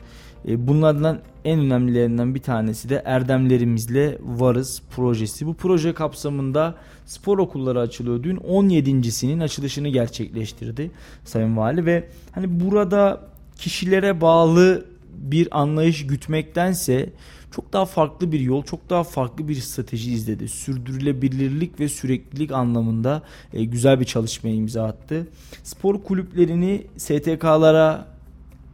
E, 0.49 0.67
bunlardan 0.67 1.19
en 1.45 1.61
önemlilerinden 1.61 2.35
bir 2.35 2.43
tanesi 2.43 2.89
de 2.89 3.03
Erdemlerimizle 3.05 4.19
Varız 4.23 4.83
projesi. 4.97 5.47
Bu 5.47 5.55
proje 5.55 5.95
kapsamında 5.95 6.75
spor 7.07 7.39
okulları 7.39 7.81
açılıyor. 7.81 8.23
Dün 8.23 8.37
17.sinin 8.37 9.41
açılışını 9.41 9.89
gerçekleştirdi 9.89 10.91
Sayın 11.25 11.57
Vali 11.57 11.87
ve 11.87 12.09
hani 12.33 12.61
burada 12.61 13.21
kişilere 13.57 14.21
bağlı 14.21 14.85
bir 15.19 15.61
anlayış 15.61 16.07
gütmektense 16.07 17.13
çok 17.51 17.73
daha 17.73 17.85
farklı 17.85 18.33
bir 18.33 18.41
yol, 18.41 18.63
çok 18.63 18.91
daha 18.91 19.05
farklı 19.05 19.49
bir 19.49 19.55
strateji 19.55 20.13
izledi. 20.13 20.49
Sürdürülebilirlik 20.49 21.81
ve 21.81 21.89
süreklilik 21.89 22.53
anlamında 22.53 23.23
e, 23.53 23.65
güzel 23.65 24.01
bir 24.01 24.05
çalışmaya 24.05 24.55
imza 24.55 24.85
attı. 24.85 25.27
Spor 25.63 26.03
kulüplerini 26.03 26.87
STK'lara, 26.97 28.07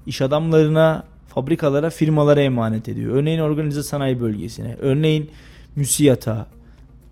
iş 0.06 0.22
adamlarına, 0.22 1.04
fabrikalara, 1.28 1.90
firmalara 1.90 2.40
emanet 2.40 2.88
ediyor. 2.88 3.14
Örneğin 3.14 3.38
organize 3.38 3.82
sanayi 3.82 4.20
bölgesine, 4.20 4.76
örneğin 4.80 5.30
MÜSİAD'a, 5.76 6.46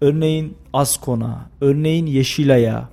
örneğin 0.01 0.55
Askon'a, 0.72 1.51
örneğin 1.61 2.07
Yeşilay'a, 2.07 2.88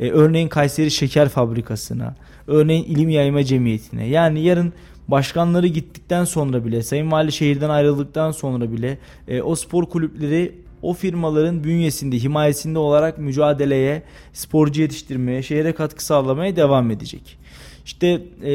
e, 0.00 0.10
örneğin 0.10 0.48
Kayseri 0.48 0.90
Şeker 0.90 1.28
Fabrikası'na, 1.28 2.14
örneğin 2.46 2.84
İlim 2.84 3.08
Yayma 3.08 3.44
Cemiyeti'ne. 3.44 4.06
Yani 4.06 4.40
yarın 4.40 4.72
başkanları 5.08 5.66
gittikten 5.66 6.24
sonra 6.24 6.64
bile, 6.64 6.82
Sayın 6.82 7.10
Vali 7.10 7.32
şehirden 7.32 7.70
ayrıldıktan 7.70 8.30
sonra 8.30 8.72
bile 8.72 8.98
e, 9.28 9.42
o 9.42 9.54
spor 9.54 9.86
kulüpleri 9.86 10.54
o 10.82 10.94
firmaların 10.94 11.64
bünyesinde, 11.64 12.18
himayesinde 12.18 12.78
olarak 12.78 13.18
mücadeleye, 13.18 14.02
sporcu 14.32 14.82
yetiştirmeye, 14.82 15.42
şehre 15.42 15.72
katkı 15.72 16.04
sağlamaya 16.04 16.56
devam 16.56 16.90
edecek. 16.90 17.38
İşte 17.84 18.22
e, 18.44 18.54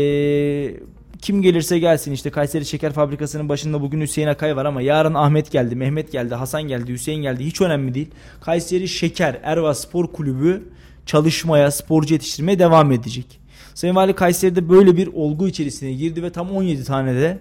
kim 1.22 1.42
gelirse 1.42 1.80
gelsin 1.80 2.12
işte 2.12 2.30
Kayseri 2.30 2.66
Şeker 2.66 2.94
Fabrikası'nın 2.94 3.50
başında 3.50 3.82
bugün 3.82 4.02
Hüseyin 4.02 4.28
Akay 4.28 4.56
var 4.56 4.66
ama 4.66 4.82
yarın 4.82 5.14
Ahmet 5.14 5.52
geldi, 5.52 5.76
Mehmet 5.76 6.12
geldi, 6.12 6.36
Hasan 6.36 6.64
geldi, 6.64 6.94
Hüseyin 6.94 7.22
geldi 7.22 7.46
hiç 7.46 7.62
önemli 7.62 7.94
değil. 7.94 8.10
Kayseri 8.42 8.88
Şeker 8.88 9.40
Erva 9.44 9.74
Spor 9.74 10.08
Kulübü 10.08 10.64
çalışmaya, 11.06 11.72
sporcu 11.72 12.14
yetiştirmeye 12.14 12.60
devam 12.60 12.92
edecek. 12.92 13.40
Sayın 13.74 13.96
Vali 13.96 14.14
Kayseri'de 14.14 14.70
böyle 14.70 14.98
bir 14.98 15.08
olgu 15.08 15.48
içerisine 15.48 15.94
girdi 15.94 16.24
ve 16.24 16.30
tam 16.30 16.52
17 16.52 16.84
tane 16.84 17.16
de 17.16 17.40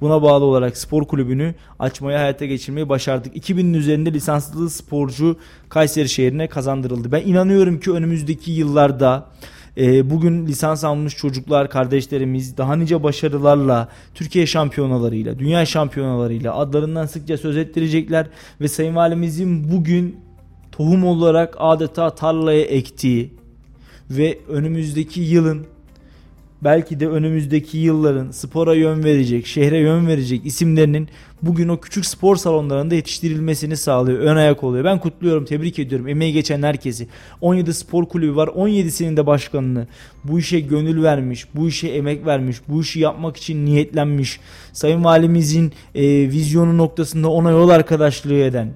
buna 0.00 0.22
bağlı 0.22 0.44
olarak 0.44 0.76
spor 0.76 1.04
kulübünü 1.04 1.54
açmaya 1.78 2.20
hayata 2.20 2.44
geçirmeyi 2.44 2.88
başardık. 2.88 3.36
2000'in 3.36 3.74
üzerinde 3.74 4.12
lisanslı 4.12 4.70
sporcu 4.70 5.36
Kayseri 5.68 6.08
şehrine 6.08 6.48
kazandırıldı. 6.48 7.12
Ben 7.12 7.22
inanıyorum 7.22 7.80
ki 7.80 7.92
önümüzdeki 7.92 8.50
yıllarda 8.50 9.30
e, 9.76 10.10
bugün 10.10 10.46
lisans 10.46 10.84
almış 10.84 11.16
çocuklar, 11.16 11.70
kardeşlerimiz 11.70 12.56
daha 12.56 12.76
nice 12.76 13.02
başarılarla, 13.02 13.88
Türkiye 14.14 14.46
şampiyonalarıyla, 14.46 15.38
dünya 15.38 15.66
şampiyonalarıyla 15.66 16.54
adlarından 16.54 17.06
sıkça 17.06 17.36
söz 17.36 17.56
ettirecekler 17.56 18.26
ve 18.60 18.68
Sayın 18.68 18.96
Valimizin 18.96 19.72
bugün 19.72 20.16
tohum 20.72 21.04
olarak 21.04 21.54
adeta 21.58 22.14
tarlaya 22.14 22.62
ektiği 22.62 23.34
ve 24.10 24.38
önümüzdeki 24.48 25.20
yılın 25.20 25.66
belki 26.64 27.00
de 27.00 27.08
önümüzdeki 27.08 27.78
yılların 27.78 28.30
spora 28.30 28.74
yön 28.74 29.04
verecek, 29.04 29.46
şehre 29.46 29.78
yön 29.78 30.06
verecek 30.06 30.46
isimlerinin 30.46 31.08
bugün 31.42 31.68
o 31.68 31.80
küçük 31.80 32.06
spor 32.06 32.36
salonlarında 32.36 32.94
yetiştirilmesini 32.94 33.76
sağlıyor. 33.76 34.18
Ön 34.18 34.36
ayak 34.36 34.64
oluyor. 34.64 34.84
Ben 34.84 34.98
kutluyorum, 34.98 35.44
tebrik 35.44 35.78
ediyorum. 35.78 36.08
Emeği 36.08 36.32
geçen 36.32 36.62
herkesi. 36.62 37.08
17 37.40 37.74
spor 37.74 38.08
kulübü 38.08 38.36
var. 38.36 38.48
17'sinin 38.48 39.16
de 39.16 39.26
başkanını 39.26 39.86
bu 40.24 40.38
işe 40.38 40.60
gönül 40.60 41.02
vermiş, 41.02 41.46
bu 41.54 41.68
işe 41.68 41.88
emek 41.88 42.26
vermiş, 42.26 42.56
bu 42.68 42.80
işi 42.80 43.00
yapmak 43.00 43.36
için 43.36 43.66
niyetlenmiş. 43.66 44.40
Sayın 44.72 45.04
Valimizin 45.04 45.72
e, 45.94 46.02
vizyonu 46.30 46.78
noktasında 46.78 47.28
ona 47.28 47.50
yol 47.50 47.68
arkadaşlığı 47.68 48.34
eden, 48.34 48.72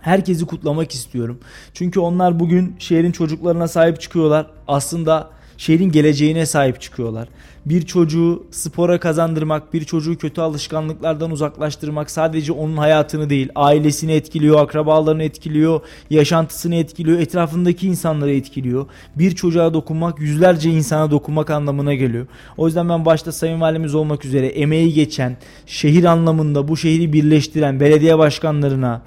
herkesi 0.00 0.46
kutlamak 0.46 0.94
istiyorum. 0.94 1.38
Çünkü 1.74 2.00
onlar 2.00 2.40
bugün 2.40 2.76
şehrin 2.78 3.12
çocuklarına 3.12 3.68
sahip 3.68 4.00
çıkıyorlar. 4.00 4.46
Aslında 4.68 5.33
şehrin 5.58 5.92
geleceğine 5.92 6.46
sahip 6.46 6.80
çıkıyorlar. 6.80 7.28
Bir 7.66 7.82
çocuğu 7.82 8.46
spora 8.50 9.00
kazandırmak, 9.00 9.74
bir 9.74 9.84
çocuğu 9.84 10.18
kötü 10.18 10.40
alışkanlıklardan 10.40 11.30
uzaklaştırmak 11.30 12.10
sadece 12.10 12.52
onun 12.52 12.76
hayatını 12.76 13.30
değil, 13.30 13.48
ailesini 13.54 14.12
etkiliyor, 14.12 14.60
akrabalarını 14.60 15.22
etkiliyor, 15.22 15.80
yaşantısını 16.10 16.74
etkiliyor, 16.74 17.18
etrafındaki 17.18 17.86
insanları 17.86 18.32
etkiliyor. 18.32 18.86
Bir 19.16 19.34
çocuğa 19.34 19.74
dokunmak, 19.74 20.20
yüzlerce 20.20 20.70
insana 20.70 21.10
dokunmak 21.10 21.50
anlamına 21.50 21.94
geliyor. 21.94 22.26
O 22.56 22.66
yüzden 22.66 22.88
ben 22.88 23.04
başta 23.04 23.32
Sayın 23.32 23.60
Valimiz 23.60 23.94
olmak 23.94 24.24
üzere 24.24 24.46
emeği 24.46 24.92
geçen, 24.92 25.36
şehir 25.66 26.04
anlamında 26.04 26.68
bu 26.68 26.76
şehri 26.76 27.12
birleştiren 27.12 27.80
belediye 27.80 28.18
başkanlarına, 28.18 29.02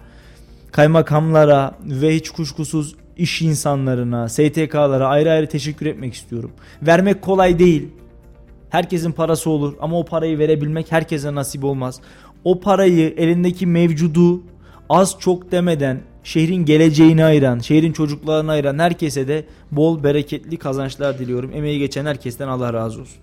kaymakamlara 0.71 1.75
ve 1.85 2.15
hiç 2.15 2.29
kuşkusuz 2.29 2.95
iş 3.18 3.41
insanlarına, 3.41 4.30
STK'lara 4.30 5.07
ayrı 5.07 5.32
ayrı 5.32 5.47
teşekkür 5.47 5.86
etmek 5.86 6.13
istiyorum. 6.13 6.51
Vermek 6.82 7.22
kolay 7.22 7.59
değil. 7.59 7.88
Herkesin 8.70 9.11
parası 9.11 9.49
olur 9.49 9.74
ama 9.80 9.99
o 9.99 10.05
parayı 10.05 10.39
verebilmek 10.39 10.91
herkese 10.91 11.36
nasip 11.36 11.63
olmaz. 11.63 12.01
O 12.43 12.59
parayı 12.59 13.13
elindeki 13.18 13.65
mevcudu 13.65 14.41
az 14.89 15.15
çok 15.20 15.51
demeden 15.51 16.01
şehrin 16.24 16.65
geleceğini 16.65 17.26
ayıran, 17.26 17.59
şehrin 17.59 17.91
çocuklarını 17.91 18.51
ayıran 18.51 18.80
herkese 18.80 19.28
de 19.28 19.45
bol 19.72 20.03
bereketli 20.03 20.57
kazançlar 20.57 21.20
diliyorum. 21.20 21.51
Emeği 21.53 21.80
geçen 21.80 22.05
herkesten 22.05 22.47
Allah 22.47 22.74
razı 22.74 23.01
olsun. 23.01 23.18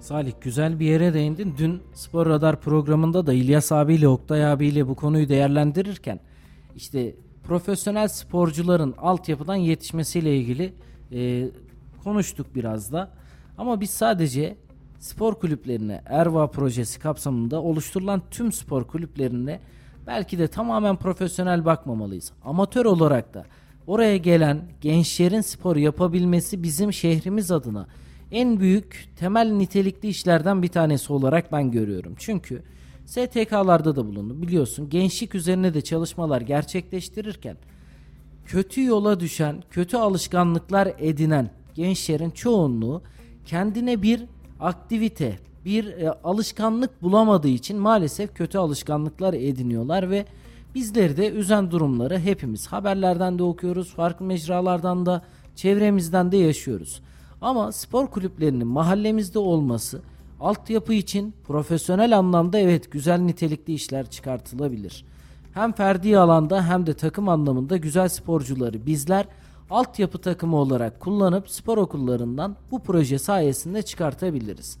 Salih 0.00 0.32
güzel 0.40 0.80
bir 0.80 0.86
yere 0.86 1.14
değindin. 1.14 1.54
Dün 1.58 1.80
Spor 1.94 2.26
Radar 2.26 2.60
programında 2.60 3.26
da 3.26 3.32
İlyas 3.32 3.72
abiyle 3.72 4.08
Oktay 4.08 4.46
abiyle 4.46 4.88
bu 4.88 4.94
konuyu 4.94 5.28
değerlendirirken 5.28 6.20
işte 6.76 7.14
profesyonel 7.44 8.08
sporcuların 8.08 8.94
altyapıdan 8.98 9.56
yetişmesiyle 9.56 10.36
ilgili 10.36 10.72
e, 11.12 11.48
konuştuk 12.04 12.46
biraz 12.54 12.92
da. 12.92 13.10
Ama 13.58 13.80
biz 13.80 13.90
sadece 13.90 14.56
spor 14.98 15.34
kulüplerine 15.34 16.02
Erva 16.06 16.46
projesi 16.46 17.00
kapsamında 17.00 17.62
oluşturulan 17.62 18.22
tüm 18.30 18.52
spor 18.52 18.84
kulüplerine 18.84 19.60
belki 20.06 20.38
de 20.38 20.48
tamamen 20.48 20.96
profesyonel 20.96 21.64
bakmamalıyız. 21.64 22.32
Amatör 22.44 22.84
olarak 22.84 23.34
da 23.34 23.44
oraya 23.86 24.16
gelen 24.16 24.62
gençlerin 24.80 25.40
spor 25.40 25.76
yapabilmesi 25.76 26.62
bizim 26.62 26.92
şehrimiz 26.92 27.50
adına 27.50 27.86
en 28.30 28.60
büyük 28.60 29.08
temel 29.16 29.50
nitelikli 29.50 30.08
işlerden 30.08 30.62
bir 30.62 30.68
tanesi 30.68 31.12
olarak 31.12 31.52
ben 31.52 31.70
görüyorum. 31.70 32.14
Çünkü 32.18 32.62
STK'larda 33.12 33.96
da 33.96 34.06
bulundu. 34.06 34.42
Biliyorsun 34.42 34.90
gençlik 34.90 35.34
üzerine 35.34 35.74
de 35.74 35.80
çalışmalar 35.80 36.40
gerçekleştirirken 36.40 37.56
kötü 38.46 38.84
yola 38.84 39.20
düşen, 39.20 39.62
kötü 39.70 39.96
alışkanlıklar 39.96 40.92
edinen 40.98 41.50
gençlerin 41.74 42.30
çoğunluğu 42.30 43.02
kendine 43.46 44.02
bir 44.02 44.24
aktivite, 44.60 45.38
bir 45.64 45.86
e, 45.86 46.10
alışkanlık 46.10 47.02
bulamadığı 47.02 47.48
için 47.48 47.78
maalesef 47.78 48.34
kötü 48.34 48.58
alışkanlıklar 48.58 49.34
ediniyorlar 49.34 50.10
ve 50.10 50.26
bizleri 50.74 51.16
de 51.16 51.32
üzen 51.32 51.70
durumları 51.70 52.18
hepimiz 52.18 52.66
haberlerden 52.66 53.38
de 53.38 53.42
okuyoruz, 53.42 53.94
farklı 53.94 54.26
mecralardan 54.26 55.06
da 55.06 55.22
çevremizden 55.56 56.32
de 56.32 56.36
yaşıyoruz. 56.36 57.02
Ama 57.40 57.72
spor 57.72 58.06
kulüplerinin 58.06 58.66
mahallemizde 58.66 59.38
olması 59.38 60.02
altyapı 60.42 60.94
için 60.94 61.34
profesyonel 61.44 62.18
anlamda 62.18 62.58
evet 62.58 62.92
güzel 62.92 63.20
nitelikli 63.20 63.72
işler 63.72 64.10
çıkartılabilir. 64.10 65.04
Hem 65.54 65.72
ferdi 65.72 66.18
alanda 66.18 66.68
hem 66.68 66.86
de 66.86 66.94
takım 66.94 67.28
anlamında 67.28 67.76
güzel 67.76 68.08
sporcuları 68.08 68.86
bizler 68.86 69.26
altyapı 69.70 70.18
takımı 70.18 70.56
olarak 70.56 71.00
kullanıp 71.00 71.50
spor 71.50 71.78
okullarından 71.78 72.56
bu 72.70 72.82
proje 72.82 73.18
sayesinde 73.18 73.82
çıkartabiliriz. 73.82 74.78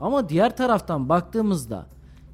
Ama 0.00 0.28
diğer 0.28 0.56
taraftan 0.56 1.08
baktığımızda 1.08 1.86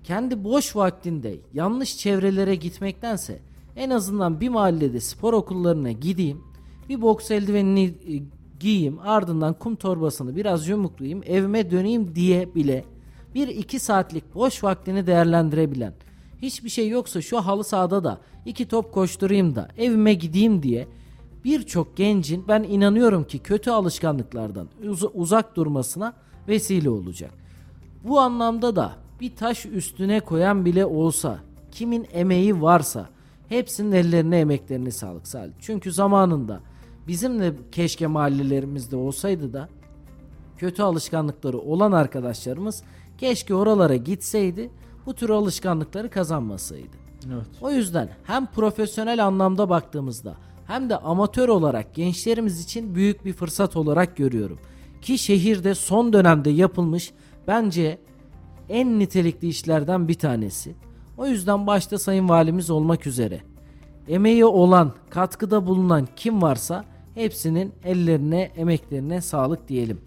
kendi 0.04 0.44
boş 0.44 0.76
vaktinde 0.76 1.40
yanlış 1.54 1.98
çevrelere 1.98 2.54
gitmektense 2.54 3.40
en 3.76 3.90
azından 3.90 4.40
bir 4.40 4.48
mahallede 4.48 5.00
spor 5.00 5.32
okullarına 5.32 5.92
gideyim, 5.92 6.40
bir 6.88 7.02
boks 7.02 7.30
eldivenini 7.30 7.84
e, 7.84 8.39
giyeyim 8.60 8.98
ardından 9.04 9.54
kum 9.54 9.76
torbasını 9.76 10.36
biraz 10.36 10.68
yumuklayayım 10.68 11.22
evime 11.26 11.70
döneyim 11.70 12.14
diye 12.14 12.54
bile 12.54 12.84
bir 13.34 13.48
iki 13.48 13.78
saatlik 13.78 14.34
boş 14.34 14.64
vaktini 14.64 15.06
değerlendirebilen 15.06 15.92
hiçbir 16.42 16.68
şey 16.68 16.88
yoksa 16.88 17.22
şu 17.22 17.40
halı 17.40 17.64
sahada 17.64 18.04
da 18.04 18.18
iki 18.46 18.68
top 18.68 18.92
koşturayım 18.92 19.54
da 19.54 19.68
evime 19.78 20.14
gideyim 20.14 20.62
diye 20.62 20.88
birçok 21.44 21.96
gencin 21.96 22.44
ben 22.48 22.62
inanıyorum 22.62 23.24
ki 23.24 23.38
kötü 23.38 23.70
alışkanlıklardan 23.70 24.68
uz- 24.88 25.14
uzak 25.14 25.56
durmasına 25.56 26.12
vesile 26.48 26.90
olacak. 26.90 27.30
Bu 28.04 28.20
anlamda 28.20 28.76
da 28.76 28.92
bir 29.20 29.36
taş 29.36 29.66
üstüne 29.66 30.20
koyan 30.20 30.64
bile 30.64 30.86
olsa, 30.86 31.38
kimin 31.72 32.06
emeği 32.12 32.62
varsa 32.62 33.08
hepsinin 33.48 33.92
ellerine 33.92 34.38
emeklerini 34.38 34.92
sağlık 34.92 35.26
Salih. 35.28 35.52
Çünkü 35.60 35.92
zamanında 35.92 36.60
bizim 37.10 37.40
de 37.40 37.52
keşke 37.72 38.06
mahallelerimizde 38.06 38.96
olsaydı 38.96 39.52
da 39.52 39.68
kötü 40.58 40.82
alışkanlıkları 40.82 41.58
olan 41.58 41.92
arkadaşlarımız 41.92 42.82
keşke 43.18 43.54
oralara 43.54 43.96
gitseydi 43.96 44.70
bu 45.06 45.14
tür 45.14 45.30
alışkanlıkları 45.30 46.10
kazanmasaydı. 46.10 46.96
Evet. 47.26 47.46
O 47.60 47.70
yüzden 47.70 48.10
hem 48.24 48.46
profesyonel 48.46 49.26
anlamda 49.26 49.68
baktığımızda 49.68 50.34
hem 50.66 50.90
de 50.90 50.96
amatör 50.96 51.48
olarak 51.48 51.94
gençlerimiz 51.94 52.64
için 52.64 52.94
büyük 52.94 53.24
bir 53.24 53.32
fırsat 53.32 53.76
olarak 53.76 54.16
görüyorum. 54.16 54.58
Ki 55.02 55.18
şehirde 55.18 55.74
son 55.74 56.12
dönemde 56.12 56.50
yapılmış 56.50 57.12
bence 57.48 57.98
en 58.68 58.98
nitelikli 58.98 59.48
işlerden 59.48 60.08
bir 60.08 60.18
tanesi. 60.18 60.74
O 61.18 61.26
yüzden 61.26 61.66
başta 61.66 61.98
Sayın 61.98 62.28
Valimiz 62.28 62.70
olmak 62.70 63.06
üzere 63.06 63.40
emeği 64.08 64.44
olan, 64.44 64.92
katkıda 65.10 65.66
bulunan 65.66 66.08
kim 66.16 66.42
varsa 66.42 66.84
hepsinin 67.14 67.72
ellerine, 67.84 68.50
emeklerine 68.56 69.20
sağlık 69.20 69.68
diyelim. 69.68 69.98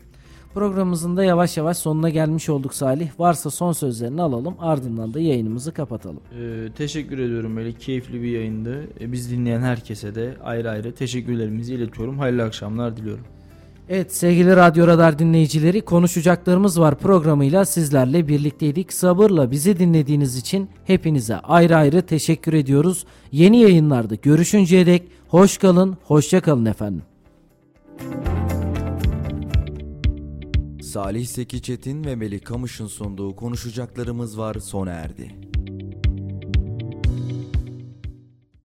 Programımızın 0.54 1.18
da 1.18 1.24
yavaş 1.24 1.58
yavaş 1.58 1.78
sonuna 1.78 2.10
gelmiş 2.10 2.50
olduk 2.50 2.74
Salih. 2.74 3.10
Varsa 3.20 3.50
son 3.50 3.72
sözlerini 3.72 4.22
alalım 4.22 4.56
ardından 4.60 5.14
da 5.14 5.20
yayınımızı 5.20 5.74
kapatalım. 5.74 6.20
Ee, 6.40 6.68
teşekkür 6.78 7.20
ediyorum 7.20 7.56
böyle 7.56 7.74
keyifli 7.74 8.22
bir 8.22 8.32
yayındı. 8.32 8.88
Ee, 9.00 9.12
biz 9.12 9.32
dinleyen 9.32 9.62
herkese 9.62 10.16
de 10.16 10.34
ayrı 10.44 10.70
ayrı 10.70 10.96
teşekkürlerimizi 10.96 11.74
iletiyorum. 11.74 12.20
Hayırlı 12.20 12.44
akşamlar 12.44 12.98
diliyorum. 12.98 13.26
Evet 13.90 14.16
sevgili 14.16 14.56
Radyo 14.56 14.88
Radar 14.88 15.20
dinleyicileri 15.20 15.82
konuşacaklarımız 15.82 16.80
var 16.80 17.00
programıyla 17.00 17.66
sizlerle 17.66 18.28
birlikteydik. 18.28 18.94
Sabırla 18.94 19.52
bizi 19.52 19.80
dinlediğiniz 19.80 20.38
için 20.38 20.70
hepinize 20.86 21.36
ayrı 21.36 21.76
ayrı 21.76 22.02
teşekkür 22.02 22.54
ediyoruz. 22.54 23.06
Yeni 23.32 23.62
yayınlarda 23.62 24.16
görüşünceye 24.16 24.86
dek 24.86 25.04
hoş 25.28 25.58
kalın, 25.58 25.98
hoşça 26.04 26.42
kalın 26.42 26.66
efendim. 26.66 27.04
Salih 30.82 31.26
Seki 31.26 31.62
Çetin 31.62 32.04
ve 32.04 32.16
Melih 32.16 32.42
Kamış'ın 32.44 32.88
sunduğu 32.88 33.36
konuşacaklarımız 33.36 34.38
var 34.38 34.56
sona 34.56 34.92
erdi. 34.92 35.36